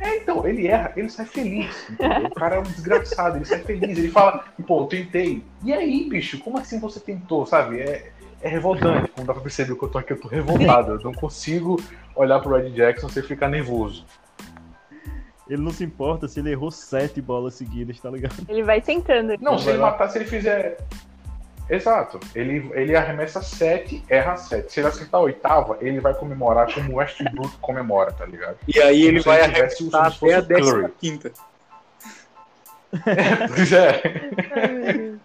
É, 0.00 0.16
então, 0.16 0.46
ele 0.46 0.66
erra, 0.66 0.92
ele 0.96 1.10
sai 1.10 1.26
feliz. 1.26 1.88
entendeu? 1.90 2.26
O 2.28 2.34
cara 2.34 2.56
é 2.56 2.58
um 2.58 2.62
desgraçado, 2.62 3.36
ele 3.36 3.44
sai 3.44 3.58
feliz. 3.60 3.98
Ele 3.98 4.08
fala, 4.10 4.44
pô, 4.66 4.80
eu 4.82 4.86
tentei. 4.86 5.44
E 5.62 5.72
aí, 5.72 6.08
bicho, 6.08 6.38
como 6.40 6.58
assim 6.58 6.80
você 6.80 6.98
tentou, 6.98 7.44
sabe? 7.44 7.80
É, 7.80 8.10
é 8.40 8.48
revoltante, 8.48 9.10
como 9.10 9.26
dá 9.26 9.34
pra 9.34 9.42
perceber 9.42 9.74
que 9.76 9.82
eu 9.84 9.88
tô 9.88 9.98
aqui, 9.98 10.12
eu 10.14 10.20
tô 10.20 10.26
revoltado. 10.28 10.92
Eu 10.92 11.00
não 11.00 11.12
consigo 11.12 11.76
olhar 12.16 12.40
pro 12.40 12.56
Red 12.56 12.70
Jackson 12.70 13.08
sem 13.10 13.22
ficar 13.22 13.48
nervoso. 13.48 14.06
Ele 15.48 15.60
não 15.60 15.72
se 15.72 15.82
importa 15.84 16.28
se 16.28 16.38
ele 16.40 16.52
errou 16.52 16.70
sete 16.70 17.20
bolas 17.20 17.54
seguidas, 17.54 17.98
tá 18.00 18.08
ligado? 18.08 18.34
Ele 18.48 18.62
vai 18.62 18.80
tentando. 18.80 19.30
Não, 19.40 19.52
Não 19.52 19.58
se 19.58 19.68
ele 19.68 19.78
lá. 19.78 19.90
matar, 19.90 20.08
se 20.08 20.18
ele 20.18 20.24
fizer. 20.24 20.78
Exato. 21.70 22.18
Ele, 22.34 22.70
ele 22.74 22.96
arremessa 22.96 23.40
7, 23.40 24.04
erra 24.08 24.36
7. 24.36 24.72
Se 24.72 24.80
ele 24.80 24.88
acertar 24.88 25.20
a 25.20 25.24
oitava, 25.24 25.78
ele 25.80 26.00
vai 26.00 26.12
comemorar 26.14 26.72
como 26.74 26.92
o 26.92 26.96
Westbrook 26.96 27.56
comemora, 27.60 28.12
tá 28.12 28.26
ligado? 28.26 28.56
E 28.66 28.80
aí 28.80 29.02
ele 29.02 29.20
vai 29.20 29.40
arremessar 29.40 30.06
até 30.06 30.34
a 30.34 30.40
décima 30.40 30.90
quinta. 31.00 31.32
Pois 33.48 33.72
é. 33.72 34.02
Meu 34.68 34.92
Deus. 34.92 35.20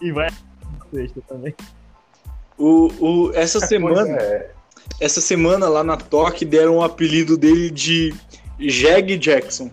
E 0.00 0.12
vai 0.12 0.28
sexta 0.92 1.20
também. 1.28 1.54
O, 2.58 2.88
o, 3.00 3.32
essa 3.34 3.58
Pois 3.58 3.68
semana, 3.68 4.16
é. 4.20 4.50
essa 5.00 5.20
semana 5.20 5.68
lá 5.68 5.82
na 5.82 5.96
Toque 5.96 6.44
deram 6.44 6.76
o 6.76 6.82
apelido 6.82 7.36
dele 7.36 7.70
de 7.70 8.14
Jeg 8.58 9.16
Jackson. 9.16 9.70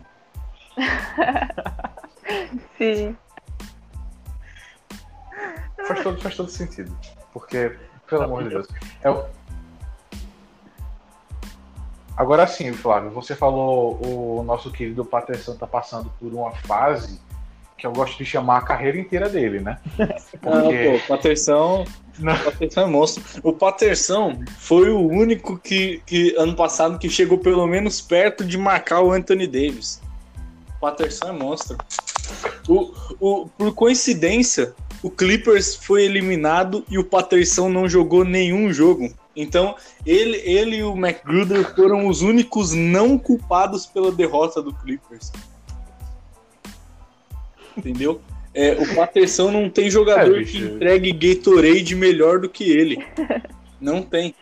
Sim. 2.77 3.15
Faz 5.89 6.03
todo, 6.03 6.21
faz 6.21 6.35
todo 6.35 6.49
sentido. 6.51 6.95
Porque, 7.33 7.75
pelo 8.07 8.23
amor 8.23 8.43
de 8.43 8.49
Deus. 8.49 8.67
É 9.01 9.09
o... 9.09 9.25
Agora 12.15 12.45
sim, 12.45 12.71
Flávio, 12.73 13.09
você 13.09 13.35
falou 13.35 13.99
o 14.03 14.43
nosso 14.43 14.71
querido 14.71 15.03
Patterson 15.03 15.55
tá 15.55 15.65
passando 15.65 16.11
por 16.19 16.31
uma 16.31 16.51
fase 16.51 17.19
que 17.75 17.87
eu 17.87 17.91
gosto 17.91 18.17
de 18.17 18.25
chamar 18.25 18.57
a 18.57 18.61
carreira 18.61 18.99
inteira 18.99 19.29
dele, 19.29 19.61
né? 19.61 19.79
Ah, 20.43 20.61
pô, 20.61 20.95
o 20.95 21.07
Paterson, 21.07 21.85
Não. 22.19 22.33
o 22.33 22.43
Paterson 22.43 22.81
é 22.81 22.85
monstro. 22.85 23.23
O 23.41 23.53
Paterson 23.53 24.43
foi 24.59 24.91
o 24.91 25.07
único 25.07 25.57
que, 25.57 26.03
que 26.05 26.35
ano 26.37 26.55
passado 26.55 26.99
que 26.99 27.09
chegou 27.09 27.39
pelo 27.39 27.65
menos 27.65 27.99
perto 27.99 28.45
de 28.45 28.57
marcar 28.57 29.01
o 29.01 29.11
Anthony 29.11 29.47
Davis. 29.47 30.01
O 30.77 30.79
Paterson 30.81 31.29
é 31.29 31.31
monstro. 31.31 31.77
O, 32.67 32.93
o, 33.19 33.47
por 33.57 33.73
coincidência, 33.73 34.75
o 35.01 35.09
Clippers 35.09 35.75
foi 35.75 36.03
eliminado 36.03 36.83
e 36.89 36.97
o 36.97 37.03
Paterson 37.03 37.69
não 37.69 37.87
jogou 37.87 38.25
nenhum 38.25 38.71
jogo. 38.73 39.13
Então, 39.35 39.75
ele, 40.05 40.37
ele 40.37 40.77
e 40.77 40.83
o 40.83 40.95
McGruder 40.95 41.73
foram 41.73 42.07
os 42.07 42.21
únicos 42.21 42.73
não 42.73 43.17
culpados 43.17 43.85
pela 43.85 44.11
derrota 44.11 44.61
do 44.61 44.73
Clippers. 44.73 45.31
entendeu? 47.77 48.21
É, 48.53 48.73
o 48.73 48.95
Paterson 48.95 49.51
não 49.51 49.69
tem 49.69 49.89
jogador 49.89 50.41
É, 50.41 50.43
que 50.43 50.57
entregue 50.57 51.13
Gatorade 51.13 51.95
melhor 51.95 52.39
do 52.39 52.49
que 52.49 52.69
ele. 52.69 53.05
Não 53.79 54.01
tem. 54.01 54.35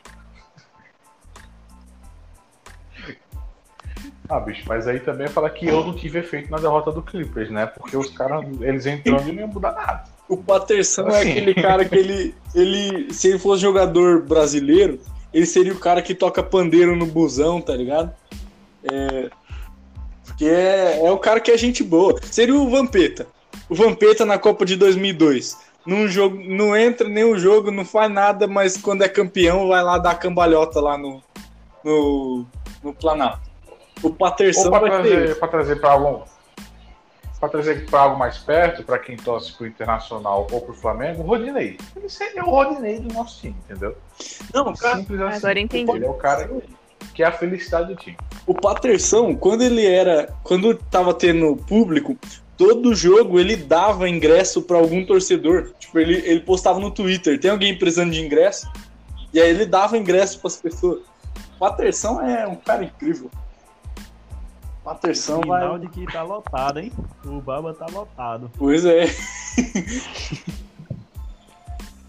Ah, 4.27 4.39
bicho, 4.39 4.63
mas 4.67 4.87
aí 4.87 4.99
também 4.99 5.27
fala 5.27 5.49
que 5.49 5.67
eu 5.67 5.85
não 5.85 5.95
tive 5.95 6.19
efeito 6.19 6.49
na 6.49 6.57
derrota 6.57 6.91
do 6.91 7.01
Clippers, 7.01 7.49
né? 7.49 7.67
Porque 7.67 7.95
os 7.95 8.09
caras, 8.09 8.45
eles 8.61 8.85
entrando 8.85 9.29
e 9.29 9.31
não 9.31 9.41
ia 9.41 9.47
mudar 9.47 9.73
nada. 9.73 10.16
O 10.29 10.35
Paterson 10.37 11.07
é 11.07 11.19
Assim. 11.21 11.31
aquele 11.31 11.53
cara 11.53 11.85
que 11.85 11.95
ele, 11.95 12.35
ele. 12.53 13.13
Se 13.13 13.29
ele 13.29 13.39
fosse 13.39 13.61
jogador 13.61 14.23
brasileiro, 14.23 14.99
ele 15.33 15.45
seria 15.45 15.73
o 15.73 15.79
cara 15.79 16.01
que 16.01 16.13
toca 16.13 16.43
pandeiro 16.43 16.95
no 16.95 17.05
busão, 17.05 17.61
tá 17.61 17.75
ligado? 17.75 18.13
É, 18.83 19.29
porque 20.25 20.45
é, 20.45 21.05
é 21.05 21.11
o 21.11 21.17
cara 21.17 21.39
que 21.39 21.49
é 21.51 21.57
gente 21.57 21.83
boa. 21.83 22.19
Seria 22.23 22.55
o 22.55 22.69
Vampeta. 22.69 23.27
O 23.69 23.75
Vampeta 23.75 24.25
na 24.25 24.37
Copa 24.37 24.65
de 24.65 24.75
2002. 24.75 25.57
Num 25.85 26.07
jogo, 26.07 26.37
não 26.45 26.75
entra 26.75 27.07
nenhum 27.07 27.37
jogo, 27.39 27.71
não 27.71 27.85
faz 27.85 28.11
nada, 28.11 28.45
mas 28.45 28.75
quando 28.75 29.03
é 29.03 29.07
campeão 29.09 29.69
vai 29.69 29.81
lá 29.81 29.97
dar 29.97 30.15
cambalhota 30.15 30.81
lá 30.81 30.97
no, 30.97 31.23
no, 31.83 32.45
no 32.83 32.93
Planalto. 32.93 33.39
O 34.03 34.09
Paterson 34.09 34.65
Ou 34.65 34.69
pra 34.69 34.79
vai 34.79 34.89
ter 34.91 34.97
trazer, 35.09 35.25
isso. 35.29 35.39
pra 35.39 35.47
trazer 35.47 35.75
pra 35.79 35.91
algo. 35.91 36.25
Pra 37.47 37.61
trazer 37.61 37.85
pra 37.85 38.01
algo 38.01 38.19
mais 38.19 38.37
perto, 38.37 38.83
pra 38.83 38.99
quem 38.99 39.15
torce 39.15 39.53
pro 39.53 39.65
Internacional 39.65 40.45
ou 40.51 40.59
pro 40.59 40.73
Flamengo, 40.73 41.23
o 41.23 41.25
Rodinei. 41.25 41.77
Ele 41.95 42.09
seria 42.09 42.43
o 42.43 42.49
Rodinei 42.49 42.99
do 42.99 43.13
nosso 43.13 43.39
time, 43.39 43.55
entendeu? 43.63 43.95
Não, 44.53 44.73
cara, 44.73 44.97
Simples 44.97 45.21
assim. 45.21 45.37
Agora 45.37 45.59
entendi. 45.59 45.91
Ele 45.91 46.05
é 46.05 46.09
o 46.09 46.13
cara 46.13 46.49
que 47.13 47.23
é 47.23 47.25
a 47.25 47.31
felicidade 47.31 47.87
do 47.87 47.95
time. 47.95 48.17
O 48.45 48.53
Paterson, 48.53 49.35
quando 49.35 49.61
ele 49.61 49.85
era. 49.85 50.33
Quando 50.43 50.75
tava 50.75 51.13
tendo 51.13 51.55
público, 51.55 52.17
todo 52.57 52.93
jogo 52.93 53.39
ele 53.39 53.55
dava 53.55 54.09
ingresso 54.09 54.61
pra 54.61 54.77
algum 54.77 55.05
torcedor. 55.05 55.71
Tipo, 55.79 55.99
ele, 55.99 56.17
ele 56.25 56.41
postava 56.41 56.79
no 56.79 56.91
Twitter: 56.91 57.39
tem 57.39 57.49
alguém 57.49 57.77
precisando 57.77 58.11
de 58.11 58.21
ingresso? 58.21 58.69
E 59.33 59.39
aí 59.39 59.49
ele 59.49 59.65
dava 59.65 59.97
ingresso 59.97 60.39
pras 60.39 60.57
pessoas. 60.57 60.99
O 61.55 61.59
Paterson 61.59 62.21
é 62.21 62.45
um 62.45 62.55
cara 62.55 62.83
incrível. 62.83 63.31
O 64.87 64.89
Paterson 64.89 65.41
vai. 65.41 65.79
de 65.79 65.89
que 65.89 66.05
tá 66.05 66.23
lotado, 66.23 66.79
hein? 66.79 66.93
O 67.25 67.41
Baba 67.41 67.73
tá 67.73 67.87
lotado. 67.91 68.49
Pois 68.57 68.85
é. 68.85 69.07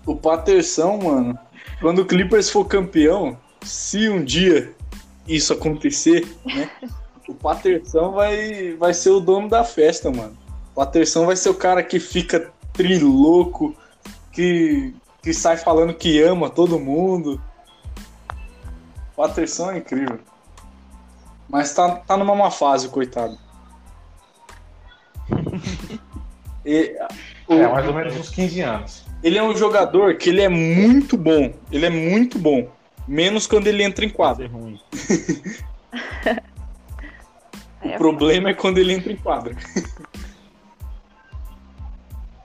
o 0.06 0.14
Paterson, 0.14 0.96
mano, 0.96 1.36
quando 1.80 2.02
o 2.02 2.06
Clippers 2.06 2.48
for 2.48 2.64
campeão, 2.66 3.36
se 3.62 4.08
um 4.08 4.24
dia 4.24 4.72
isso 5.26 5.52
acontecer, 5.52 6.24
né? 6.46 6.70
O 7.26 7.34
Paterson 7.34 8.12
vai, 8.12 8.76
vai 8.76 8.94
ser 8.94 9.10
o 9.10 9.18
dono 9.18 9.48
da 9.48 9.64
festa, 9.64 10.12
mano. 10.12 10.38
O 10.70 10.76
Paterson 10.76 11.26
vai 11.26 11.34
ser 11.34 11.48
o 11.50 11.54
cara 11.54 11.82
que 11.82 11.98
fica 11.98 12.52
trilouco, 12.72 13.76
que, 14.30 14.94
que 15.20 15.34
sai 15.34 15.56
falando 15.56 15.92
que 15.94 16.22
ama 16.22 16.48
todo 16.48 16.78
mundo. 16.78 17.42
O 19.12 19.16
Paterson 19.16 19.72
é 19.72 19.78
incrível. 19.78 20.20
Mas 21.48 21.72
tá, 21.74 21.96
tá 21.96 22.16
numa 22.16 22.34
má 22.34 22.50
fase, 22.50 22.88
coitado. 22.88 23.38
E, 26.64 26.94
o- 27.46 27.54
É, 27.54 27.66
mais 27.72 27.86
ou 27.86 27.94
menos 27.94 28.14
uns 28.16 28.28
15 28.28 28.60
anos. 28.60 29.06
ele 29.22 29.38
é 29.38 29.42
um 29.42 29.56
jogador 29.56 30.16
que 30.18 30.28
ele 30.28 30.42
é 30.42 30.48
muito 30.50 31.16
bom. 31.16 31.54
Ele 31.72 31.86
é 31.86 31.90
muito 31.90 32.38
bom. 32.38 32.70
Menos 33.06 33.46
quando 33.46 33.68
ele 33.68 33.82
entra 33.82 34.04
em 34.04 34.10
quadra. 34.10 34.46
ser 34.46 34.52
ruim. 34.52 34.78
É, 37.80 37.94
O 37.94 37.98
problema 37.98 38.50
é 38.50 38.54
quando 38.54 38.78
ele 38.78 38.92
entra 38.92 39.12
em 39.12 39.16
quadra. 39.16 39.54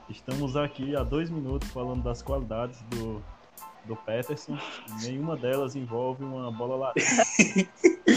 Estamos 0.08 0.56
aqui 0.56 0.94
há 0.94 1.02
dois 1.02 1.28
minutos 1.28 1.68
falando 1.70 2.02
das 2.04 2.22
qualidades 2.22 2.80
do, 2.88 3.20
do 3.84 3.96
Peterson. 3.96 4.56
Nenhuma 5.02 5.36
delas 5.36 5.74
envolve 5.74 6.22
uma 6.22 6.52
bola 6.52 6.76
laranja. 6.76 7.68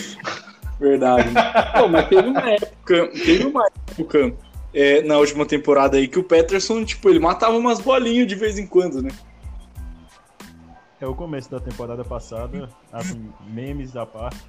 Verdade. 0.80 1.30
Pô, 1.78 1.88
mas 1.88 2.08
teve 2.08 2.28
uma 2.28 2.52
época, 2.52 3.08
teve 3.08 3.46
uma 3.46 3.68
época 3.90 4.34
é, 4.74 5.02
na 5.02 5.18
última 5.18 5.46
temporada 5.46 5.98
aí 5.98 6.08
que 6.08 6.20
o 6.20 6.24
Peterson, 6.24 6.84
tipo, 6.86 7.10
ele 7.10 7.20
matava 7.20 7.58
umas 7.58 7.80
bolinhas 7.80 8.28
de 8.28 8.36
vez 8.36 8.58
em 8.60 8.68
quando, 8.68 9.02
né? 9.02 9.10
É 11.00 11.06
o 11.06 11.14
começo 11.14 11.50
da 11.50 11.60
temporada 11.60 12.04
passada, 12.04 12.70
assim, 12.92 13.32
memes 13.48 13.92
da 13.92 14.06
parte, 14.06 14.44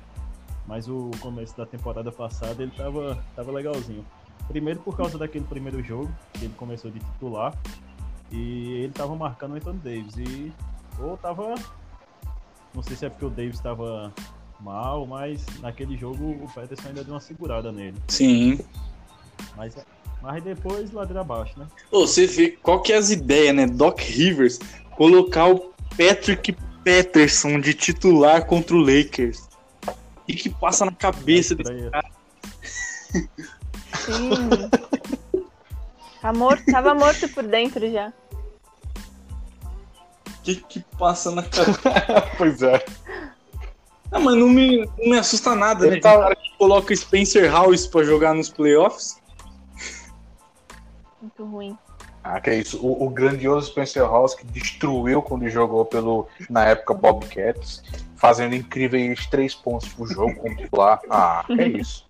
mas 0.66 0.88
o 0.88 1.10
começo 1.20 1.56
da 1.56 1.66
temporada 1.66 2.10
passada 2.10 2.62
ele 2.62 2.72
tava, 2.74 3.22
tava 3.36 3.52
legalzinho. 3.52 4.04
Primeiro 4.46 4.80
por 4.80 4.96
causa 4.96 5.18
daquele 5.18 5.44
primeiro 5.44 5.82
jogo, 5.82 6.10
que 6.32 6.46
ele 6.46 6.54
começou 6.56 6.90
de 6.90 7.00
titular, 7.00 7.54
e 8.30 8.82
ele 8.82 8.92
tava 8.92 9.14
marcando 9.14 9.52
o 9.52 9.56
Anthony 9.56 9.78
Davis, 9.78 10.16
e 10.16 10.52
ou 10.98 11.18
tava, 11.18 11.54
não 12.74 12.82
sei 12.82 12.96
se 12.96 13.06
é 13.06 13.10
porque 13.10 13.26
o 13.26 13.30
Davis 13.30 13.60
tava 13.60 14.12
mal, 14.60 15.06
mas 15.06 15.44
naquele 15.60 15.96
jogo 15.96 16.30
o 16.42 16.48
Peterson 16.52 16.88
ainda 16.88 17.04
deu 17.04 17.14
uma 17.14 17.20
segurada 17.20 17.70
nele. 17.72 17.96
Sim. 18.08 18.58
Mas, 19.56 19.76
mas 20.20 20.42
depois 20.42 20.90
ladeira 20.92 21.20
abaixo, 21.20 21.58
né? 21.58 21.66
Ô, 21.90 22.06
você 22.06 22.26
vê 22.26 22.50
qual 22.50 22.82
que 22.82 22.92
é 22.92 22.96
as 22.96 23.10
ideias, 23.10 23.54
né? 23.54 23.66
Doc 23.66 24.00
Rivers 24.00 24.58
colocar 24.96 25.46
o 25.46 25.72
Patrick 25.96 26.56
Peterson 26.82 27.60
de 27.60 27.74
titular 27.74 28.46
contra 28.46 28.74
o 28.74 28.80
Lakers. 28.80 29.48
E 30.26 30.34
que 30.34 30.50
passa 30.50 30.84
na 30.84 30.92
cabeça 30.92 31.54
desse 31.54 31.72
Estreia. 31.72 31.90
Sim. 33.94 34.30
Tá 36.20 36.32
morto, 36.32 36.64
tava 36.66 36.94
morto 36.94 37.28
por 37.28 37.44
dentro 37.44 37.90
já. 37.90 38.12
que, 40.54 40.56
que 40.56 40.80
passa 40.98 41.30
na 41.30 41.42
cabeça. 41.42 41.80
Pois 42.36 42.62
é. 42.62 42.84
Não, 44.10 44.20
mas 44.22 44.34
não 44.36 44.48
me, 44.48 44.78
não 44.98 45.10
me 45.10 45.18
assusta 45.18 45.54
nada, 45.54 45.86
Ele 45.86 45.96
né? 45.96 46.00
tá- 46.00 46.10
Tem 46.12 46.20
cara 46.20 46.36
que 46.36 46.56
coloca 46.56 46.94
Spencer 46.96 47.50
House 47.50 47.86
pra 47.86 48.02
jogar 48.02 48.34
nos 48.34 48.48
playoffs. 48.48 49.20
Muito 51.20 51.44
ruim. 51.44 51.76
Ah, 52.24 52.40
que 52.40 52.50
é 52.50 52.54
isso. 52.58 52.78
O, 52.84 53.06
o 53.06 53.10
grandioso 53.10 53.68
Spencer 53.70 54.02
House 54.02 54.34
que 54.34 54.44
destruiu 54.46 55.20
quando 55.22 55.48
jogou 55.48 55.84
pelo, 55.84 56.26
na 56.48 56.64
época, 56.64 56.94
Bobcats, 56.94 57.82
fazendo 58.16 58.54
incríveis 58.54 59.26
três 59.26 59.54
pontos 59.54 59.88
por 59.88 60.06
jogo 60.08 60.34
como 60.36 60.56
titular. 60.56 61.00
Ah, 61.10 61.44
que 61.46 61.60
é 61.60 61.68
isso. 61.68 62.06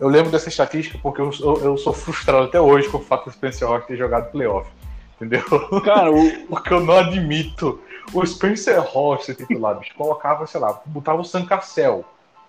Eu 0.00 0.08
lembro 0.08 0.30
dessa 0.30 0.48
estatística 0.48 0.96
porque 1.02 1.20
eu, 1.20 1.32
sou- 1.32 1.58
eu 1.58 1.76
sou 1.76 1.92
frustrado 1.92 2.44
até 2.46 2.60
hoje 2.60 2.88
com 2.88 2.98
o 2.98 3.02
fato 3.02 3.24
do 3.24 3.32
Spencer 3.32 3.66
House 3.68 3.84
ter 3.86 3.96
jogado 3.96 4.30
playoff. 4.30 4.70
Entendeu? 5.20 5.42
Cara, 5.84 6.10
o, 6.12 6.46
Porque 6.46 6.72
eu 6.72 6.80
não 6.80 6.94
admito. 6.94 7.80
O 8.14 8.24
Spencer 8.24 8.82
ser 9.20 9.34
titular, 9.34 9.78
bicho, 9.78 9.94
colocava, 9.94 10.46
sei 10.46 10.60
lá, 10.60 10.80
botava 10.86 11.20
o 11.20 11.24
Sam 11.24 11.44
Cassell 11.44 12.04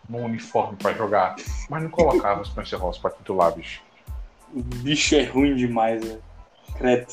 no 0.07 0.19
uniforme 0.19 0.77
pra 0.77 0.93
jogar, 0.93 1.35
mas 1.69 1.83
não 1.83 1.89
colocava 1.89 2.41
o 2.41 2.45
Spencer 2.45 2.79
House 2.79 2.97
pra 2.97 3.11
titular, 3.11 3.51
bicho. 3.53 3.81
o 4.53 4.61
bicho 4.61 5.15
é 5.15 5.23
ruim 5.25 5.55
demais, 5.55 6.01
velho. 6.03 6.21
Credo. 6.77 7.07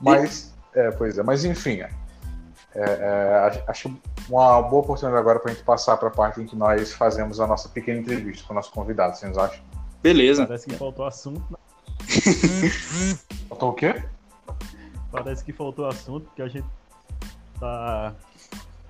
Mas, 0.00 0.52
é, 0.74 0.90
pois 0.90 1.16
é, 1.16 1.22
mas 1.22 1.44
enfim, 1.44 1.80
é, 1.80 1.90
é, 2.74 3.44
acho- 3.46 3.62
acho 3.68 3.96
uma 4.28 4.60
boa 4.62 4.82
oportunidade 4.82 5.20
agora 5.20 5.38
pra 5.38 5.52
gente 5.52 5.62
passar 5.62 5.96
pra 5.98 6.10
parte 6.10 6.40
em 6.40 6.46
que 6.46 6.56
nós 6.56 6.92
fazemos 6.92 7.38
a 7.38 7.46
nossa 7.46 7.68
pequena 7.68 8.00
entrevista 8.00 8.44
com 8.46 8.52
o 8.52 8.56
nosso 8.56 8.72
convidado, 8.72 9.16
vocês 9.16 9.38
acham? 9.38 9.62
Beleza. 10.02 10.44
Parece 10.46 10.66
que 10.66 10.74
faltou 10.74 11.04
assunto, 11.06 11.44
né? 11.50 11.56
Faltou 13.48 13.70
o 13.70 13.72
quê? 13.74 14.02
Parece 15.12 15.44
que 15.44 15.52
faltou 15.52 15.86
assunto, 15.86 16.24
porque 16.24 16.42
a 16.42 16.48
gente 16.48 16.66
tá 17.60 18.14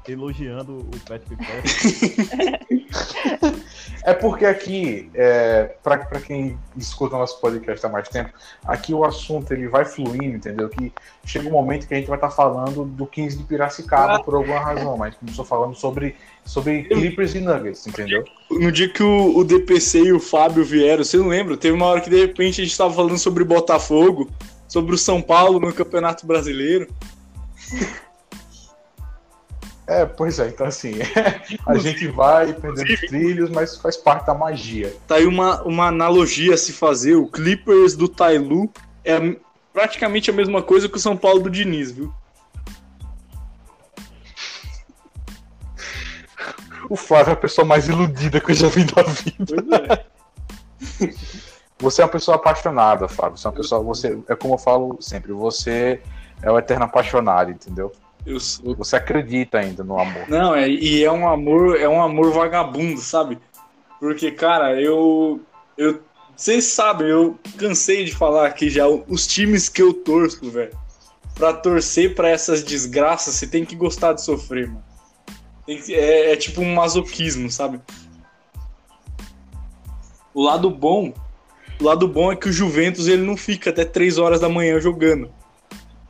elogiando 0.09 0.79
o 0.79 1.01
Patrick 1.01 1.37
Peterson. 1.37 2.62
É 4.05 4.12
porque 4.12 4.45
aqui, 4.45 5.09
é, 5.14 5.77
para 5.83 6.20
quem 6.20 6.59
escuta 6.77 7.14
o 7.14 7.18
nosso 7.18 7.41
podcast 7.41 7.85
há 7.87 7.89
mais 7.89 8.09
tempo, 8.09 8.31
aqui 8.64 8.93
o 8.93 9.05
assunto 9.05 9.53
ele 9.53 9.68
vai 9.68 9.85
fluindo, 9.85 10.37
entendeu? 10.37 10.68
Que 10.68 10.93
chega 11.25 11.49
um 11.49 11.53
momento 11.53 11.87
que 11.87 11.95
a 11.95 11.97
gente 11.97 12.09
vai 12.09 12.16
estar 12.16 12.31
falando 12.31 12.85
do 12.85 13.07
15 13.07 13.39
de 13.39 13.45
Piracicaba 13.45 14.23
por 14.23 14.35
alguma 14.35 14.59
razão, 14.59 14.97
mas 14.97 15.14
começou 15.14 15.45
falando 15.45 15.77
sobre, 15.77 16.16
sobre 16.45 16.83
Clippers 16.85 17.35
e 17.37 17.41
Nuggets, 17.41 17.87
entendeu? 17.87 18.25
No 18.51 18.73
dia 18.73 18.89
que 18.89 19.05
o, 19.05 19.37
o 19.37 19.45
DPC 19.45 20.03
e 20.03 20.12
o 20.12 20.18
Fábio 20.18 20.64
vieram, 20.64 21.05
você 21.05 21.16
não 21.16 21.29
lembra? 21.29 21.57
Teve 21.57 21.77
uma 21.77 21.87
hora 21.87 22.01
que 22.01 22.11
de 22.11 22.18
repente 22.18 22.61
a 22.61 22.64
gente 22.64 22.77
tava 22.77 22.93
falando 22.93 23.18
sobre 23.18 23.45
Botafogo, 23.45 24.29
sobre 24.73 24.95
o 24.95 24.99
São 24.99 25.20
Paulo 25.20 25.61
no 25.61 25.70
Campeonato 25.70 26.27
Brasileiro. 26.27 26.89
É, 29.87 30.07
pois 30.07 30.39
é, 30.39 30.49
então 30.49 30.66
assim, 30.66 30.95
a 31.66 31.77
gente 31.77 32.09
vai 32.09 32.55
perdendo 32.55 32.91
os 32.91 33.01
trilhos, 33.01 33.51
mas 33.51 33.77
faz 33.77 33.99
parte 33.99 34.29
da 34.29 34.33
magia. 34.33 34.97
Tá 35.07 35.16
aí 35.16 35.27
uma, 35.27 35.62
uma 35.64 35.89
analogia 35.89 36.55
a 36.55 36.57
se 36.57 36.73
fazer. 36.73 37.16
O 37.16 37.27
Clippers 37.27 37.95
do 37.95 38.09
Tailu 38.09 38.73
é 39.05 39.37
praticamente 39.75 40.31
a 40.31 40.33
mesma 40.33 40.62
coisa 40.62 40.89
que 40.89 40.97
o 40.97 41.01
São 41.01 41.18
Paulo 41.18 41.41
do 41.41 41.51
Diniz, 41.51 41.91
viu? 41.91 42.11
O 46.89 46.97
Flávio 46.97 47.33
é 47.33 47.35
a 47.35 47.37
pessoa 47.37 47.66
mais 47.66 47.89
iludida 47.89 48.41
que 48.41 48.53
eu 48.53 48.55
já 48.55 48.68
vi 48.68 48.87
na 48.87 49.03
vida. 49.03 50.07
Pois 50.89 51.11
é. 51.11 51.43
Você 51.83 52.01
é 52.01 52.05
uma 52.05 52.11
pessoa 52.11 52.37
apaixonada, 52.37 53.09
Fábio. 53.09 53.37
Você 53.37 53.47
é 53.47 53.51
uma 53.51 53.57
pessoa. 53.57 53.83
Você, 53.83 54.18
é 54.28 54.37
como 54.37 54.55
eu 54.55 54.59
falo 54.59 54.97
sempre, 55.01 55.33
você 55.33 56.01
é 56.41 56.51
o 56.51 56.57
eterno 56.59 56.85
apaixonado, 56.85 57.51
entendeu? 57.51 57.91
Eu 58.24 58.39
sou. 58.39 58.76
Você 58.76 58.95
acredita 58.95 59.59
ainda 59.59 59.83
no 59.83 59.99
amor. 59.99 60.28
Não, 60.28 60.55
é, 60.55 60.68
e 60.68 61.03
é 61.05 61.11
um 61.11 61.28
amor, 61.28 61.76
é 61.80 61.89
um 61.89 62.01
amor 62.01 62.33
vagabundo, 62.33 63.01
sabe? 63.01 63.37
Porque, 63.99 64.30
cara, 64.30 64.80
eu. 64.80 65.41
eu 65.76 66.01
vocês 66.37 66.64
sabem, 66.64 67.09
eu 67.09 67.39
cansei 67.59 68.05
de 68.05 68.14
falar 68.14 68.47
aqui 68.47 68.70
já 68.70 68.87
os 68.89 69.26
times 69.26 69.68
que 69.68 69.83
eu 69.83 69.93
torço, 69.93 70.51
velho. 70.51 70.76
Pra 71.35 71.53
torcer 71.53 72.14
pra 72.14 72.28
essas 72.28 72.62
desgraças, 72.62 73.35
você 73.35 73.47
tem 73.47 73.64
que 73.64 73.74
gostar 73.76 74.12
de 74.12 74.22
sofrer, 74.22 74.68
mano. 74.68 74.85
Que- 75.66 75.95
é, 75.95 76.33
é 76.33 76.37
tipo 76.37 76.61
um 76.61 76.74
masoquismo, 76.74 77.51
sabe? 77.51 77.80
O 80.35 80.43
lado 80.43 80.70
bom, 80.70 81.12
o 81.83 81.85
lado 81.85 82.07
bom 82.07 82.30
é 82.30 82.37
que 82.37 82.49
o 82.49 82.53
Juventus 82.53 83.09
ele 83.09 83.22
não 83.22 83.37
fica 83.37 83.70
até 83.70 83.85
3 83.85 84.18
horas 84.18 84.41
da 84.41 84.49
manhã 84.49 84.78
jogando. 84.80 85.33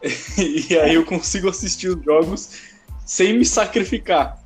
e 0.36 0.78
aí 0.78 0.94
eu 0.94 1.04
consigo 1.04 1.48
assistir 1.48 1.88
os 1.88 2.04
jogos 2.04 2.60
sem 3.06 3.38
me 3.38 3.44
sacrificar. 3.44 4.38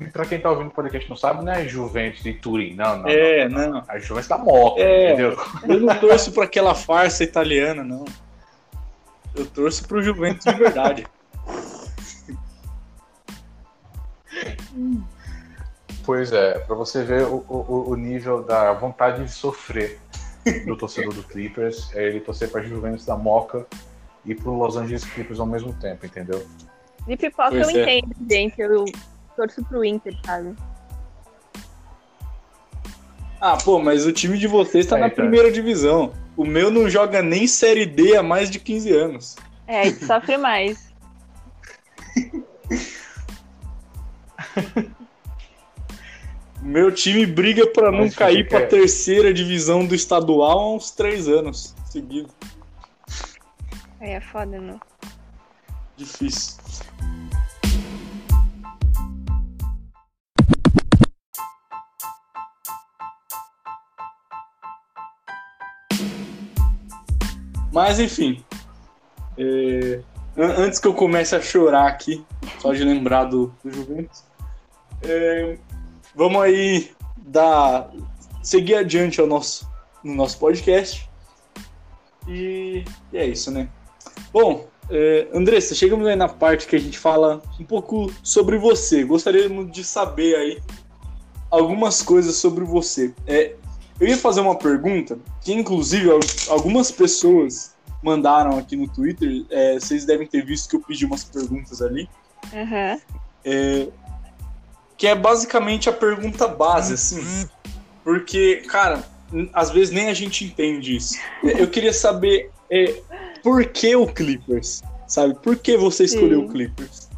E 0.00 0.04
pra 0.06 0.26
quem 0.26 0.40
tá 0.40 0.50
ouvindo 0.50 0.68
o 0.68 0.72
podcast 0.72 1.08
não 1.08 1.16
sabe, 1.16 1.44
não 1.44 1.52
é 1.52 1.66
Juventus 1.66 2.22
de 2.22 2.34
Turim, 2.34 2.74
não, 2.74 2.98
não. 2.98 3.08
É, 3.08 3.48
não. 3.48 3.82
A 3.88 3.98
Juventus 3.98 4.28
da 4.28 4.36
Moca, 4.36 4.82
É. 4.82 5.12
entendeu? 5.12 5.38
Eu 5.66 5.80
não 5.80 5.98
torço 5.98 6.32
pra 6.32 6.44
aquela 6.44 6.74
farsa 6.74 7.24
italiana, 7.24 7.82
não. 7.82 8.04
Eu 9.34 9.46
torço 9.46 9.86
pro 9.88 10.02
Juventus 10.02 10.44
de 10.44 10.58
verdade. 10.58 11.06
Pois 16.04 16.32
é, 16.32 16.58
pra 16.58 16.74
você 16.74 17.04
ver 17.04 17.22
o, 17.24 17.44
o, 17.48 17.90
o 17.90 17.96
nível 17.96 18.42
da 18.42 18.72
vontade 18.72 19.24
de 19.24 19.30
sofrer 19.30 20.00
do 20.66 20.76
torcedor 20.76 21.14
do 21.14 21.22
Clippers, 21.22 21.94
é 21.94 22.04
ele 22.08 22.20
torcer 22.20 22.50
pra 22.50 22.60
Juventus 22.62 23.06
da 23.06 23.16
Moca 23.16 23.64
e 24.24 24.34
pro 24.34 24.52
Los 24.52 24.76
Angeles 24.76 25.04
Clippers 25.04 25.38
ao 25.38 25.46
mesmo 25.46 25.72
tempo, 25.74 26.04
entendeu? 26.04 26.44
De 27.06 27.16
pipoca 27.16 27.50
Pois 27.50 27.68
eu 27.68 27.80
é. 27.80 27.98
entendo, 27.98 28.14
gente. 28.28 28.60
Eu 28.60 28.84
torço 29.36 29.64
pro 29.64 29.84
Inter, 29.84 30.16
sabe? 30.24 30.54
Ah, 33.40 33.56
pô, 33.56 33.80
mas 33.80 34.06
o 34.06 34.12
time 34.12 34.38
de 34.38 34.46
vocês 34.46 34.86
tá 34.86 34.96
É, 34.96 35.00
na 35.00 35.06
então. 35.06 35.16
primeira 35.16 35.50
divisão. 35.50 36.12
O 36.36 36.44
meu 36.44 36.70
não 36.70 36.88
joga 36.88 37.20
nem 37.22 37.46
Série 37.46 37.84
D 37.86 38.16
há 38.16 38.22
mais 38.22 38.48
de 38.50 38.58
15 38.58 38.92
anos. 38.92 39.36
É, 39.66 39.90
sofre 39.90 40.36
mais. 40.36 40.92
Meu 46.62 46.92
time 46.92 47.26
briga 47.26 47.66
pra 47.66 47.90
não 47.90 48.08
cair 48.08 48.44
você 48.44 48.48
pra 48.48 48.60
quer- 48.60 48.68
terceira 48.68 49.34
divisão 49.34 49.84
do 49.84 49.94
estadual 49.94 50.58
há 50.60 50.74
uns 50.76 50.90
três 50.92 51.28
anos 51.28 51.74
seguidos. 51.86 52.32
Aí 54.00 54.10
é 54.10 54.20
foda, 54.20 54.60
não. 54.60 54.80
Difícil. 55.96 56.56
Mas 67.72 67.98
enfim. 67.98 68.44
é, 69.38 70.00
an- 70.36 70.54
antes 70.64 70.78
que 70.78 70.86
eu 70.86 70.94
comece 70.94 71.34
a 71.34 71.40
chorar 71.40 71.86
aqui, 71.88 72.24
só 72.60 72.72
de 72.72 72.84
lembrar 72.84 73.24
do, 73.24 73.52
do 73.64 73.70
Juventus, 73.72 74.24
é, 75.02 75.56
vamos 76.14 76.42
aí 76.42 76.90
dar, 77.16 77.90
seguir 78.42 78.74
adiante 78.74 79.20
ao 79.20 79.26
nosso, 79.26 79.68
no 80.02 80.14
nosso 80.14 80.38
podcast. 80.38 81.08
E, 82.28 82.84
e 83.12 83.16
é 83.16 83.26
isso, 83.26 83.50
né? 83.50 83.68
Bom, 84.32 84.68
é, 84.90 85.28
Andressa, 85.32 85.74
chegamos 85.74 86.06
aí 86.06 86.16
na 86.16 86.28
parte 86.28 86.66
que 86.66 86.76
a 86.76 86.78
gente 86.78 86.98
fala 86.98 87.42
um 87.58 87.64
pouco 87.64 88.12
sobre 88.22 88.58
você. 88.58 89.04
Gostaríamos 89.04 89.70
de 89.72 89.82
saber 89.84 90.36
aí 90.36 90.62
algumas 91.50 92.02
coisas 92.02 92.36
sobre 92.36 92.64
você. 92.64 93.14
É, 93.26 93.54
eu 94.00 94.08
ia 94.08 94.16
fazer 94.16 94.40
uma 94.40 94.56
pergunta 94.56 95.18
que, 95.40 95.52
inclusive, 95.52 96.10
al- 96.10 96.20
algumas 96.48 96.90
pessoas 96.90 97.74
mandaram 98.02 98.58
aqui 98.58 98.76
no 98.76 98.88
Twitter. 98.88 99.44
É, 99.50 99.74
vocês 99.74 100.04
devem 100.04 100.26
ter 100.26 100.44
visto 100.44 100.68
que 100.68 100.76
eu 100.76 100.80
pedi 100.80 101.04
umas 101.04 101.24
perguntas 101.24 101.80
ali. 101.82 102.08
Aham. 102.52 103.00
É, 103.44 103.88
que 105.02 105.08
é 105.08 105.16
basicamente 105.16 105.88
a 105.88 105.92
pergunta 105.92 106.46
base, 106.46 106.94
assim. 106.94 107.48
Porque, 108.04 108.62
cara, 108.68 109.02
às 109.52 109.68
vezes 109.68 109.92
nem 109.92 110.08
a 110.08 110.14
gente 110.14 110.44
entende 110.44 110.94
isso. 110.94 111.18
É, 111.42 111.60
Eu 111.60 111.66
queria 111.66 111.92
saber 111.92 112.52
é, 112.70 113.00
por 113.42 113.64
que 113.64 113.96
o 113.96 114.06
Clippers? 114.06 114.80
Sabe? 115.08 115.34
Por 115.42 115.56
que 115.56 115.76
você 115.76 116.04
escolheu 116.04 116.42
Sim. 116.42 116.46
o 116.46 116.48
Clippers? 116.48 117.10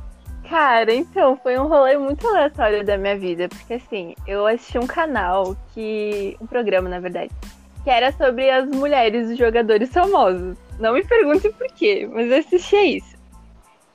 Cara, 0.48 0.94
então, 0.94 1.38
foi 1.42 1.58
um 1.58 1.66
rolê 1.66 1.98
muito 1.98 2.26
aleatório 2.26 2.82
da 2.86 2.96
minha 2.96 3.18
vida, 3.18 3.50
porque 3.50 3.74
assim, 3.74 4.14
eu 4.26 4.46
assisti 4.46 4.78
um 4.78 4.86
canal 4.86 5.54
que. 5.74 6.38
um 6.40 6.46
programa, 6.46 6.88
na 6.88 7.00
verdade, 7.00 7.32
que 7.82 7.90
era 7.90 8.10
sobre 8.12 8.48
as 8.48 8.66
mulheres 8.66 9.28
dos 9.28 9.36
jogadores 9.36 9.90
famosos. 9.90 10.56
Não 10.80 10.94
me 10.94 11.04
pergunte 11.04 11.50
por 11.50 11.66
quê, 11.74 12.08
mas 12.10 12.30
eu 12.30 12.38
assistia 12.38 12.96
isso. 12.96 13.13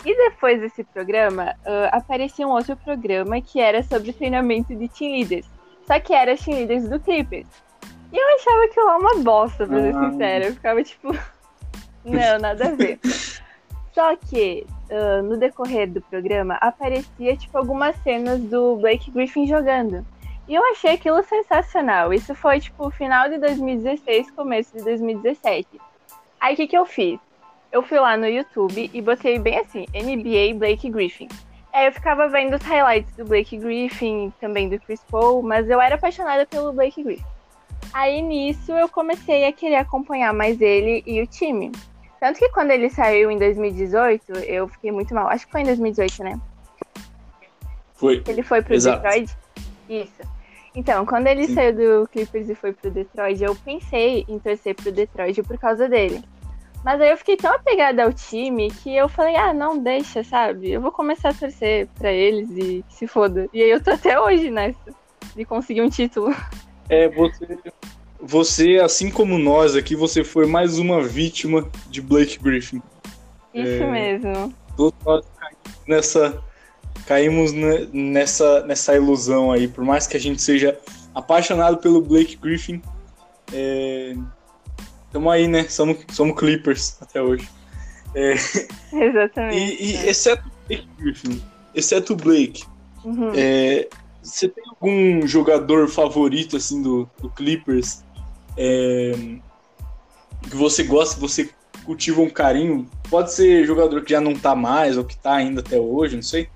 E 0.06 0.16
depois 0.16 0.62
desse 0.62 0.84
programa, 0.84 1.56
ah, 1.66 1.90
aparecia 1.98 2.48
um 2.48 2.52
outro 2.52 2.76
programa 2.78 3.42
que 3.42 3.60
era 3.60 3.84
sobre 3.84 4.14
treinamento 4.14 4.76
de 4.76 4.88
team 4.88 5.12
leaders. 5.12 5.46
Só 5.86 6.00
que 6.00 6.14
era 6.14 6.38
team 6.38 6.58
leaders 6.58 6.88
do 6.88 7.00
Clippers. 7.00 7.48
E 8.12 8.18
eu 8.18 8.36
achava 8.36 8.64
aquilo 8.64 8.86
lá 8.86 8.98
uma 8.98 9.24
bosta, 9.24 9.68
pra 9.68 9.82
ser 9.82 9.96
Ah. 9.96 10.10
sincera. 10.10 10.46
Eu 10.48 10.54
ficava 10.54 10.84
tipo. 10.84 11.12
Não, 12.06 12.40
nada 12.40 12.70
a 12.70 12.72
ver. 12.72 13.00
Só 13.94 14.16
que 14.16 14.66
ah, 14.90 15.22
no 15.22 15.38
decorrer 15.38 15.90
do 15.92 16.02
programa 16.02 16.56
aparecia 16.56 17.36
tipo 17.36 17.58
algumas 17.58 17.96
cenas 17.98 18.40
do 18.40 18.78
Blake 18.78 19.12
Griffin 19.12 19.46
jogando. 19.46 20.06
E 20.48 20.56
eu 20.56 20.64
achei 20.72 20.94
aquilo 20.94 21.22
sensacional. 21.24 22.12
Isso 22.14 22.34
foi 22.34 22.60
tipo 22.60 22.90
final 22.90 23.30
de 23.30 23.38
2016, 23.38 24.32
começo 24.32 24.76
de 24.76 24.84
2017. 24.84 25.68
Aí 26.40 26.54
o 26.54 26.58
que, 26.58 26.68
que 26.68 26.78
eu 26.78 26.86
fiz? 26.86 27.20
Eu 27.72 27.84
fui 27.84 28.00
lá 28.00 28.18
no 28.18 28.28
YouTube 28.28 28.90
e 28.92 29.02
botei 29.02 29.38
bem 29.38 29.60
assim, 29.60 29.86
NBA 29.94 30.58
Blake 30.58 30.90
Griffin. 30.90 31.28
Aí 31.72 31.86
eu 31.86 31.92
ficava 31.92 32.28
vendo 32.28 32.56
os 32.56 32.64
highlights 32.64 33.16
do 33.16 33.26
Blake 33.26 33.56
Griffin, 33.58 34.34
também 34.42 34.68
do 34.70 34.80
Chris 34.80 35.02
Paul, 35.10 35.44
mas 35.44 35.70
eu 35.70 35.80
era 35.80 35.96
apaixonada 35.96 36.46
pelo 36.48 36.74
Blake 36.74 37.04
Griffin. 37.04 37.26
Aí 37.94 38.22
nisso 38.22 38.72
eu 38.72 38.90
comecei 38.90 39.46
a 39.46 39.52
querer 39.52 39.76
acompanhar 39.76 40.34
mais 40.34 40.60
ele 40.60 41.04
e 41.06 41.22
o 41.22 41.28
time. 41.28 41.72
Tanto 42.20 42.40
que 42.40 42.50
quando 42.50 42.72
ele 42.72 42.90
saiu 42.90 43.32
em 43.32 43.38
2018, 43.38 44.32
eu 44.40 44.68
fiquei 44.68 44.92
muito 44.92 45.14
mal. 45.14 45.28
Acho 45.28 45.46
que 45.46 45.52
foi 45.52 45.62
em 45.62 45.66
2018, 45.66 46.24
né? 46.24 46.40
Foi. 47.94 48.24
Ele 48.28 48.44
foi 48.44 48.62
pro 48.62 48.74
Exato. 48.74 49.02
Detroit? 49.02 49.38
Isso. 49.88 50.22
Então, 50.76 51.06
quando 51.06 51.28
ele 51.28 51.48
Sim. 51.48 51.56
saiu 51.56 51.76
do 51.76 52.10
Clippers 52.10 52.50
e 52.50 52.56
foi 52.56 52.74
pro 52.74 52.92
Detroit, 52.92 53.42
eu 53.42 53.56
pensei 53.56 54.26
em 54.28 54.38
torcer 54.38 54.76
pro 54.76 54.92
Detroit 54.92 55.42
por 55.44 55.58
causa 55.58 55.88
dele. 55.88 56.24
Mas 56.84 57.02
aí 57.02 57.10
eu 57.12 57.18
fiquei 57.18 57.36
tão 57.36 57.54
apegada 57.54 58.04
ao 58.04 58.14
time 58.14 58.70
que 58.72 58.96
eu 58.96 59.10
falei, 59.10 59.36
ah, 59.36 59.54
não, 59.54 59.78
deixa, 59.78 60.24
sabe? 60.24 60.72
Eu 60.72 60.80
vou 60.82 60.92
começar 60.92 61.30
a 61.30 61.34
torcer 61.34 61.88
pra 61.98 62.12
eles 62.12 62.50
e 62.52 62.84
se 62.90 63.06
foda. 63.06 63.48
E 63.54 63.62
aí 63.62 63.70
eu 63.70 63.84
tô 63.84 63.92
até 63.92 64.20
hoje 64.20 64.50
nessa, 64.50 64.78
de 65.36 65.44
conseguir 65.46 65.82
um 65.82 65.90
título. 65.90 66.34
É, 66.92 67.08
você, 67.08 67.58
você, 68.20 68.80
assim 68.84 69.12
como 69.12 69.38
nós 69.38 69.76
aqui, 69.76 69.96
você 69.96 70.24
foi 70.24 70.48
mais 70.48 70.80
uma 70.80 71.04
vítima 71.04 71.70
de 71.88 72.02
Blake 72.02 72.40
Griffin. 72.40 72.82
Isso 73.54 73.84
É. 73.84 73.92
mesmo. 73.92 74.52
Todos 74.76 74.98
nós 75.06 75.24
caímos 75.38 75.78
nessa, 75.88 76.44
caímos 77.06 77.52
ne- 77.52 77.88
nessa, 77.94 78.66
nessa 78.66 78.96
ilusão 78.96 79.52
aí. 79.52 79.68
Por 79.68 79.84
mais 79.84 80.08
que 80.08 80.18
a 80.18 80.20
gente 80.20 80.42
seja 80.42 80.80
apaixonado 81.14 81.78
pelo 81.78 82.02
Blake 82.02 82.36
Griffin, 82.38 82.82
estamos 85.10 85.34
aí, 85.34 85.48
né? 85.48 85.68
Somos, 85.68 85.98
somos 86.12 86.38
Clippers 86.38 86.96
até 87.02 87.22
hoje. 87.22 87.50
Exatamente. 88.94 89.58
E, 89.58 89.92
e 89.92 90.10
exceto 90.10 90.44
o 90.48 90.68
Blake 90.68 90.90
Griffin, 90.98 91.44
exceto 91.76 92.14
o 92.14 92.16
Blake, 92.16 92.64
Uhum. 93.04 93.32
é, 93.34 93.88
você 94.22 94.50
tem 94.50 94.64
algum 94.68 95.26
jogador 95.26 95.88
favorito 95.88 96.58
assim 96.58 96.82
do, 96.82 97.10
do 97.20 97.30
Clippers 97.30 98.04
é, 98.58 99.12
que 100.42 100.56
você 100.56 100.84
gosta, 100.84 101.16
que 101.16 101.22
você 101.22 101.50
cultiva 101.86 102.22
um 102.22 102.30
carinho? 102.30 102.86
Pode 103.10 103.34
ser 103.34 103.66
jogador 103.66 104.04
que 104.04 104.12
já 104.12 104.22
não 104.22 104.36
tá 104.36 104.56
mais 104.56 104.98
ou 104.98 105.04
que 105.04 105.18
tá 105.18 105.34
ainda 105.34 105.62
até 105.62 105.80
hoje, 105.80 106.16
não 106.16 106.24
sei. 106.24 106.50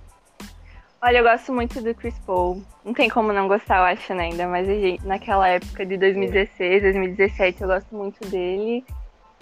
Olha, 1.05 1.17
eu 1.17 1.23
gosto 1.25 1.51
muito 1.51 1.81
do 1.81 1.93
Chris 1.93 2.17
Paul. 2.19 2.63
Não 2.85 2.93
tem 2.93 3.09
como 3.09 3.33
não 3.33 3.45
gostar, 3.45 3.79
eu 3.79 3.83
acho, 3.83 4.13
né? 4.13 4.29
Ainda 4.31 4.63
gente- 4.63 5.05
naquela 5.05 5.49
época 5.49 5.85
de 5.85 5.97
2016, 5.97 6.81
2017, 6.81 7.61
eu 7.61 7.67
gosto 7.67 7.93
muito 7.93 8.25
dele. 8.29 8.85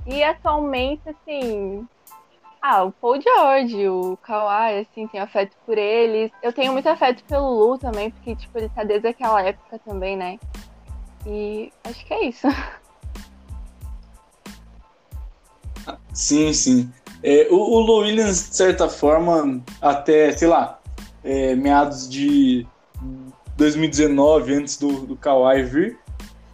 E 0.07 0.23
atualmente, 0.23 1.03
assim, 1.07 1.87
Ah, 2.63 2.83
o 2.83 2.91
Paul 2.91 3.19
George, 3.19 3.87
o 3.87 4.17
Kawhi, 4.17 4.81
assim, 4.81 5.07
tenho 5.07 5.23
afeto 5.23 5.55
por 5.65 5.77
eles. 5.77 6.31
Eu 6.43 6.53
tenho 6.53 6.71
muito 6.73 6.87
afeto 6.87 7.23
pelo 7.25 7.49
Lu 7.49 7.77
também, 7.77 8.11
porque, 8.11 8.35
tipo, 8.35 8.55
ele 8.57 8.69
tá 8.69 8.83
desde 8.83 9.07
aquela 9.07 9.41
época 9.41 9.79
também, 9.79 10.15
né? 10.15 10.39
E 11.25 11.71
acho 11.83 12.05
que 12.05 12.13
é 12.13 12.25
isso. 12.25 12.47
Sim, 16.13 16.53
sim. 16.53 16.91
É, 17.23 17.47
o, 17.49 17.55
o 17.55 17.99
Williams, 18.01 18.49
de 18.49 18.55
certa 18.55 18.87
forma, 18.87 19.61
até, 19.81 20.31
sei 20.33 20.47
lá, 20.47 20.80
é, 21.23 21.55
meados 21.55 22.09
de 22.09 22.65
2019, 23.57 24.53
antes 24.53 24.77
do, 24.77 25.05
do 25.05 25.15
Kawhi 25.15 25.63
vir, 25.63 25.97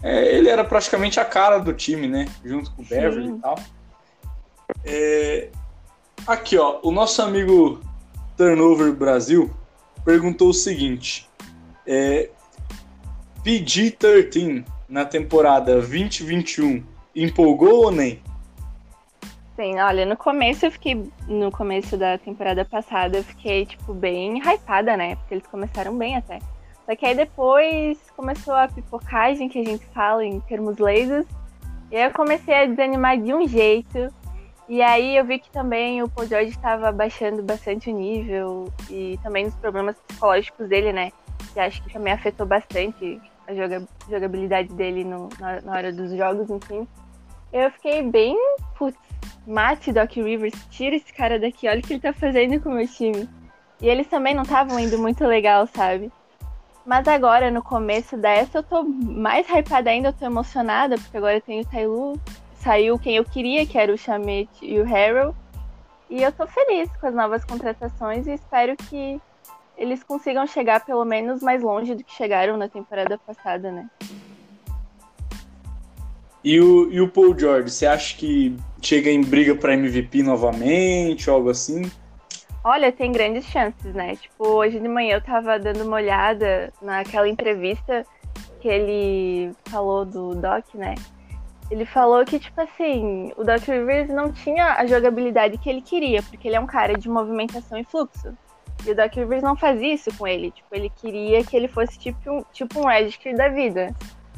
é, 0.03 0.35
ele 0.35 0.49
era 0.49 0.63
praticamente 0.63 1.19
a 1.19 1.25
cara 1.25 1.57
do 1.57 1.73
time, 1.73 2.07
né? 2.07 2.27
Junto 2.43 2.71
com 2.71 2.81
o 2.81 2.85
Beverly 2.85 3.27
Sim. 3.27 3.35
e 3.35 3.39
tal. 3.39 3.59
É, 4.85 5.49
aqui, 6.25 6.57
ó, 6.57 6.79
o 6.83 6.91
nosso 6.91 7.21
amigo 7.21 7.81
Turnover 8.35 8.93
Brasil 8.93 9.49
perguntou 10.05 10.49
o 10.49 10.53
seguinte: 10.53 11.27
é, 11.85 12.29
PG-13 13.43 14.65
na 14.87 15.05
temporada 15.05 15.73
2021 15.75 16.83
empolgou 17.15 17.85
ou 17.85 17.91
nem? 17.91 18.21
Sim, 19.57 19.79
olha, 19.79 20.05
no 20.05 20.15
começo 20.15 20.67
eu 20.67 20.71
fiquei. 20.71 21.11
No 21.27 21.51
começo 21.51 21.97
da 21.97 22.15
temporada 22.19 22.63
passada 22.63 23.17
eu 23.17 23.23
fiquei, 23.23 23.65
tipo, 23.65 23.91
bem 23.91 24.37
hypada, 24.37 24.95
né? 24.95 25.15
Porque 25.15 25.33
eles 25.33 25.47
começaram 25.47 25.97
bem 25.97 26.15
até. 26.15 26.37
Só 26.85 26.95
que 26.95 27.03
aí 27.03 27.15
depois 27.15 27.97
começou 28.15 28.53
a 28.53 28.67
pipocagem 28.67 29.49
que 29.49 29.59
a 29.59 29.65
gente 29.65 29.83
fala 29.87 30.23
em 30.23 30.39
termos 30.41 30.77
leigos. 30.77 31.25
E 31.89 31.95
aí 31.97 32.03
eu 32.03 32.11
comecei 32.13 32.53
a 32.53 32.65
desanimar 32.67 33.19
de 33.19 33.33
um 33.33 33.47
jeito. 33.47 34.13
E 34.69 34.79
aí 34.79 35.17
eu 35.17 35.25
vi 35.25 35.39
que 35.39 35.49
também 35.49 36.03
o 36.03 36.07
Paul 36.09 36.27
George 36.27 36.51
estava 36.51 36.91
baixando 36.91 37.41
bastante 37.41 37.89
o 37.89 37.93
nível. 37.93 38.71
E 38.91 39.17
também 39.23 39.45
nos 39.45 39.55
problemas 39.55 39.97
psicológicos 40.07 40.69
dele, 40.69 40.93
né? 40.93 41.11
Que 41.51 41.59
acho 41.59 41.81
que 41.81 41.91
também 41.91 42.13
afetou 42.13 42.45
bastante 42.45 43.19
a 43.47 43.55
joga- 43.55 43.87
jogabilidade 44.07 44.71
dele 44.75 45.03
no- 45.03 45.29
na, 45.39 45.61
na 45.61 45.71
hora 45.71 45.91
dos 45.91 46.11
jogos, 46.15 46.47
enfim. 46.47 46.87
Eu 47.51 47.71
fiquei 47.71 48.03
bem, 48.03 48.37
putz, 48.77 48.99
mate 49.45 49.91
Doc 49.91 50.11
Rivers, 50.15 50.53
tira 50.69 50.95
esse 50.95 51.13
cara 51.13 51.39
daqui, 51.39 51.67
olha 51.67 51.79
o 51.79 51.83
que 51.83 51.93
ele 51.93 52.01
tá 52.01 52.13
fazendo 52.13 52.59
com 52.61 52.69
o 52.69 52.73
meu 52.73 52.87
time. 52.87 53.27
E 53.81 53.87
eles 53.87 54.07
também 54.07 54.33
não 54.33 54.43
estavam 54.43 54.79
indo 54.79 54.97
muito 54.97 55.23
legal, 55.25 55.67
sabe? 55.67 56.11
Mas 56.85 57.07
agora, 57.07 57.51
no 57.51 57.61
começo 57.61 58.17
dessa, 58.17 58.59
eu 58.59 58.63
tô 58.63 58.83
mais 58.83 59.47
hypada 59.49 59.89
ainda, 59.89 60.09
eu 60.09 60.13
tô 60.13 60.25
emocionada, 60.25 60.97
porque 60.97 61.17
agora 61.17 61.41
tenho 61.41 61.61
o 61.61 61.65
Tailu, 61.65 62.19
saiu 62.55 62.97
quem 62.97 63.17
eu 63.17 63.25
queria, 63.25 63.65
que 63.65 63.77
era 63.77 63.93
o 63.93 63.97
Chamete 63.97 64.65
e 64.65 64.79
o 64.79 64.83
Harold. 64.83 65.37
E 66.09 66.23
eu 66.23 66.31
tô 66.31 66.47
feliz 66.47 66.89
com 66.97 67.07
as 67.07 67.13
novas 67.13 67.43
contratações 67.43 68.25
e 68.25 68.33
espero 68.33 68.75
que 68.77 69.19
eles 69.77 70.01
consigam 70.01 70.47
chegar 70.47 70.83
pelo 70.85 71.05
menos 71.05 71.41
mais 71.41 71.61
longe 71.61 71.93
do 71.93 72.03
que 72.03 72.11
chegaram 72.11 72.57
na 72.57 72.67
temporada 72.67 73.17
passada, 73.17 73.71
né? 73.71 73.89
E 76.43 76.59
o, 76.59 76.91
e 76.91 77.01
o 77.01 77.09
Paul 77.09 77.37
George, 77.37 77.69
você 77.69 77.85
acha 77.85 78.15
que 78.15 78.57
chega 78.81 79.09
em 79.09 79.21
briga 79.21 79.55
para 79.55 79.73
MVP 79.73 80.23
novamente, 80.23 81.29
algo 81.29 81.49
assim? 81.49 81.89
Olha, 82.63 82.91
tem 82.91 83.11
grandes 83.11 83.45
chances, 83.45 83.93
né? 83.93 84.15
Tipo, 84.15 84.47
hoje 84.47 84.79
de 84.79 84.87
manhã 84.87 85.15
eu 85.15 85.21
tava 85.21 85.57
dando 85.57 85.83
uma 85.83 85.95
olhada 85.95 86.71
naquela 86.81 87.29
entrevista 87.29 88.05
que 88.59 88.67
ele 88.67 89.51
falou 89.65 90.03
do 90.05 90.35
Doc, 90.35 90.75
né? 90.75 90.95
Ele 91.69 91.85
falou 91.85 92.23
que, 92.25 92.39
tipo 92.39 92.59
assim, 92.61 93.31
o 93.35 93.43
Doc 93.43 93.61
Rivers 93.67 94.09
não 94.09 94.31
tinha 94.31 94.73
a 94.73 94.85
jogabilidade 94.85 95.57
que 95.57 95.69
ele 95.69 95.81
queria, 95.81 96.23
porque 96.23 96.47
ele 96.47 96.55
é 96.55 96.59
um 96.59 96.65
cara 96.65 96.97
de 96.97 97.09
movimentação 97.09 97.77
e 97.77 97.83
fluxo. 97.83 98.33
E 98.85 98.91
o 98.91 98.95
Doc 98.95 99.13
Rivers 99.15 99.43
não 99.43 99.55
fazia 99.55 99.93
isso 99.93 100.09
com 100.17 100.27
ele. 100.27 100.51
Tipo, 100.51 100.75
ele 100.75 100.89
queria 100.89 101.43
que 101.43 101.55
ele 101.57 101.67
fosse 101.67 101.97
tipo 101.99 102.31
um, 102.31 102.43
tipo 102.53 102.79
um 102.79 102.85
Redick 102.87 103.33
da 103.33 103.49
vida. 103.49 103.93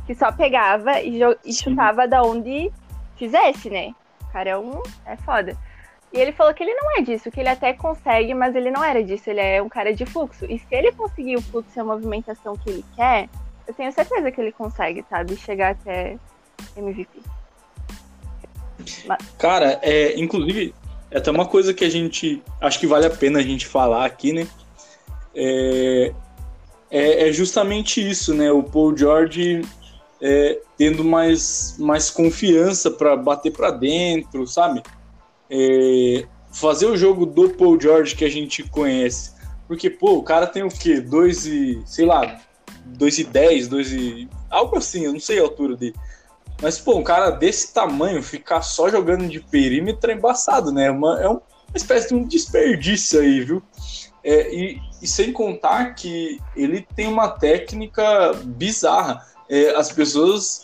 Que 0.06 0.16
só 0.16 0.32
pegava 0.32 1.02
e, 1.02 1.20
e 1.46 1.54
chutava 1.54 2.08
da 2.08 2.24
onde 2.24 2.72
fizesse, 3.16 3.70
né? 3.70 3.94
O 4.30 4.32
cara 4.32 4.52
é 4.52 4.58
um. 4.58 4.82
é 5.06 5.18
foda. 5.18 5.58
E 6.12 6.20
ele 6.20 6.32
falou 6.32 6.54
que 6.54 6.64
ele 6.64 6.74
não 6.74 6.98
é 6.98 7.02
disso, 7.02 7.30
que 7.30 7.40
ele 7.40 7.50
até 7.50 7.74
consegue, 7.74 8.34
mas 8.34 8.56
ele 8.56 8.72
não 8.72 8.84
era 8.84 9.04
disso, 9.04 9.30
ele 9.30 9.40
é 9.40 9.62
um 9.62 9.70
cara 9.70 9.94
de 9.94 10.06
fluxo. 10.06 10.46
E 10.46 10.58
se 10.58 10.66
ele 10.72 10.92
conseguir 10.92 11.36
o 11.36 11.42
fluxo 11.42 11.72
e 11.76 11.80
a 11.80 11.84
movimentação 11.84 12.58
que 12.58 12.70
ele 12.70 12.86
quer, 12.96 13.30
eu 13.68 13.74
tenho 13.74 13.92
certeza 13.92 14.32
que 14.32 14.42
ele 14.42 14.52
consegue, 14.52 15.06
sabe? 15.08 15.36
Chegar 15.36 15.72
até 15.72 16.18
MVP. 16.76 17.20
Cara, 19.38 19.80
é, 19.84 20.20
inclusive, 20.20 20.74
é 21.12 21.20
até 21.20 21.30
uma 21.30 21.46
coisa 21.46 21.74
que 21.76 21.86
a 21.86 21.90
gente 21.90 22.42
acho 22.60 22.80
que 22.80 22.88
vale 22.88 23.06
a 23.06 23.12
pena 23.12 23.38
a 23.38 23.44
gente 23.44 23.68
falar 23.68 24.06
aqui, 24.06 24.34
né? 24.34 24.48
É, 25.36 26.12
é, 26.90 27.30
é 27.30 27.32
justamente 27.32 28.08
isso, 28.08 28.34
né? 28.34 28.52
O 28.52 28.64
Paul 28.64 28.98
George 28.98 29.62
é, 30.22 30.60
tendo 30.78 31.04
mais, 31.04 31.76
mais 31.78 32.10
confiança 32.10 32.92
para 32.92 33.16
bater 33.16 33.52
para 33.52 33.72
dentro, 33.72 34.46
sabe? 34.48 34.84
É, 35.50 36.26
fazer 36.52 36.86
o 36.86 36.98
jogo 36.98 37.26
do 37.26 37.50
Paul 37.50 37.80
George 37.80 38.16
que 38.16 38.26
a 38.26 38.30
gente 38.30 38.64
conhece. 38.64 39.34
Porque, 39.68 39.90
pô, 39.90 40.18
o 40.18 40.24
cara 40.24 40.48
tem 40.48 40.64
o 40.64 40.70
quê? 40.70 41.00
2 41.00 41.46
e, 41.46 41.82
sei 41.86 42.06
lá, 42.06 42.42
2 42.86 43.20
e 43.20 43.24
10, 43.24 43.68
2 43.68 43.92
e. 43.94 44.30
algo 44.50 44.78
assim, 44.78 45.06
eu 45.06 45.14
não 45.14 45.20
sei 45.20 45.40
a 45.40 45.44
altura 45.44 45.76
dele. 45.76 45.96
Mas, 46.62 46.80
pô, 46.80 46.98
um 46.98 47.04
cara 47.04 47.30
desse 47.30 47.74
tamanho 47.74 48.22
ficar 48.22 48.62
só 48.62 48.90
jogando 48.90 49.28
de 49.30 49.40
perímetro 49.40 50.12
é 50.12 50.16
embaçado, 50.16 50.72
né? 50.72 50.92
Uma, 50.92 51.22
é 51.22 51.28
uma 51.28 51.42
espécie 51.74 52.10
de 52.10 52.16
um 52.16 52.26
desperdício 52.26 53.22
aí, 53.22 53.42
viu? 53.42 53.64
É, 54.24 54.54
e, 54.54 54.82
e 55.02 55.08
sem 55.08 55.32
contar 55.32 55.94
que 55.94 56.40
ele 56.56 56.86
tem 56.96 57.08
uma 57.08 57.30
técnica 57.30 58.34
bizarra. 58.44 59.26
É, 59.50 59.76
as 59.76 59.92
pessoas, 59.92 60.64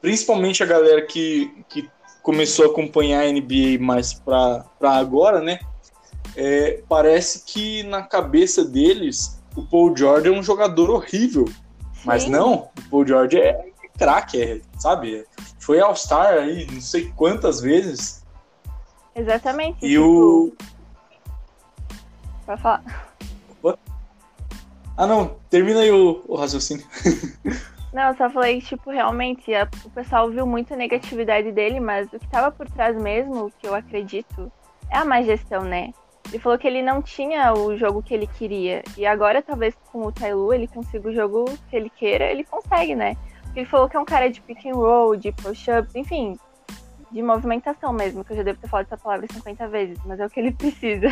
principalmente 0.00 0.62
a 0.62 0.66
galera 0.66 1.02
que, 1.02 1.64
que 1.68 1.90
começou 2.22 2.66
a 2.66 2.68
acompanhar 2.68 3.22
a 3.22 3.32
NBA 3.32 3.78
mais 3.80 4.12
pra, 4.12 4.64
pra 4.78 4.96
agora, 4.96 5.40
né? 5.40 5.58
É, 6.36 6.82
parece 6.88 7.44
que 7.44 7.82
na 7.84 8.02
cabeça 8.02 8.64
deles 8.64 9.40
o 9.56 9.62
Paul 9.62 9.96
George 9.96 10.28
é 10.28 10.30
um 10.30 10.42
jogador 10.42 10.90
horrível. 10.90 11.46
Mas 12.04 12.24
Sim. 12.24 12.30
não, 12.30 12.68
o 12.78 12.90
Paul 12.90 13.06
George 13.06 13.38
é 13.38 13.70
craque, 13.98 14.40
é, 14.40 14.60
sabe? 14.78 15.24
Foi 15.58 15.80
All-Star 15.80 16.34
aí 16.34 16.66
não 16.70 16.80
sei 16.80 17.10
quantas 17.16 17.60
vezes. 17.60 18.24
Exatamente. 19.14 19.84
E 19.84 19.90
tipo, 19.90 20.04
o. 20.04 20.52
Pode 22.46 22.62
falar. 22.62 23.08
Ah, 24.96 25.06
não, 25.06 25.36
termina 25.48 25.80
aí 25.80 25.92
o, 25.92 26.24
o 26.26 26.34
raciocínio. 26.34 26.84
Não, 27.92 28.14
só 28.16 28.28
falei 28.28 28.60
tipo, 28.60 28.90
realmente, 28.90 29.54
a- 29.54 29.68
o 29.84 29.90
pessoal 29.90 30.28
viu 30.30 30.46
muita 30.46 30.76
negatividade 30.76 31.50
dele, 31.52 31.80
mas 31.80 32.06
o 32.12 32.18
que 32.18 32.28
tava 32.28 32.50
por 32.50 32.68
trás 32.70 32.94
mesmo, 33.00 33.46
o 33.46 33.50
que 33.50 33.66
eu 33.66 33.74
acredito, 33.74 34.52
é 34.90 34.98
a 34.98 35.04
má 35.04 35.22
gestão, 35.22 35.62
né? 35.62 35.92
Ele 36.28 36.38
falou 36.38 36.58
que 36.58 36.66
ele 36.66 36.82
não 36.82 37.00
tinha 37.00 37.54
o 37.54 37.76
jogo 37.78 38.02
que 38.02 38.12
ele 38.12 38.26
queria. 38.26 38.82
E 38.98 39.06
agora, 39.06 39.40
talvez, 39.40 39.74
com 39.90 40.04
o 40.04 40.12
Tailu, 40.12 40.52
ele 40.52 40.68
consiga 40.68 41.08
o 41.08 41.14
jogo 41.14 41.46
que 41.70 41.76
ele 41.76 41.88
queira, 41.88 42.26
ele 42.30 42.44
consegue, 42.44 42.94
né? 42.94 43.16
Porque 43.44 43.60
ele 43.60 43.68
falou 43.68 43.88
que 43.88 43.96
é 43.96 44.00
um 44.00 44.04
cara 44.04 44.28
de 44.28 44.42
pick 44.42 44.66
and 44.66 44.74
roll, 44.74 45.16
de 45.16 45.32
push-ups, 45.32 45.94
enfim, 45.94 46.38
de 47.10 47.22
movimentação 47.22 47.94
mesmo, 47.94 48.22
que 48.22 48.32
eu 48.34 48.36
já 48.36 48.42
devo 48.42 48.60
ter 48.60 48.68
falado 48.68 48.84
essa 48.86 48.98
palavra 48.98 49.26
50 49.32 49.66
vezes, 49.68 49.98
mas 50.04 50.20
é 50.20 50.26
o 50.26 50.30
que 50.30 50.38
ele 50.38 50.52
precisa. 50.54 51.08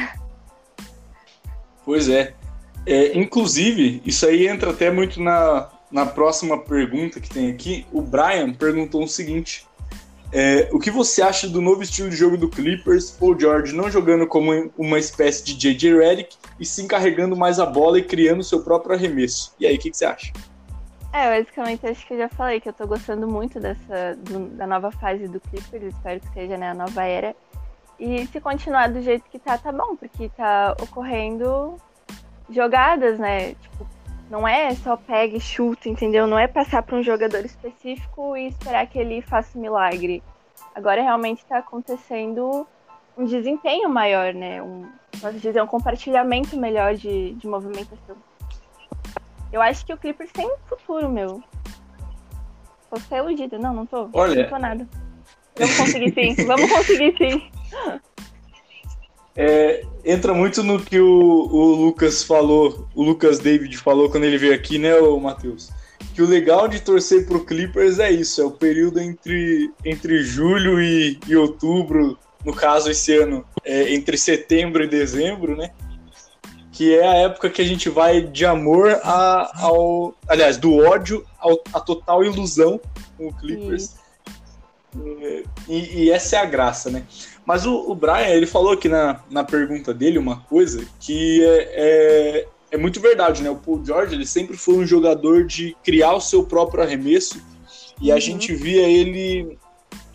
Pois 1.83 2.11
é. 2.11 2.35
É, 2.85 3.19
inclusive, 3.19 4.03
isso 4.05 4.27
aí 4.27 4.47
entra 4.47 4.71
até 4.71 4.91
muito 4.91 5.21
na, 5.21 5.71
na 5.91 6.05
próxima 6.07 6.59
pergunta 6.59 7.21
que 7.21 7.29
tem 7.29 7.51
aqui. 7.51 7.87
O 7.93 8.03
Brian 8.03 8.53
perguntou 8.53 9.05
o 9.05 9.09
seguinte: 9.09 9.67
é, 10.33 10.69
O 10.73 10.79
que 10.79 10.91
você 10.91 11.23
acha 11.23 11.49
do 11.49 11.61
novo 11.61 11.83
estilo 11.83 12.11
de 12.11 12.17
jogo 12.17 12.37
do 12.37 12.49
Clippers? 12.49 13.11
Paul 13.11 13.39
George 13.39 13.75
não 13.75 13.91
jogando 13.91 14.27
como 14.27 14.71
uma 14.77 14.99
espécie 14.99 15.45
de 15.45 15.55
JJ 15.55 15.99
Redick 15.99 16.37
e 16.59 16.65
sim 16.67 16.87
carregando 16.87 17.37
mais 17.37 17.59
a 17.61 17.67
bola 17.67 17.99
e 17.99 18.03
criando 18.03 18.43
seu 18.43 18.63
próprio 18.63 18.95
arremesso. 18.95 19.55
E 19.61 19.67
aí, 19.67 19.77
o 19.77 19.79
que, 19.79 19.91
que 19.91 19.97
você 19.97 20.07
acha? 20.07 20.33
É, 21.13 21.39
basicamente 21.39 21.87
acho 21.87 22.07
que 22.07 22.13
eu 22.13 22.19
já 22.19 22.29
falei 22.29 22.61
que 22.61 22.69
eu 22.69 22.75
tô 22.75 22.87
gostando 22.87 23.27
muito 23.27 23.59
dessa 23.59 24.15
do- 24.21 24.51
da 24.51 24.67
nova 24.67 24.91
fase 24.91 25.27
do 25.27 25.41
Clippers, 25.41 25.95
espero 25.95 26.21
que 26.21 26.31
seja 26.35 26.59
né, 26.59 26.71
a 26.71 26.75
nova 26.75 27.05
era. 27.05 27.35
E 27.99 28.27
se 28.27 28.39
continuar 28.39 28.89
do 28.89 29.01
jeito 29.01 29.25
que 29.31 29.39
tá, 29.39 29.57
tá 29.57 29.73
bom, 29.73 29.97
porque 29.97 30.29
tá 30.37 30.77
ocorrendo 30.83 31.77
jogadas, 32.51 33.19
né? 33.19 33.55
Tipo, 33.55 33.87
não 34.31 34.47
é 34.47 34.75
só 34.75 34.97
pega 34.97 35.37
e 35.37 35.41
chuta, 35.41 35.89
entendeu? 35.89 36.27
Não 36.27 36.39
é 36.39 36.47
passar 36.47 36.83
para 36.83 36.97
um 36.97 37.03
jogador 37.03 37.45
específico 37.45 38.37
e 38.37 38.49
esperar 38.49 38.87
que 38.87 38.99
ele 38.99 39.23
faça 39.23 39.57
um 39.57 39.61
milagre. 39.61 40.23
Agora 40.75 41.01
realmente 41.03 41.45
tá 41.47 41.59
acontecendo 41.59 42.67
um 43.17 43.25
desempenho 43.25 43.89
maior, 43.89 44.35
né? 44.35 44.63
Um, 44.63 44.87
posso 45.21 45.39
dizer, 45.39 45.63
um 45.63 45.67
compartilhamento 45.67 46.57
melhor 46.57 46.95
de, 46.95 47.35
de 47.35 47.47
movimentação. 47.47 48.17
Eu 49.53 49.63
acho 49.63 49.87
que 49.87 49.93
o 49.93 49.97
Clippers 49.97 50.31
tem 50.33 50.51
futuro, 50.69 51.09
meu. 51.09 51.43
Posso 52.91 53.03
estar 53.05 53.19
iludida. 53.19 53.59
Não, 53.59 53.73
não 53.73 53.87
tô. 53.87 54.09
Olha- 54.13 54.43
Não 54.43 54.51
tô 54.51 54.59
nada. 54.59 54.87
Vamos 55.59 55.77
conseguir 55.79 56.13
sim. 56.13 56.47
Vamos 56.47 56.71
conseguir 56.71 57.17
sim. 57.17 57.51
é, 59.37 59.85
entra 60.05 60.33
muito 60.33 60.63
no 60.63 60.81
que 60.81 60.99
o, 60.99 61.07
o 61.07 61.75
Lucas 61.75 62.23
falou, 62.23 62.89
o 62.95 63.03
Lucas 63.03 63.39
David 63.39 63.77
falou 63.77 64.09
quando 64.09 64.25
ele 64.25 64.39
veio 64.39 64.55
aqui, 64.55 64.79
né, 64.79 64.95
o 64.97 65.21
Matheus? 65.21 65.71
Que 66.15 66.23
o 66.23 66.27
legal 66.27 66.67
de 66.67 66.81
torcer 66.81 67.27
pro 67.27 67.45
Clippers 67.45 67.99
é 67.99 68.11
isso, 68.11 68.41
é 68.41 68.45
o 68.45 68.51
período 68.51 68.99
entre, 69.01 69.71
entre 69.85 70.23
julho 70.23 70.81
e, 70.81 71.19
e 71.29 71.37
outubro, 71.37 72.19
no 72.43 72.55
caso 72.55 72.91
esse 72.91 73.15
ano, 73.15 73.45
é, 73.63 73.93
entre 73.93 74.17
setembro 74.17 74.83
e 74.83 74.89
dezembro, 74.89 75.55
né? 75.55 75.71
Que 76.73 76.97
é 76.97 77.07
a 77.07 77.15
época 77.15 77.51
que 77.51 77.61
a 77.61 77.65
gente 77.65 77.89
vai 77.89 78.21
de 78.23 78.47
amor 78.47 78.99
a, 79.03 79.51
ao. 79.63 80.15
Aliás, 80.29 80.57
do 80.57 80.77
ódio 80.77 81.25
ao, 81.39 81.59
à 81.73 81.81
total 81.81 82.23
ilusão 82.23 82.81
com 83.17 83.29
o 83.29 83.35
Clippers. 83.35 83.97
E, 85.69 86.05
e, 86.05 86.11
essa 86.11 86.37
é 86.37 86.39
a 86.39 86.45
graça, 86.45 86.91
né? 86.91 87.03
Mas 87.47 87.65
o, 87.65 87.93
o, 87.93 87.95
Brian, 87.95 88.27
ele 88.27 88.45
falou 88.45 88.73
aqui 88.73 88.89
na, 88.89 89.21
na 89.31 89.45
pergunta 89.45 89.95
dele 89.95 90.19
uma 90.19 90.41
coisa 90.41 90.85
que 90.99 91.45
é, 91.45 91.71
é, 91.73 92.49
é, 92.73 92.77
muito 92.77 93.01
verdade, 93.01 93.41
né? 93.41 93.49
O 93.49 93.57
Paul 93.57 93.85
George, 93.85 94.17
ele 94.17 94.27
sempre 94.27 94.57
foi 94.57 94.75
um 94.75 94.87
jogador 94.87 95.45
de 95.45 95.77
criar 95.85 96.15
o 96.15 96.21
seu 96.21 96.45
próprio 96.45 96.83
arremesso 96.83 97.41
e 98.03 98.11
uhum. 98.11 98.17
a 98.17 98.21
gente 98.21 98.53
via 98.53 98.83
ele 98.89 99.57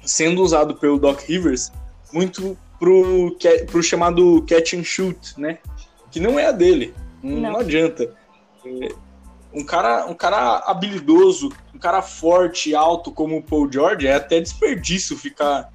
sendo 0.03 0.43
usado 0.43 0.75
pelo 0.75 0.99
Doc 0.99 1.21
Rivers 1.21 1.71
muito 2.11 2.57
pro, 2.77 3.37
pro 3.67 3.81
chamado 3.81 4.45
catch 4.45 4.73
and 4.73 4.83
shoot, 4.83 5.39
né? 5.39 5.59
Que 6.11 6.19
não 6.19 6.37
é 6.37 6.47
a 6.47 6.51
dele, 6.51 6.93
não, 7.23 7.37
não. 7.37 7.51
não 7.53 7.59
adianta. 7.61 8.13
É, 8.65 8.89
um 9.53 9.63
cara, 9.63 10.05
um 10.05 10.13
cara 10.13 10.63
habilidoso, 10.65 11.49
um 11.73 11.79
cara 11.79 12.01
forte, 12.01 12.75
alto 12.75 13.09
como 13.09 13.37
o 13.37 13.43
Paul 13.43 13.71
George, 13.71 14.05
é 14.05 14.15
até 14.15 14.41
desperdício 14.41 15.17
ficar 15.17 15.69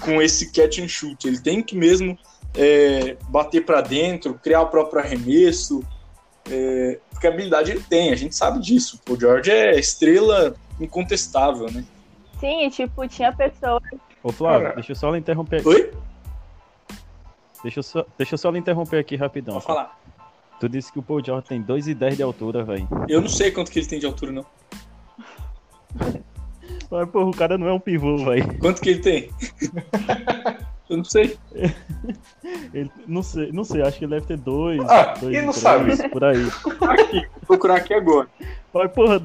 com 0.00 0.20
esse 0.20 0.50
catch 0.52 0.78
and 0.78 0.88
shoot. 0.88 1.26
Ele 1.26 1.38
tem 1.38 1.62
que 1.62 1.76
mesmo 1.76 2.18
é, 2.54 3.16
bater 3.28 3.64
para 3.64 3.80
dentro, 3.80 4.34
criar 4.34 4.62
o 4.62 4.66
próprio 4.66 5.00
arremesso, 5.00 5.82
é, 6.50 6.98
porque 7.10 7.26
habilidade 7.26 7.70
ele 7.70 7.82
tem, 7.82 8.12
a 8.12 8.16
gente 8.16 8.34
sabe 8.34 8.60
disso. 8.60 8.96
O 8.96 8.98
Paul 9.00 9.20
George 9.20 9.50
é 9.50 9.78
estrela 9.78 10.54
incontestável, 10.80 11.70
né? 11.70 11.84
Sim, 12.40 12.68
tipo, 12.70 13.06
tinha 13.06 13.32
pessoas. 13.32 13.82
Ô 14.22 14.32
Flávio, 14.32 14.74
deixa 14.74 14.92
eu 14.92 14.96
só 14.96 15.10
lhe 15.10 15.18
interromper. 15.18 15.66
Oi? 15.66 15.92
Deixa 17.62 17.78
eu 17.78 17.82
só, 17.82 18.04
deixa 18.18 18.34
eu 18.34 18.38
só 18.38 18.50
lhe 18.50 18.58
interromper 18.58 18.98
aqui 18.98 19.14
rapidão. 19.14 19.54
Pode 19.54 19.66
falar. 19.66 19.98
Tu 20.58 20.68
disse 20.68 20.92
que 20.92 20.98
o 20.98 21.02
Paul 21.02 21.24
George 21.24 21.46
tem 21.48 21.62
2,10 21.62 22.16
de 22.16 22.22
altura, 22.22 22.64
velho. 22.64 22.88
Eu 23.08 23.20
não 23.20 23.28
sei 23.28 23.50
quanto 23.50 23.70
que 23.70 23.78
ele 23.78 23.86
tem 23.86 23.98
de 23.98 24.06
altura, 24.06 24.32
não. 24.32 24.46
Mas, 26.92 27.08
porra, 27.08 27.30
o 27.30 27.34
cara 27.34 27.56
não 27.56 27.66
é 27.66 27.72
um 27.72 27.80
pivô, 27.80 28.18
velho. 28.18 28.58
Quanto 28.58 28.82
que 28.82 28.90
ele 28.90 29.00
tem? 29.00 29.30
Eu 30.90 30.98
não 30.98 31.04
sei. 31.04 31.38
Ele, 32.74 32.92
não 33.06 33.22
sei, 33.22 33.50
não 33.50 33.64
sei, 33.64 33.80
acho 33.80 33.98
que 33.98 34.04
ele 34.04 34.14
deve 34.14 34.26
ter 34.26 34.36
dois. 34.36 34.78
Ah, 34.90 35.14
dois 35.18 35.34
quem 35.34 35.46
não 35.46 35.54
sabe? 35.54 35.96
Por 36.10 36.22
aí. 36.22 36.46
Aqui, 36.46 37.26
vou 37.32 37.46
procurar 37.46 37.76
aqui 37.76 37.94
agora. 37.94 38.28
Mas, 38.74 38.92
porra, 38.92 39.22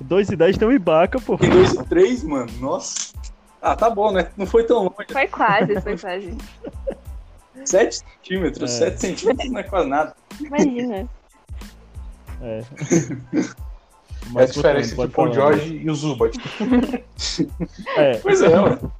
2 0.00 0.30
e 0.30 0.36
10 0.36 0.58
tem 0.58 0.66
um 0.66 0.72
Ibaka, 0.72 1.20
porra. 1.20 1.38
Tem 1.38 1.50
2 1.50 1.74
e 1.74 1.84
3, 1.84 2.24
mano. 2.24 2.50
Nossa. 2.58 3.12
Ah, 3.60 3.76
tá 3.76 3.88
bom, 3.88 4.10
né? 4.10 4.32
Não 4.36 4.44
foi 4.44 4.64
tão 4.64 4.78
longe. 4.82 5.12
Foi 5.12 5.28
quase, 5.28 5.80
foi 5.80 5.96
quase. 5.96 6.36
7 7.64 7.94
centímetros. 7.94 8.72
É. 8.72 8.90
7 8.90 9.00
centímetros 9.00 9.48
não 9.48 9.60
é 9.60 9.62
quase 9.62 9.88
nada. 9.88 10.16
Imagina. 10.40 11.08
É. 12.40 12.64
Mas 14.30 14.48
é 14.48 14.50
a 14.50 14.54
diferença 14.54 14.92
entre 14.92 15.06
o 15.06 15.10
Paul 15.10 15.32
George 15.32 15.76
e 15.76 15.90
o 15.90 15.94
Zubat. 15.94 16.38
é. 17.96 18.16
Pois 18.18 18.40
é, 18.40 18.56
mano. 18.56 18.92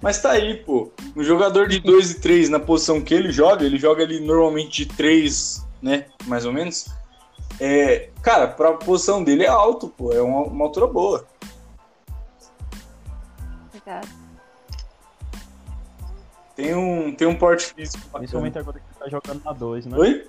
Mas 0.00 0.20
tá 0.20 0.32
aí, 0.32 0.56
pô. 0.58 0.90
Um 1.16 1.22
jogador 1.22 1.68
de 1.68 1.80
2 1.80 2.12
e 2.12 2.20
3 2.20 2.48
na 2.48 2.60
posição 2.60 3.00
que 3.00 3.14
ele 3.14 3.32
joga, 3.32 3.64
ele 3.64 3.78
joga 3.78 4.02
ali 4.02 4.20
normalmente 4.20 4.84
de 4.84 4.94
3, 4.94 5.66
né? 5.82 6.06
Mais 6.26 6.44
ou 6.44 6.52
menos. 6.52 6.86
É, 7.58 8.10
cara, 8.22 8.46
pra 8.46 8.74
posição 8.74 9.24
dele 9.24 9.44
é 9.44 9.48
alto, 9.48 9.88
pô. 9.88 10.12
É 10.12 10.20
uma, 10.20 10.42
uma 10.42 10.64
altura 10.64 10.86
boa. 10.86 11.26
Obrigado. 13.68 14.08
Tem 16.54 16.74
um, 16.74 17.14
tem 17.14 17.26
um 17.26 17.36
porte 17.36 17.66
físico. 17.74 18.08
Principalmente 18.12 18.58
agora 18.58 18.78
que 18.78 18.84
ele 18.86 18.98
tá 18.98 19.08
jogando 19.08 19.44
na 19.44 19.52
2, 19.52 19.86
né? 19.86 19.98
Oi? 19.98 20.26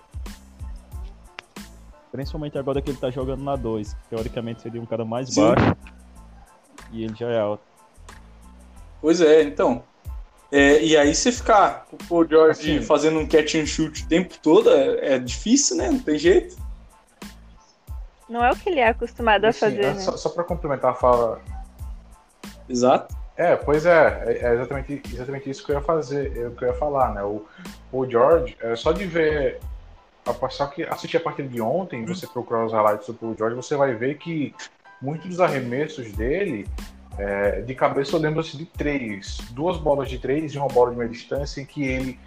Principalmente 2.11 2.57
agora 2.57 2.81
que 2.81 2.89
ele 2.89 2.97
tá 2.97 3.09
jogando 3.09 3.43
na 3.43 3.55
2. 3.55 3.95
Teoricamente 4.09 4.61
seria 4.61 4.81
um 4.81 4.85
cara 4.85 5.03
mais 5.03 5.29
Sim. 5.29 5.41
baixo. 5.41 5.75
E 6.91 7.03
ele 7.03 7.15
já 7.15 7.29
é 7.29 7.39
alto. 7.39 7.63
Pois 9.01 9.21
é, 9.21 9.43
então. 9.43 9.83
É, 10.51 10.81
e 10.81 10.95
aí 10.95 11.13
você 11.13 11.31
ficar 11.31 11.85
com 11.89 11.97
o 11.97 12.07
Paul 12.07 12.27
George 12.27 12.51
assim, 12.61 12.81
fazendo 12.81 13.19
um 13.19 13.27
catch 13.27 13.55
and 13.55 13.65
shoot 13.65 14.03
o 14.03 14.07
tempo 14.07 14.35
todo 14.41 14.69
é, 14.69 15.15
é, 15.15 15.19
difícil, 15.19 15.75
né? 15.75 15.89
Não 15.89 15.99
tem 15.99 16.17
jeito. 16.17 16.55
Não 18.29 18.43
é 18.43 18.51
o 18.51 18.55
que 18.55 18.69
ele 18.69 18.79
é 18.79 18.87
acostumado 18.87 19.45
assim, 19.45 19.65
a 19.65 19.69
fazer. 19.69 19.83
É, 19.83 19.93
né? 19.93 19.99
Só, 19.99 20.15
só 20.15 20.29
para 20.29 20.43
complementar 20.45 20.91
a 20.91 20.95
fala. 20.95 21.41
Exato. 22.69 23.15
É, 23.35 23.55
pois 23.55 23.85
é, 23.85 24.23
é, 24.25 24.45
é 24.45 24.53
exatamente, 24.55 25.01
exatamente 25.13 25.49
isso 25.49 25.63
que 25.63 25.71
eu 25.71 25.75
ia 25.75 25.81
fazer, 25.81 26.31
é, 26.31 26.49
que 26.49 26.63
eu 26.63 26.69
ia 26.69 26.73
falar, 26.73 27.13
né? 27.13 27.23
O, 27.23 27.45
o 27.91 28.09
George, 28.09 28.57
é, 28.59 28.75
só 28.75 28.91
de 28.91 29.05
ver, 29.05 29.59
só 30.49 30.67
que 30.67 30.83
assistir 30.83 31.17
a 31.17 31.19
partida 31.19 31.47
de 31.47 31.61
ontem, 31.61 32.05
você 32.05 32.27
procurar 32.27 32.65
os 32.65 32.73
highlights 32.73 33.07
do 33.07 33.13
Paul 33.13 33.35
George, 33.37 33.55
você 33.55 33.75
vai 33.75 33.93
ver 33.95 34.17
que 34.17 34.53
muitos 35.01 35.29
dos 35.29 35.39
arremessos 35.39 36.11
dele, 36.13 36.67
é, 37.17 37.61
de 37.61 37.75
cabeça 37.75 38.15
eu 38.15 38.19
lembro 38.19 38.41
assim, 38.41 38.57
de 38.57 38.65
três, 38.65 39.37
duas 39.51 39.77
bolas 39.77 40.09
de 40.09 40.19
três 40.19 40.53
e 40.53 40.57
uma 40.57 40.67
bola 40.67 40.91
de 40.91 40.97
meia 40.97 41.09
distância 41.09 41.61
em 41.61 41.65
que 41.65 41.83
ele 41.83 42.19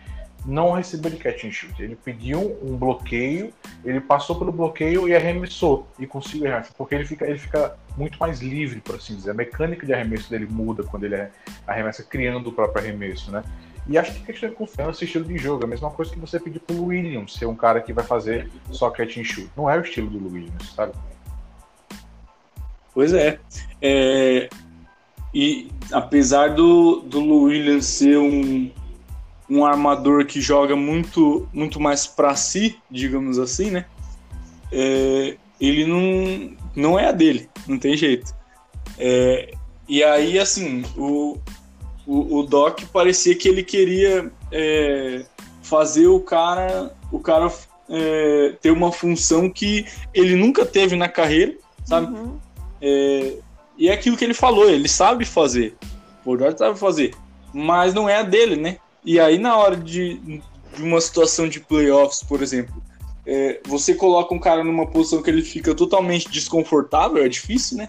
não 0.45 0.73
recebeu 0.73 1.11
de 1.11 1.19
catch 1.19 1.45
and 1.45 1.53
shoot. 1.53 1.83
Ele 1.83 1.97
pediu 1.97 2.59
um 2.63 2.77
bloqueio, 2.77 3.53
ele 3.85 4.01
passou 4.01 4.39
pelo 4.39 4.53
bloqueio 4.53 5.09
e 5.09 5.15
arremessou 5.15 5.87
e 5.99 6.07
conseguiu 6.07 6.47
arremessar, 6.47 6.75
porque 6.77 6.95
ele 6.95 7.05
fica, 7.05 7.27
ele 7.27 7.39
fica 7.39 7.77
muito 7.97 8.19
mais 8.19 8.41
livre, 8.41 8.81
por 8.81 8.97
assim 8.97 9.15
dizer. 9.15 9.31
A 9.31 9.35
mecânica 9.35 9.85
de 9.85 9.93
arremesso 9.93 10.31
dele 10.31 10.47
muda 10.47 10.83
quando 10.83 11.05
ele 11.05 11.29
arremessa 11.67 12.03
criando 12.03 12.49
o 12.49 12.53
próprio 12.53 12.83
arremesso, 12.83 13.31
né? 13.31 13.45
E 13.91 13.99
acho 13.99 14.15
que 14.15 14.21
questão 14.21 14.49
de 14.49 14.55
confiança 14.55 15.03
e 15.03 15.07
estilo 15.07 15.25
de 15.25 15.37
jogo. 15.37 15.65
É 15.65 15.67
a 15.67 15.69
mesma 15.69 15.91
coisa 15.91 16.13
que 16.13 16.19
você 16.21 16.39
pedir 16.39 16.61
pro 16.61 16.85
Williams 16.85 17.35
ser 17.35 17.47
um 17.47 17.57
cara 17.57 17.81
que 17.81 17.93
vai 17.93 18.05
fazer 18.05 18.49
só 18.71 18.89
catch 18.89 19.19
and 19.19 19.25
shoot. 19.25 19.51
Não 19.57 19.69
é 19.69 19.77
o 19.77 19.83
estilo 19.83 20.09
do 20.09 20.33
Williams, 20.33 20.73
sabe? 20.77 20.93
Pois 22.95 23.13
é. 23.13 23.41
é... 23.83 24.49
E 25.35 25.69
apesar 25.91 26.55
do, 26.55 27.01
do 27.01 27.21
Williams 27.43 27.85
ser 27.85 28.17
um, 28.17 28.71
um 29.49 29.65
armador 29.65 30.25
que 30.25 30.41
joga 30.41 30.77
muito, 30.77 31.49
muito 31.53 31.81
mais 31.81 32.07
para 32.07 32.37
si, 32.37 32.79
digamos 32.89 33.41
assim, 33.41 33.73
né? 33.73 33.87
É, 34.71 35.37
ele 35.61 35.85
não, 35.85 36.57
não 36.77 36.99
é 36.99 37.09
a 37.09 37.13
dele, 37.13 37.49
não 37.67 37.77
tem 37.77 37.97
jeito. 37.97 38.33
É, 38.97 39.53
e 39.89 40.05
aí, 40.05 40.39
assim, 40.39 40.85
o, 40.97 41.37
o, 42.11 42.41
o, 42.41 42.43
Doc 42.43 42.81
parecia 42.93 43.37
que 43.37 43.49
ele 43.49 43.63
queria 43.63 44.33
é, 44.51 45.25
fazer 45.63 46.09
o 46.09 46.19
cara, 46.19 46.93
o 47.13 47.21
cara 47.21 47.53
é, 47.89 48.57
ter 48.61 48.73
uma 48.73 48.91
função 48.91 49.49
que 49.49 49.87
ele 50.13 50.35
nunca 50.35 50.67
teve 50.67 50.97
na 50.97 51.09
carreira, 51.09 51.57
sabe? 51.85 52.13
Uhum. 52.13 52.37
É, 52.83 53.35
e 53.79 53.89
é 53.89 53.93
aquilo 53.93 54.17
que 54.17 54.25
ele 54.25 54.35
falou, 54.35 54.69
ele 54.69 54.89
sabe 54.89 55.25
fazer. 55.25 55.77
O 56.27 56.37
George 56.37 56.59
sabe 56.59 56.77
fazer, 56.77 57.15
mas 57.55 57.95
não 57.95 58.09
é 58.09 58.17
a 58.17 58.23
dele, 58.25 58.57
né? 58.57 58.79
E 59.05 59.21
aí, 59.21 59.39
na 59.39 59.57
hora 59.57 59.77
de, 59.77 60.15
de 60.17 60.83
uma 60.83 61.01
situação 61.01 61.49
de 61.49 61.61
playoffs, 61.61 62.25
por 62.25 62.43
exemplo, 62.43 62.75
é, 63.25 63.61
você 63.69 63.95
coloca 63.95 64.35
um 64.35 64.41
cara 64.41 64.65
numa 64.65 64.85
posição 64.85 65.23
que 65.23 65.31
ele 65.31 65.43
fica 65.43 65.77
totalmente 65.77 66.29
desconfortável, 66.29 67.23
é 67.23 67.29
difícil, 67.29 67.77
né? 67.77 67.89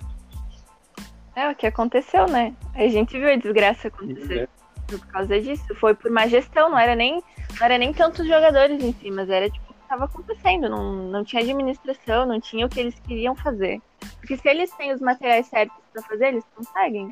É 1.41 1.49
o 1.49 1.55
que 1.55 1.65
aconteceu, 1.65 2.27
né? 2.27 2.53
A 2.75 2.87
gente 2.87 3.17
viu 3.17 3.27
a 3.27 3.35
desgraça 3.35 3.87
acontecer 3.87 4.43
é. 4.43 4.47
por 4.87 5.03
causa 5.07 5.41
disso. 5.41 5.73
Foi 5.73 5.95
por 5.95 6.11
má 6.11 6.27
gestão, 6.27 6.69
não 6.69 6.77
era 6.77 6.95
nem, 6.95 7.15
não 7.15 7.65
era 7.65 7.79
nem 7.79 7.91
tantos 7.91 8.27
jogadores 8.27 8.79
em 8.83 8.93
si, 8.93 9.09
mas 9.09 9.27
era 9.27 9.49
tipo 9.49 9.71
o 9.71 9.73
que 9.73 9.81
estava 9.81 10.05
acontecendo. 10.05 10.69
Não, 10.69 10.93
não 10.93 11.23
tinha 11.23 11.41
administração, 11.41 12.27
não 12.27 12.39
tinha 12.39 12.63
o 12.63 12.69
que 12.69 12.79
eles 12.79 12.99
queriam 12.99 13.35
fazer. 13.35 13.81
Porque 14.19 14.37
se 14.37 14.47
eles 14.47 14.69
têm 14.75 14.93
os 14.93 15.01
materiais 15.01 15.47
certos 15.47 15.75
para 15.91 16.03
fazer, 16.03 16.27
eles 16.27 16.45
conseguem. 16.55 17.11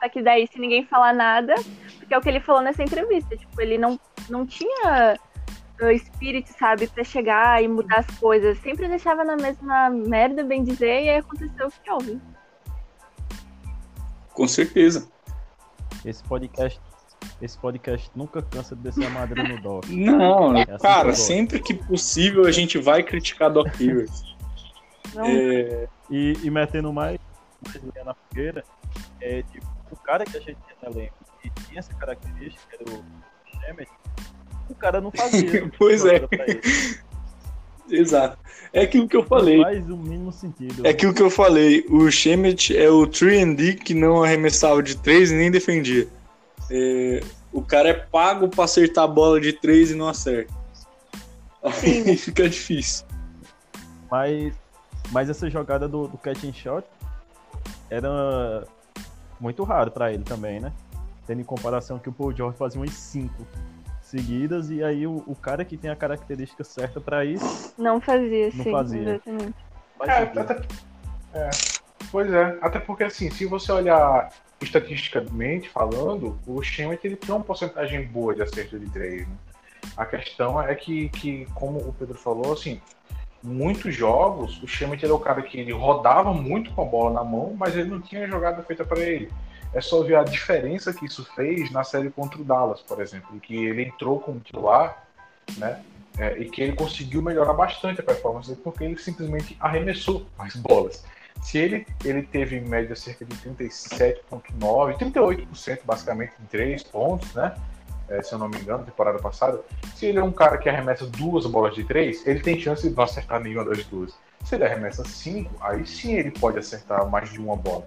Só 0.00 0.08
que 0.08 0.22
daí, 0.22 0.46
se 0.46 0.60
ninguém 0.60 0.86
falar 0.86 1.12
nada, 1.12 1.56
porque 1.98 2.14
é 2.14 2.18
o 2.18 2.20
que 2.20 2.28
ele 2.28 2.38
falou 2.38 2.62
nessa 2.62 2.84
entrevista, 2.84 3.36
tipo, 3.36 3.60
ele 3.60 3.76
não, 3.76 3.98
não 4.30 4.46
tinha 4.46 5.18
o 5.82 5.86
espírito, 5.86 6.50
sabe, 6.50 6.86
para 6.86 7.02
chegar 7.02 7.60
e 7.60 7.66
mudar 7.66 7.98
as 7.98 8.18
coisas. 8.20 8.56
Sempre 8.58 8.86
deixava 8.86 9.24
na 9.24 9.34
mesma 9.34 9.90
merda, 9.90 10.44
bem 10.44 10.62
dizer, 10.62 11.02
e 11.02 11.10
aí 11.10 11.16
aconteceu 11.16 11.66
o 11.66 11.72
que 11.72 11.90
houve. 11.90 12.20
Com 14.34 14.48
certeza. 14.48 15.08
Esse 16.04 16.22
podcast, 16.24 16.80
esse 17.40 17.56
podcast 17.56 18.10
nunca 18.14 18.42
cansa 18.42 18.76
de 18.76 18.82
descer 18.82 19.06
a 19.06 19.10
madeira 19.10 19.48
no 19.48 19.62
Doc. 19.62 19.86
Não, 19.88 20.56
é 20.56 20.62
assim 20.62 20.78
cara, 20.82 21.10
que 21.10 21.18
sempre 21.18 21.60
que 21.60 21.74
possível 21.74 22.44
a 22.44 22.50
gente 22.50 22.76
vai 22.76 23.02
criticar 23.02 23.50
Doc 23.50 23.68
Rivers. 23.76 24.34
É... 25.16 25.88
E, 26.10 26.34
e 26.42 26.50
metendo 26.50 26.92
mais, 26.92 27.18
mais 27.66 28.04
na 28.04 28.14
fogueira, 28.14 28.64
é 29.20 29.42
tipo, 29.44 29.66
o 29.90 29.96
cara 29.96 30.24
que 30.24 30.36
a 30.36 30.40
gente 30.40 30.58
tinha 30.66 30.76
no 30.82 30.98
elenco, 30.98 31.14
que 31.40 31.50
tinha 31.66 31.78
essa 31.78 31.94
característica, 31.94 32.76
era 32.78 32.90
o 32.92 33.04
Shemet, 33.60 33.90
o 34.68 34.74
cara 34.74 35.00
não 35.00 35.10
fazia. 35.10 35.70
Pois 35.78 36.04
é. 36.04 36.20
Exato. 37.90 38.38
É 38.72 38.82
aquilo 38.82 39.06
que 39.06 39.16
eu 39.16 39.20
Não 39.20 39.28
falei. 39.28 39.62
faz 39.62 39.88
o 39.88 39.96
mínimo 39.96 40.32
sentido. 40.32 40.86
É 40.86 40.90
aquilo 40.90 41.14
que 41.14 41.22
eu 41.22 41.30
falei. 41.30 41.84
O 41.88 42.10
Shemet 42.10 42.76
é 42.76 42.90
o 42.90 43.06
3D 43.06 43.76
que 43.76 43.94
não 43.94 44.22
arremessava 44.24 44.82
de 44.82 44.96
3 44.96 45.30
e 45.30 45.34
nem 45.34 45.50
defendia. 45.50 46.08
É, 46.70 47.20
o 47.52 47.62
cara 47.62 47.90
é 47.90 47.94
pago 47.94 48.48
pra 48.48 48.64
acertar 48.64 49.04
a 49.04 49.08
bola 49.08 49.40
de 49.40 49.52
3 49.52 49.92
e 49.92 49.94
não 49.94 50.08
acerta. 50.08 50.52
Aí 51.62 52.16
fica 52.18 52.48
difícil. 52.48 53.06
Mas, 54.10 54.52
mas 55.12 55.30
essa 55.30 55.48
jogada 55.48 55.86
do, 55.86 56.08
do 56.08 56.18
catch 56.18 56.44
and 56.44 56.52
shot 56.52 56.86
era 57.88 58.66
muito 59.38 59.62
raro 59.62 59.90
pra 59.90 60.12
ele 60.12 60.24
também, 60.24 60.58
né? 60.58 60.72
Tendo 61.26 61.40
em 61.40 61.44
comparação 61.44 61.98
que 61.98 62.08
o 62.08 62.12
Paul 62.12 62.34
George 62.34 62.58
fazia 62.58 62.80
umas 62.80 62.92
5 62.92 63.46
seguidas 64.14 64.70
e 64.70 64.82
aí 64.82 65.06
o, 65.06 65.24
o 65.26 65.34
cara 65.34 65.64
que 65.64 65.76
tem 65.76 65.90
a 65.90 65.96
característica 65.96 66.62
certa 66.62 67.00
pra 67.00 67.24
isso 67.24 67.74
Não 67.76 68.00
fazia, 68.00 68.50
Não 68.54 68.64
sim, 68.64 68.70
fazia. 68.70 69.00
exatamente. 69.00 69.54
É, 70.00 70.20
sentido. 70.20 70.40
até, 70.40 70.62
é, 71.34 71.50
pois 72.12 72.32
é, 72.32 72.58
até 72.60 72.78
porque 72.78 73.04
assim, 73.04 73.28
se 73.30 73.44
você 73.44 73.72
olhar 73.72 74.30
estatisticamente 74.60 75.68
falando, 75.68 76.38
o 76.46 76.62
Shemet 76.62 77.04
ele 77.04 77.16
tem 77.16 77.34
uma 77.34 77.42
porcentagem 77.42 78.06
boa 78.06 78.34
de 78.34 78.42
acerto 78.42 78.78
de 78.78 78.88
três. 78.90 79.26
Né? 79.26 79.34
A 79.96 80.06
questão 80.06 80.60
é 80.62 80.74
que, 80.74 81.08
que, 81.08 81.46
como 81.54 81.78
o 81.78 81.92
Pedro 81.92 82.16
falou, 82.16 82.52
assim, 82.52 82.80
muitos 83.42 83.94
jogos 83.94 84.62
o 84.62 84.66
Shemet 84.66 85.04
era 85.04 85.14
o 85.14 85.18
cara 85.18 85.42
que 85.42 85.58
ele 85.58 85.72
rodava 85.72 86.32
muito 86.32 86.70
com 86.72 86.82
a 86.82 86.84
bola 86.84 87.12
na 87.12 87.24
mão, 87.24 87.54
mas 87.58 87.76
ele 87.76 87.90
não 87.90 88.00
tinha 88.00 88.26
jogada 88.28 88.62
feita 88.62 88.84
para 88.84 89.00
ele. 89.00 89.30
É 89.74 89.80
só 89.80 90.02
ver 90.02 90.16
a 90.16 90.22
diferença 90.22 90.94
que 90.94 91.04
isso 91.04 91.24
fez 91.34 91.70
na 91.72 91.82
série 91.82 92.08
contra 92.08 92.40
o 92.40 92.44
Dallas, 92.44 92.80
por 92.80 93.00
exemplo, 93.00 93.34
em 93.34 93.40
que 93.40 93.56
ele 93.56 93.82
entrou 93.82 94.20
como 94.20 94.38
titular, 94.38 95.04
né? 95.56 95.82
É, 96.16 96.38
e 96.38 96.48
que 96.48 96.62
ele 96.62 96.76
conseguiu 96.76 97.20
melhorar 97.20 97.52
bastante 97.54 98.00
a 98.00 98.04
performance 98.04 98.54
porque 98.56 98.84
ele 98.84 98.96
simplesmente 98.96 99.56
arremessou 99.58 100.24
as 100.38 100.54
bolas. 100.54 101.04
Se 101.42 101.58
ele, 101.58 101.84
ele 102.04 102.22
teve 102.22 102.56
em 102.56 102.60
média 102.60 102.94
cerca 102.94 103.24
de 103.24 103.34
37,9%, 103.36 104.96
38% 104.96 105.80
basicamente 105.84 106.34
em 106.40 106.46
três 106.46 106.84
pontos, 106.84 107.34
né? 107.34 107.52
É, 108.08 108.22
se 108.22 108.32
eu 108.32 108.38
não 108.38 108.48
me 108.48 108.58
engano, 108.58 108.84
temporada 108.84 109.18
passada. 109.18 109.60
Se 109.96 110.06
ele 110.06 110.18
é 110.18 110.22
um 110.22 110.30
cara 110.30 110.56
que 110.56 110.68
arremessa 110.68 111.04
duas 111.06 111.46
bolas 111.46 111.74
de 111.74 111.82
três, 111.82 112.24
ele 112.26 112.40
tem 112.40 112.60
chance 112.60 112.88
de 112.88 112.94
não 112.94 113.02
acertar 113.02 113.40
nenhuma 113.40 113.64
das 113.64 113.84
duas. 113.86 114.14
Se 114.44 114.54
ele 114.54 114.64
arremessa 114.64 115.04
cinco, 115.04 115.52
aí 115.60 115.84
sim 115.84 116.12
ele 116.12 116.30
pode 116.30 116.58
acertar 116.58 117.08
mais 117.10 117.30
de 117.32 117.40
uma 117.40 117.56
bola. 117.56 117.86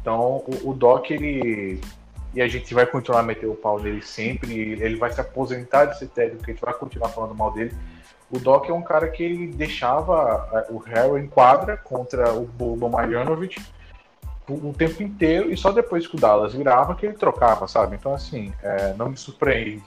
Então 0.00 0.42
o, 0.46 0.70
o 0.70 0.74
Doc, 0.74 1.10
ele. 1.10 1.80
E 2.32 2.40
a 2.40 2.46
gente 2.46 2.72
vai 2.72 2.86
continuar 2.86 3.20
a 3.20 3.24
meter 3.24 3.46
o 3.46 3.56
pau 3.56 3.80
nele 3.80 4.02
sempre, 4.02 4.54
ele 4.54 4.94
vai 4.94 5.10
se 5.10 5.20
aposentar 5.20 5.86
de 5.86 5.98
ser 5.98 6.06
técnico, 6.08 6.44
a 6.44 6.50
gente 6.52 6.60
vai 6.60 6.72
continuar 6.74 7.08
falando 7.08 7.34
mal 7.34 7.50
dele. 7.50 7.74
O 8.30 8.38
Doc 8.38 8.68
é 8.68 8.72
um 8.72 8.82
cara 8.82 9.08
que 9.08 9.24
ele 9.24 9.48
deixava 9.48 10.48
é, 10.52 10.72
o 10.72 10.78
Harry 10.78 11.20
em 11.20 11.26
quadra 11.26 11.76
contra 11.76 12.32
o 12.32 12.48
o, 14.50 14.68
o 14.68 14.72
tempo 14.72 15.02
inteiro 15.02 15.50
e 15.50 15.56
só 15.56 15.72
depois 15.72 16.06
que 16.06 16.16
o 16.16 16.20
Dallas 16.20 16.54
virava 16.54 16.94
que 16.94 17.06
ele 17.06 17.16
trocava, 17.16 17.66
sabe? 17.68 17.96
Então, 17.96 18.14
assim, 18.14 18.52
é, 18.62 18.94
não 18.94 19.08
me 19.10 19.16
surpreende 19.16 19.82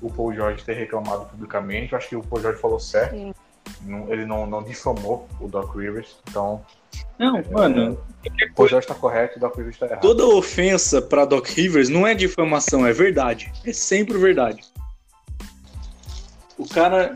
o 0.00 0.10
Paul 0.10 0.34
George 0.34 0.64
ter 0.64 0.74
reclamado 0.74 1.26
publicamente. 1.26 1.92
Eu 1.92 1.98
acho 1.98 2.08
que 2.08 2.16
o 2.16 2.22
Paul 2.22 2.42
George 2.42 2.60
falou 2.60 2.80
certo. 2.80 3.14
Sim. 3.14 3.34
Não- 3.82 4.12
ele 4.12 4.24
não, 4.26 4.46
não 4.46 4.62
difamou 4.62 5.28
o 5.40 5.48
Doc 5.48 5.74
Rivers. 5.74 6.16
Então, 6.28 6.64
Não, 7.18 7.42
mano, 7.50 7.98
o 8.24 8.54
Paul 8.54 8.68
George 8.68 8.86
tá 8.86 8.94
correto 8.94 9.36
e 9.36 9.38
o 9.38 9.40
Doc 9.40 9.56
Rivers 9.56 9.78
tá 9.78 9.86
errado. 9.86 10.00
toda 10.00 10.26
ofensa 10.26 11.00
pra 11.02 11.24
Doc 11.24 11.46
Rivers 11.48 11.88
não 11.88 12.06
é 12.06 12.14
difamação, 12.14 12.86
é 12.86 12.92
verdade. 12.92 13.52
É 13.64 13.72
sempre 13.72 14.16
verdade. 14.18 14.62
O 16.58 16.66
cara. 16.68 17.14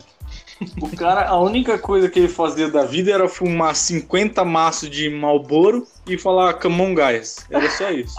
O 0.83 0.95
cara, 0.95 1.27
a 1.27 1.41
única 1.41 1.79
coisa 1.79 2.11
que 2.11 2.19
ele 2.19 2.29
fazia 2.29 2.69
da 2.71 2.85
vida 2.85 3.11
era 3.11 3.27
fumar 3.27 3.75
50 3.75 4.45
maços 4.45 4.91
de 4.91 5.09
Malboro 5.09 5.87
e 6.07 6.19
falar 6.19 6.53
come 6.55 6.83
on 6.83 6.95
guys. 6.95 7.47
Era 7.51 7.71
só 7.71 7.91
isso. 7.91 8.15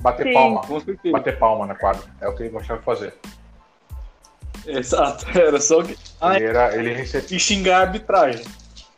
Bater 0.00 0.26
Sim. 0.26 0.32
palma. 0.32 0.62
Bater 1.12 1.38
palma 1.38 1.66
na 1.66 1.74
quadra. 1.74 2.02
É 2.20 2.28
o 2.28 2.34
que 2.34 2.44
ele 2.44 2.50
gostava 2.50 2.78
de 2.78 2.84
fazer. 2.86 3.14
Exato, 4.78 5.26
era 5.38 5.60
só 5.60 5.82
que. 5.82 5.96
Ah, 6.20 6.36
Ele, 6.36 6.44
era, 6.46 6.74
ele 6.76 6.92
recebia. 6.94 7.36
e 7.36 7.40
xingar 7.40 7.78
a 7.78 7.80
arbitragem. 7.82 8.44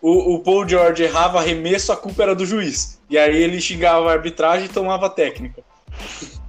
O, 0.01 0.35
o 0.35 0.41
Paul 0.41 0.69
George 0.69 1.03
errava 1.03 1.39
arremesso, 1.41 1.91
a 1.93 1.97
culpa 1.97 2.23
era 2.23 2.35
do 2.35 2.47
juiz. 2.47 3.01
E 3.11 3.19
aí 3.19 3.37
ele 3.37 3.61
xingava 3.61 4.09
a 4.09 4.12
arbitragem 4.12 4.67
e 4.67 4.73
tomava 4.73 5.07
a 5.07 5.11
técnica. 5.11 5.62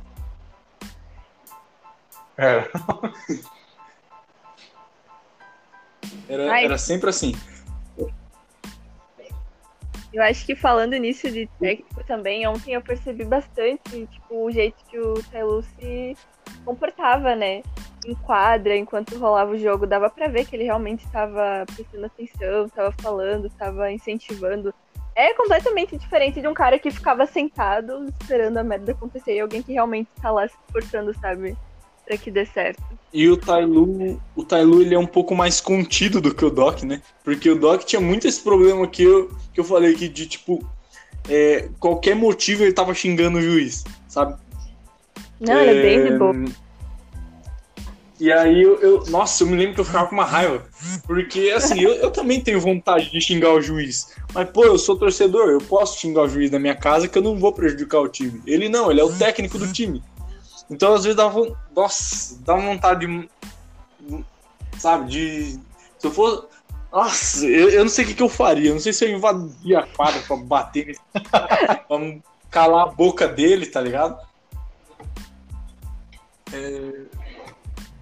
Era. 2.37 2.69
Era, 6.29 6.61
era 6.61 6.77
sempre 6.77 7.09
assim. 7.09 7.33
Eu 10.13 10.23
acho 10.23 10.45
que 10.45 10.55
falando 10.55 10.95
nisso 10.95 11.29
de 11.31 11.47
técnico 11.59 12.03
também, 12.05 12.47
ontem 12.47 12.73
eu 12.73 12.81
percebi 12.81 13.25
bastante, 13.25 14.07
tipo, 14.07 14.45
o 14.45 14.51
jeito 14.51 14.77
que 14.89 14.99
o 14.99 15.21
Tailu 15.31 15.63
se 15.63 16.15
comportava, 16.63 17.35
né? 17.35 17.61
Em 18.07 18.15
quadra, 18.15 18.75
enquanto 18.75 19.17
rolava 19.17 19.51
o 19.51 19.57
jogo, 19.57 19.85
dava 19.85 20.09
pra 20.09 20.29
ver 20.29 20.45
que 20.45 20.55
ele 20.55 20.63
realmente 20.63 21.05
estava 21.05 21.65
prestando 21.75 22.05
atenção, 22.05 22.65
estava 22.65 22.91
falando, 23.01 23.47
estava 23.47 23.91
incentivando. 23.91 24.73
É 25.13 25.33
completamente 25.33 25.97
diferente 25.97 26.39
de 26.39 26.47
um 26.47 26.53
cara 26.53 26.79
que 26.79 26.89
ficava 26.89 27.25
sentado 27.25 28.05
esperando 28.21 28.57
a 28.57 28.63
merda 28.63 28.93
acontecer 28.93 29.35
e 29.35 29.41
alguém 29.41 29.61
que 29.61 29.73
realmente 29.73 30.07
tá 30.21 30.31
lá 30.31 30.47
se 30.47 30.55
esforçando, 30.65 31.13
sabe? 31.19 31.57
Pra 32.05 32.17
que 32.17 32.31
dê 32.31 32.45
certo. 32.45 32.81
E 33.11 33.27
o 33.27 33.35
Tailu, 33.35 34.21
o 34.35 34.43
Tailu 34.45 34.81
ele 34.81 34.95
é 34.95 34.99
um 34.99 35.05
pouco 35.05 35.35
mais 35.35 35.59
contido 35.59 36.21
do 36.21 36.33
que 36.33 36.45
o 36.45 36.49
Doc, 36.49 36.83
né? 36.83 37.01
Porque 37.25 37.49
o 37.49 37.59
Doc 37.59 37.83
tinha 37.83 37.99
muito 37.99 38.25
esse 38.25 38.41
problema 38.41 38.87
que 38.87 39.03
eu, 39.03 39.29
que 39.53 39.59
eu 39.59 39.65
falei 39.65 39.93
que 39.95 40.07
de 40.07 40.27
tipo 40.27 40.63
é, 41.27 41.67
qualquer 41.77 42.15
motivo 42.15 42.63
ele 42.63 42.71
tava 42.71 42.93
xingando 42.93 43.39
o 43.39 43.41
juiz, 43.41 43.83
sabe? 44.07 44.37
Não, 45.41 45.59
ele 45.59 45.79
é 45.79 45.81
bem 45.81 46.03
de 46.11 46.17
boa. 46.17 46.66
E 48.19 48.31
aí 48.31 48.61
eu, 48.63 48.79
eu- 48.79 49.03
Nossa, 49.07 49.43
eu 49.43 49.47
me 49.47 49.55
lembro 49.55 49.75
que 49.75 49.81
eu 49.81 49.85
ficava 49.85 50.07
com 50.07 50.15
uma 50.15 50.25
raiva. 50.25 50.63
Porque 51.05 51.51
assim, 51.55 51.79
eu, 51.81 51.93
eu 51.95 52.09
também 52.11 52.41
tenho 52.41 52.59
vontade 52.59 53.11
de 53.11 53.21
xingar 53.21 53.51
o 53.53 53.61
juiz. 53.61 54.13
Mas, 54.33 54.49
pô, 54.49 54.63
eu 54.65 54.77
sou 54.77 54.97
torcedor, 54.97 55.49
eu 55.49 55.59
posso 55.59 55.99
xingar 55.99 56.23
o 56.23 56.29
juiz 56.29 56.49
da 56.49 56.57
minha 56.59 56.75
casa 56.75 57.07
que 57.07 57.17
eu 57.17 57.21
não 57.21 57.37
vou 57.37 57.53
prejudicar 57.53 57.99
o 58.01 58.07
time. 58.09 58.41
Ele 58.47 58.69
não, 58.69 58.89
ele 58.89 58.99
é 58.99 59.03
o 59.03 59.15
técnico 59.15 59.57
do 59.59 59.71
time. 59.71 60.03
Então, 60.69 60.93
às 60.95 61.03
vezes, 61.03 61.15
dá 61.15 61.27
von- 61.27 61.55
Nossa, 61.75 62.37
dá 62.43 62.55
vontade 62.55 63.05
de. 63.05 63.29
Sabe, 64.77 65.09
de. 65.09 65.59
Se 65.99 66.07
eu 66.07 66.11
for. 66.11 66.49
Nossa, 66.91 67.45
eu, 67.45 67.69
eu 67.69 67.83
não 67.83 67.89
sei 67.89 68.03
o 68.03 68.07
que, 68.07 68.13
que 68.15 68.23
eu 68.23 68.29
faria. 68.29 68.69
Eu 68.69 68.73
não 68.73 68.81
sei 68.81 68.93
se 68.93 69.05
eu 69.05 69.09
invadia 69.15 69.79
a 69.79 69.87
quadra 69.87 70.21
pra 70.27 70.37
bater 70.37 70.87
nesse 70.87 70.99
pra 71.29 72.19
calar 72.49 72.83
a 72.87 72.91
boca 72.91 73.27
dele, 73.27 73.65
tá 73.67 73.79
ligado? 73.79 74.17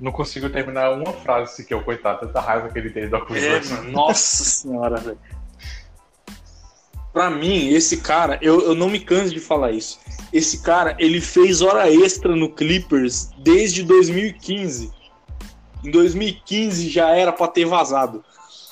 Não 0.06 0.12
consigo 0.12 0.48
terminar 0.52 0.92
uma 0.92 1.12
frase 1.12 1.56
sequer, 1.56 1.84
coitado, 1.84 2.20
tanta 2.28 2.40
raiva 2.40 2.70
que 2.70 2.78
ele 2.78 2.92
tem 2.92 3.06
do 3.06 3.18
Doc 3.18 3.32
É, 3.32 3.60
nossa 3.92 4.44
senhora, 4.44 4.98
velho. 4.98 5.18
Pra 7.12 7.32
mim, 7.32 7.70
esse 7.70 7.98
cara, 7.98 8.38
eu, 8.40 8.62
eu 8.62 8.76
não 8.76 8.88
me 8.88 9.00
canso 9.00 9.34
de 9.34 9.40
falar 9.40 9.72
isso. 9.72 10.00
Esse 10.32 10.62
cara, 10.62 10.96
ele 11.00 11.20
fez 11.20 11.64
hora 11.64 11.92
extra 11.92 12.36
no 12.36 12.52
Clippers 12.52 13.32
desde 13.40 13.82
2015. 13.82 14.92
Em 15.84 15.90
2015 15.90 16.88
já 16.88 17.10
era 17.10 17.32
pra 17.32 17.48
ter 17.48 17.66
vazado. 17.66 18.24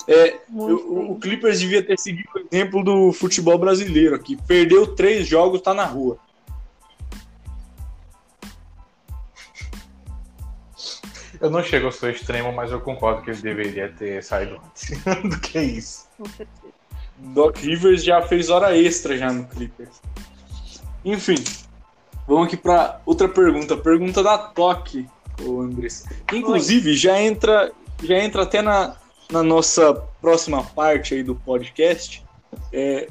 É, 0.08 0.36
eu- 0.56 1.10
o 1.14 1.18
Clippers 1.20 1.60
devia 1.62 1.82
ter 1.82 1.98
seguido 1.98 2.30
o 2.36 2.40
exemplo 2.56 2.84
do 2.84 3.12
futebol 3.12 3.58
brasileiro 3.58 4.14
aqui. 4.14 4.38
Perdeu 4.46 4.86
três 4.86 5.26
jogos, 5.28 5.62
tá 5.62 5.74
na 5.74 5.86
rua. 5.86 6.20
Eu 11.44 11.50
não 11.50 11.62
chego 11.62 11.88
ao 11.88 11.92
seu 11.92 12.10
extremo, 12.10 12.54
mas 12.54 12.72
eu 12.72 12.80
concordo 12.80 13.22
que 13.22 13.30
ele 13.30 13.42
deveria 13.42 13.90
ter 13.92 14.24
saído 14.24 14.62
antes 14.66 14.92
do 15.30 15.38
que 15.42 15.60
isso. 15.60 16.08
Com 16.18 16.24
certeza. 16.24 16.74
Doc 17.18 17.58
Rivers 17.58 18.02
já 18.02 18.22
fez 18.22 18.50
hora 18.50 18.78
extra 18.78 19.18
já 19.18 19.30
no 19.30 19.46
Clippers. 19.48 20.02
Enfim, 21.04 21.36
vamos 22.26 22.48
aqui 22.48 22.56
para 22.56 23.02
outra 23.06 23.28
pergunta. 23.28 23.76
Pergunta 23.76 24.24
da 24.24 24.38
Toque, 24.38 25.06
o 25.42 25.60
Andrés. 25.60 26.06
Inclusive, 26.32 26.96
já 26.96 27.22
entra, 27.22 27.74
já 28.02 28.18
entra 28.20 28.44
até 28.44 28.62
na, 28.62 28.96
na 29.30 29.44
nossa 29.44 29.94
próxima 30.22 30.64
parte 30.64 31.14
aí 31.14 31.24
do 31.24 31.36
podcast. 31.36 32.24
É, 32.72 33.10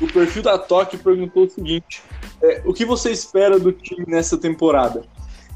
o 0.00 0.06
perfil 0.06 0.42
da 0.42 0.56
Toque 0.56 0.96
perguntou 0.96 1.44
o 1.44 1.50
seguinte: 1.50 2.02
é, 2.42 2.62
o 2.64 2.72
que 2.72 2.86
você 2.86 3.10
espera 3.10 3.58
do 3.58 3.72
time 3.72 4.06
nessa 4.08 4.38
temporada? 4.38 5.04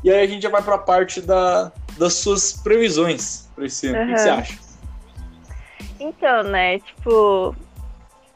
E 0.04 0.10
aí 0.10 0.20
a 0.20 0.28
gente 0.28 0.42
já 0.42 0.50
vai 0.50 0.62
para 0.62 0.74
a 0.74 0.78
parte 0.78 1.22
da, 1.22 1.72
das 1.98 2.14
suas 2.14 2.52
previsões 2.52 3.48
para 3.54 3.66
esse 3.66 3.88
ano. 3.88 4.04
O 4.04 4.14
que 4.14 4.20
você 4.20 4.28
acha? 4.28 4.58
Então, 6.00 6.42
né, 6.44 6.78
tipo, 6.78 7.54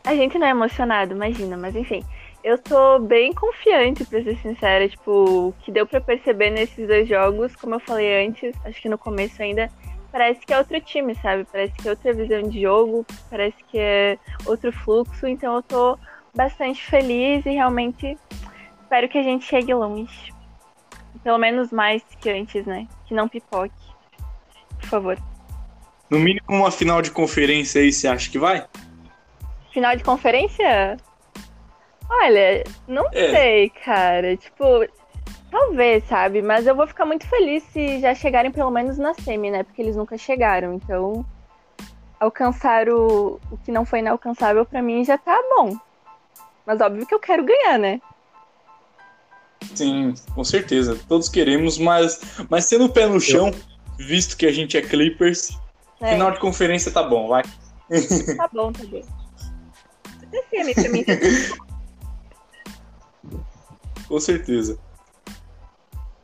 a 0.04 0.14
gente 0.14 0.38
não 0.38 0.46
é 0.46 0.50
emocionado, 0.50 1.14
imagina, 1.14 1.56
mas 1.56 1.76
enfim. 1.76 2.04
eu 2.42 2.58
tô 2.58 2.98
bem 2.98 3.32
confiante, 3.32 4.04
pra 4.04 4.22
ser 4.22 4.36
sincera. 4.38 4.88
Tipo, 4.88 5.48
o 5.48 5.54
que 5.62 5.70
deu 5.70 5.86
pra 5.86 6.00
perceber 6.00 6.50
nesses 6.50 6.86
dois 6.86 7.08
jogos, 7.08 7.54
como 7.56 7.76
eu 7.76 7.80
falei 7.80 8.26
antes, 8.26 8.54
acho 8.64 8.80
que 8.82 8.88
no 8.88 8.98
começo 8.98 9.40
ainda, 9.40 9.70
parece 10.10 10.40
que 10.44 10.52
é 10.52 10.58
outro 10.58 10.80
time, 10.80 11.14
sabe? 11.16 11.46
Parece 11.50 11.72
que 11.74 11.86
é 11.86 11.90
outra 11.90 12.12
visão 12.12 12.42
de 12.42 12.60
jogo, 12.60 13.06
parece 13.30 13.56
que 13.70 13.78
é 13.78 14.18
outro 14.44 14.72
fluxo. 14.72 15.26
Então 15.26 15.54
eu 15.54 15.62
tô 15.62 15.98
bastante 16.34 16.84
feliz 16.84 17.46
e 17.46 17.50
realmente 17.50 18.18
espero 18.82 19.08
que 19.08 19.18
a 19.18 19.22
gente 19.22 19.44
chegue 19.44 19.72
longe. 19.72 20.31
Pelo 21.22 21.38
menos 21.38 21.70
mais 21.70 22.02
que 22.20 22.30
antes, 22.30 22.66
né? 22.66 22.86
Que 23.06 23.14
não 23.14 23.28
pipoque. 23.28 23.72
Por 24.80 24.88
favor. 24.88 25.18
No 26.10 26.18
mínimo 26.18 26.42
uma 26.48 26.70
final 26.70 27.00
de 27.00 27.10
conferência 27.10 27.80
aí, 27.80 27.92
você 27.92 28.08
acha 28.08 28.30
que 28.30 28.38
vai? 28.38 28.66
Final 29.72 29.96
de 29.96 30.04
conferência? 30.04 30.96
Olha, 32.10 32.64
não 32.86 33.06
É. 33.12 33.30
sei, 33.30 33.70
cara. 33.70 34.36
Tipo, 34.36 34.64
talvez, 35.50 36.04
sabe? 36.04 36.42
Mas 36.42 36.66
eu 36.66 36.74
vou 36.74 36.86
ficar 36.86 37.06
muito 37.06 37.26
feliz 37.26 37.62
se 37.64 38.00
já 38.00 38.14
chegarem 38.14 38.50
pelo 38.50 38.70
menos 38.70 38.98
na 38.98 39.14
semi, 39.14 39.50
né? 39.50 39.62
Porque 39.62 39.80
eles 39.80 39.96
nunca 39.96 40.18
chegaram. 40.18 40.74
Então, 40.74 41.24
alcançar 42.20 42.88
o, 42.88 43.40
o 43.50 43.56
que 43.58 43.72
não 43.72 43.86
foi 43.86 44.00
inalcançável 44.00 44.66
pra 44.66 44.82
mim 44.82 45.04
já 45.04 45.16
tá 45.16 45.40
bom. 45.56 45.76
Mas 46.66 46.80
óbvio 46.80 47.06
que 47.06 47.14
eu 47.14 47.18
quero 47.20 47.44
ganhar, 47.44 47.78
né? 47.78 48.00
Sim, 49.74 50.14
com 50.34 50.44
certeza. 50.44 50.98
Todos 51.08 51.28
queremos, 51.28 51.78
mas, 51.78 52.20
mas 52.48 52.66
sendo 52.66 52.86
o 52.86 52.88
pé 52.88 53.06
no 53.06 53.20
chão, 53.20 53.50
visto 53.98 54.36
que 54.36 54.46
a 54.46 54.52
gente 54.52 54.76
é 54.76 54.82
Clippers, 54.82 55.56
É, 56.00 56.12
final 56.12 56.30
de 56.32 56.40
conferência 56.40 56.90
tá 56.90 57.02
bom, 57.02 57.28
vai. 57.28 57.42
Tá 58.36 58.48
bom, 58.52 58.72
tá 58.72 58.84
bom. 58.84 59.02
Pra 60.50 60.64
mim. 60.64 61.04
tá 61.04 61.12
Com 64.08 64.20
certeza. 64.20 64.78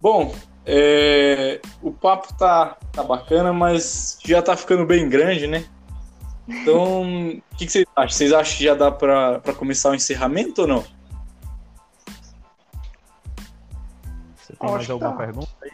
Bom, 0.01 0.35
é, 0.65 1.61
o 1.83 1.93
papo 1.93 2.33
tá, 2.35 2.77
tá 2.93 3.03
bacana, 3.03 3.53
mas 3.53 4.19
já 4.25 4.41
tá 4.41 4.57
ficando 4.57 4.87
bem 4.87 5.09
grande, 5.09 5.47
né? 5.47 5.65
Então, 6.49 7.37
o 7.37 7.57
que, 7.57 7.67
que 7.67 7.73
vocês 7.73 7.87
acham? 7.95 8.17
Vocês 8.17 8.33
acham 8.33 8.57
que 8.57 8.65
já 8.65 8.75
dá 8.75 8.91
pra 8.91 9.41
começar 9.57 9.91
o 9.91 9.95
encerramento 9.95 10.63
ou 10.63 10.67
não? 10.69 10.85
Tem 14.61 14.71
mais 14.71 14.91
alguma 14.91 15.13
tá. 15.13 15.17
pergunta 15.17 15.49
aí? 15.63 15.71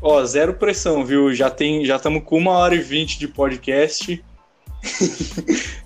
Ó, 0.00 0.24
zero 0.24 0.54
pressão, 0.54 1.04
viu? 1.04 1.34
Já 1.34 1.50
tem, 1.50 1.84
já 1.84 1.96
estamos 1.96 2.22
com 2.24 2.38
uma 2.38 2.52
hora 2.52 2.74
e 2.74 2.80
vinte 2.80 3.18
de 3.18 3.26
podcast. 3.26 4.24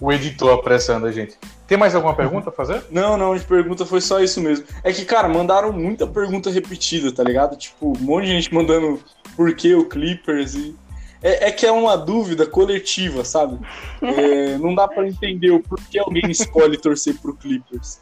O 0.00 0.12
editor 0.12 0.54
apressando 0.54 1.06
a 1.06 1.12
gente. 1.12 1.36
Tem 1.66 1.76
mais 1.76 1.94
alguma 1.94 2.14
pergunta 2.14 2.50
a 2.50 2.52
fazer? 2.52 2.84
Não, 2.90 3.16
não, 3.16 3.32
a 3.32 3.40
pergunta 3.40 3.84
foi 3.84 4.00
só 4.00 4.20
isso 4.20 4.40
mesmo. 4.40 4.64
É 4.84 4.92
que, 4.92 5.04
cara, 5.04 5.28
mandaram 5.28 5.72
muita 5.72 6.06
pergunta 6.06 6.50
repetida, 6.50 7.10
tá 7.10 7.24
ligado? 7.24 7.56
Tipo, 7.56 7.98
um 7.98 8.04
monte 8.04 8.26
de 8.26 8.30
gente 8.30 8.54
mandando 8.54 9.00
por 9.36 9.52
que 9.54 9.74
o 9.74 9.86
Clippers 9.86 10.54
e. 10.54 10.74
É, 11.20 11.48
é 11.48 11.50
que 11.50 11.66
é 11.66 11.72
uma 11.72 11.96
dúvida 11.96 12.46
coletiva, 12.46 13.24
sabe? 13.24 13.58
É, 14.00 14.56
não 14.58 14.72
dá 14.72 14.86
pra 14.86 15.06
entender 15.06 15.50
o 15.50 15.60
porquê 15.60 15.98
alguém 15.98 16.30
escolhe 16.30 16.78
torcer 16.78 17.18
pro 17.20 17.34
Clippers. 17.34 18.00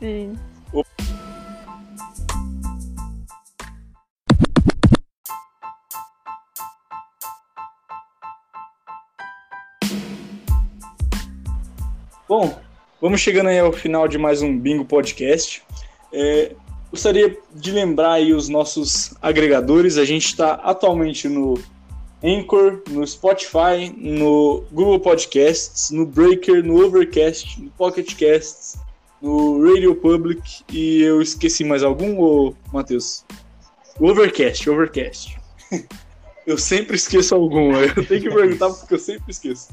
Sim. 0.00 0.38
Bom, 12.28 12.60
vamos 13.00 13.20
chegando 13.20 13.48
aí 13.48 13.58
ao 13.58 13.72
final 13.72 14.06
de 14.06 14.18
mais 14.18 14.42
um 14.42 14.56
Bingo 14.56 14.84
Podcast. 14.84 15.62
É, 16.12 16.54
gostaria 16.90 17.36
de 17.54 17.72
lembrar 17.72 18.12
aí 18.12 18.32
os 18.32 18.48
nossos 18.48 19.14
agregadores. 19.20 19.98
A 19.98 20.04
gente 20.04 20.26
está 20.26 20.54
atualmente 20.54 21.28
no 21.28 21.54
Anchor, 22.22 22.82
no 22.90 23.04
Spotify, 23.04 23.92
no 23.96 24.62
Google 24.70 25.00
Podcasts, 25.00 25.90
no 25.90 26.06
Breaker, 26.06 26.62
no 26.62 26.84
Overcast, 26.84 27.60
no 27.60 27.70
Pocket 27.70 28.14
Casts, 28.14 28.78
no 29.20 29.64
Radio 29.64 29.94
Public 29.94 30.62
e 30.72 31.02
eu 31.02 31.20
esqueci 31.20 31.64
mais 31.64 31.82
algum, 31.82 32.18
ô 32.20 32.54
Matheus? 32.72 33.24
Overcast, 34.00 34.68
Overcast. 34.70 35.38
eu 36.46 36.56
sempre 36.56 36.96
esqueço 36.96 37.34
algum, 37.34 37.72
eu 37.76 38.06
tenho 38.06 38.22
que 38.22 38.30
perguntar 38.30 38.70
porque 38.70 38.94
eu 38.94 38.98
sempre 38.98 39.30
esqueço. 39.30 39.68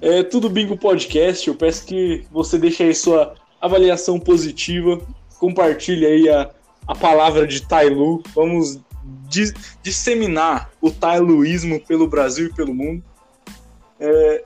É 0.00 0.22
tudo 0.22 0.48
Bingo 0.48 0.76
Podcast. 0.76 1.48
Eu 1.48 1.54
peço 1.54 1.84
que 1.84 2.24
você 2.30 2.56
deixe 2.58 2.82
aí 2.84 2.94
sua 2.94 3.34
avaliação 3.60 4.18
positiva, 4.18 5.00
compartilhe 5.38 6.06
aí 6.06 6.28
a, 6.28 6.50
a 6.86 6.94
palavra 6.94 7.46
de 7.46 7.66
Tailu. 7.66 8.22
Vamos 8.34 8.78
dis- 9.28 9.54
disseminar 9.82 10.70
o 10.80 10.90
tailuísmo 10.90 11.80
pelo 11.80 12.06
Brasil 12.06 12.46
e 12.46 12.52
pelo 12.52 12.72
mundo. 12.72 13.02
É, 13.98 14.44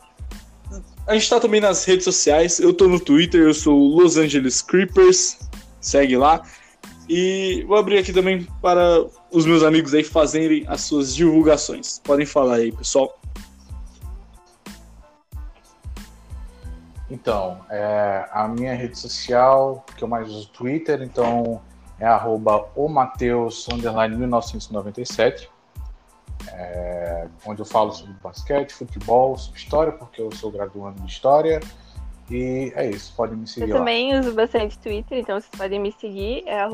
a 1.06 1.14
gente 1.14 1.22
está 1.22 1.40
também 1.40 1.60
nas 1.60 1.84
redes 1.84 2.04
sociais. 2.04 2.58
Eu 2.58 2.72
tô 2.72 2.86
no 2.86 3.00
Twitter, 3.00 3.42
eu 3.42 3.54
sou 3.54 3.76
Los 3.76 4.16
Angeles 4.16 4.62
Creepers. 4.62 5.38
Segue 5.80 6.16
lá. 6.16 6.42
E 7.08 7.64
vou 7.66 7.76
abrir 7.76 7.98
aqui 7.98 8.12
também 8.12 8.46
para 8.60 9.04
os 9.30 9.44
meus 9.44 9.62
amigos 9.62 9.92
aí 9.92 10.04
fazerem 10.04 10.64
as 10.68 10.82
suas 10.82 11.14
divulgações. 11.14 12.00
Podem 12.04 12.24
falar 12.24 12.56
aí, 12.56 12.72
pessoal. 12.72 13.18
Então, 17.10 17.60
é, 17.68 18.26
a 18.32 18.48
minha 18.48 18.74
rede 18.74 18.98
social, 18.98 19.84
que 19.96 20.02
eu 20.02 20.08
mais 20.08 20.30
uso 20.30 20.48
Twitter, 20.48 21.02
então 21.02 21.60
é 22.00 22.06
arroba 22.06 22.66
o 22.74 22.88
Mateus, 22.88 23.68
underline 23.70 24.16
1997, 24.16 25.50
é, 26.48 27.28
onde 27.46 27.60
eu 27.60 27.66
falo 27.66 27.92
sobre 27.92 28.14
basquete, 28.22 28.72
futebol, 28.72 29.36
sobre 29.36 29.58
história, 29.58 29.92
porque 29.92 30.20
eu 30.20 30.30
sou 30.32 30.50
graduando 30.50 31.00
de 31.02 31.10
história. 31.10 31.60
E 32.30 32.72
é 32.74 32.88
isso, 32.88 33.12
podem 33.16 33.36
me 33.36 33.42
Eu 33.42 33.46
seguir 33.46 33.72
lá. 33.72 33.78
também 33.78 34.18
uso 34.18 34.32
bastante 34.32 34.78
Twitter, 34.78 35.18
então 35.18 35.38
vocês 35.38 35.50
podem 35.54 35.78
me 35.78 35.92
seguir, 35.92 36.44
é 36.46 36.66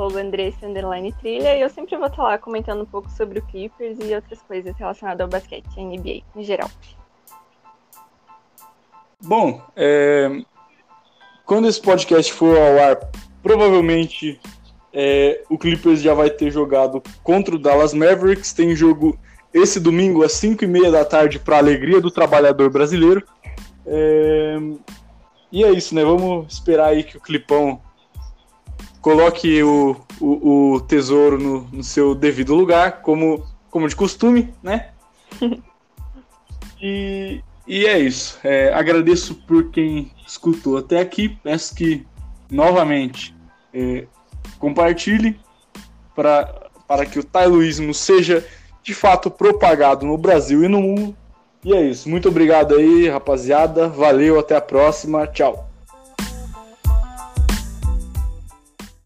trilha, 1.18 1.56
e 1.56 1.60
eu 1.60 1.70
sempre 1.70 1.96
vou 1.96 2.06
estar 2.06 2.22
lá 2.22 2.38
comentando 2.38 2.82
um 2.82 2.86
pouco 2.86 3.10
sobre 3.10 3.38
o 3.38 3.42
Clippers 3.42 3.98
e 4.00 4.14
outras 4.14 4.40
coisas 4.42 4.76
relacionadas 4.76 5.20
ao 5.20 5.28
basquete, 5.28 5.66
a 5.76 5.80
NBA 5.80 6.22
em 6.36 6.44
geral. 6.44 6.70
Bom, 9.20 9.60
é, 9.74 10.42
quando 11.44 11.66
esse 11.66 11.80
podcast 11.80 12.32
for 12.32 12.56
ao 12.56 12.78
ar, 12.78 13.10
provavelmente 13.42 14.38
é, 14.92 15.42
o 15.48 15.58
Clippers 15.58 16.00
já 16.00 16.14
vai 16.14 16.30
ter 16.30 16.50
jogado 16.50 17.02
contra 17.22 17.54
o 17.54 17.58
Dallas 17.58 17.92
Mavericks. 17.92 18.52
Tem 18.52 18.74
jogo 18.74 19.18
esse 19.52 19.80
domingo 19.80 20.22
às 20.22 20.32
5 20.32 20.64
e 20.64 20.66
meia 20.66 20.90
da 20.90 21.04
tarde 21.04 21.38
para 21.38 21.58
alegria 21.58 22.00
do 22.00 22.10
trabalhador 22.10 22.70
brasileiro. 22.70 23.22
É, 23.86 24.58
e 25.50 25.64
é 25.64 25.70
isso, 25.70 25.94
né? 25.94 26.04
Vamos 26.04 26.52
esperar 26.52 26.88
aí 26.88 27.02
que 27.02 27.16
o 27.16 27.20
Clipão 27.20 27.80
coloque 29.00 29.62
o, 29.62 29.96
o, 30.20 30.74
o 30.74 30.80
tesouro 30.80 31.38
no, 31.38 31.60
no 31.72 31.82
seu 31.82 32.14
devido 32.14 32.54
lugar, 32.54 33.00
como, 33.00 33.46
como 33.70 33.88
de 33.88 33.96
costume, 33.96 34.52
né? 34.62 34.90
E, 36.80 37.42
e 37.66 37.86
é 37.86 37.98
isso. 37.98 38.38
É, 38.44 38.72
agradeço 38.72 39.34
por 39.34 39.70
quem 39.70 40.12
escutou 40.24 40.76
até 40.76 41.00
aqui. 41.00 41.36
Peço 41.42 41.74
que, 41.74 42.06
novamente, 42.48 43.34
é, 43.74 44.06
compartilhe 44.58 45.38
pra, 46.14 46.68
para 46.86 47.04
que 47.04 47.18
o 47.18 47.24
tailuísmo 47.24 47.92
seja 47.92 48.46
de 48.88 48.94
fato 48.94 49.30
propagado 49.30 50.06
no 50.06 50.16
Brasil 50.16 50.64
e 50.64 50.68
no 50.68 50.80
mundo. 50.80 51.14
E 51.62 51.74
é 51.74 51.82
isso. 51.82 52.08
Muito 52.08 52.30
obrigado 52.30 52.74
aí, 52.74 53.06
rapaziada. 53.06 53.86
Valeu, 53.86 54.40
até 54.40 54.56
a 54.56 54.62
próxima. 54.62 55.26
Tchau. 55.26 55.67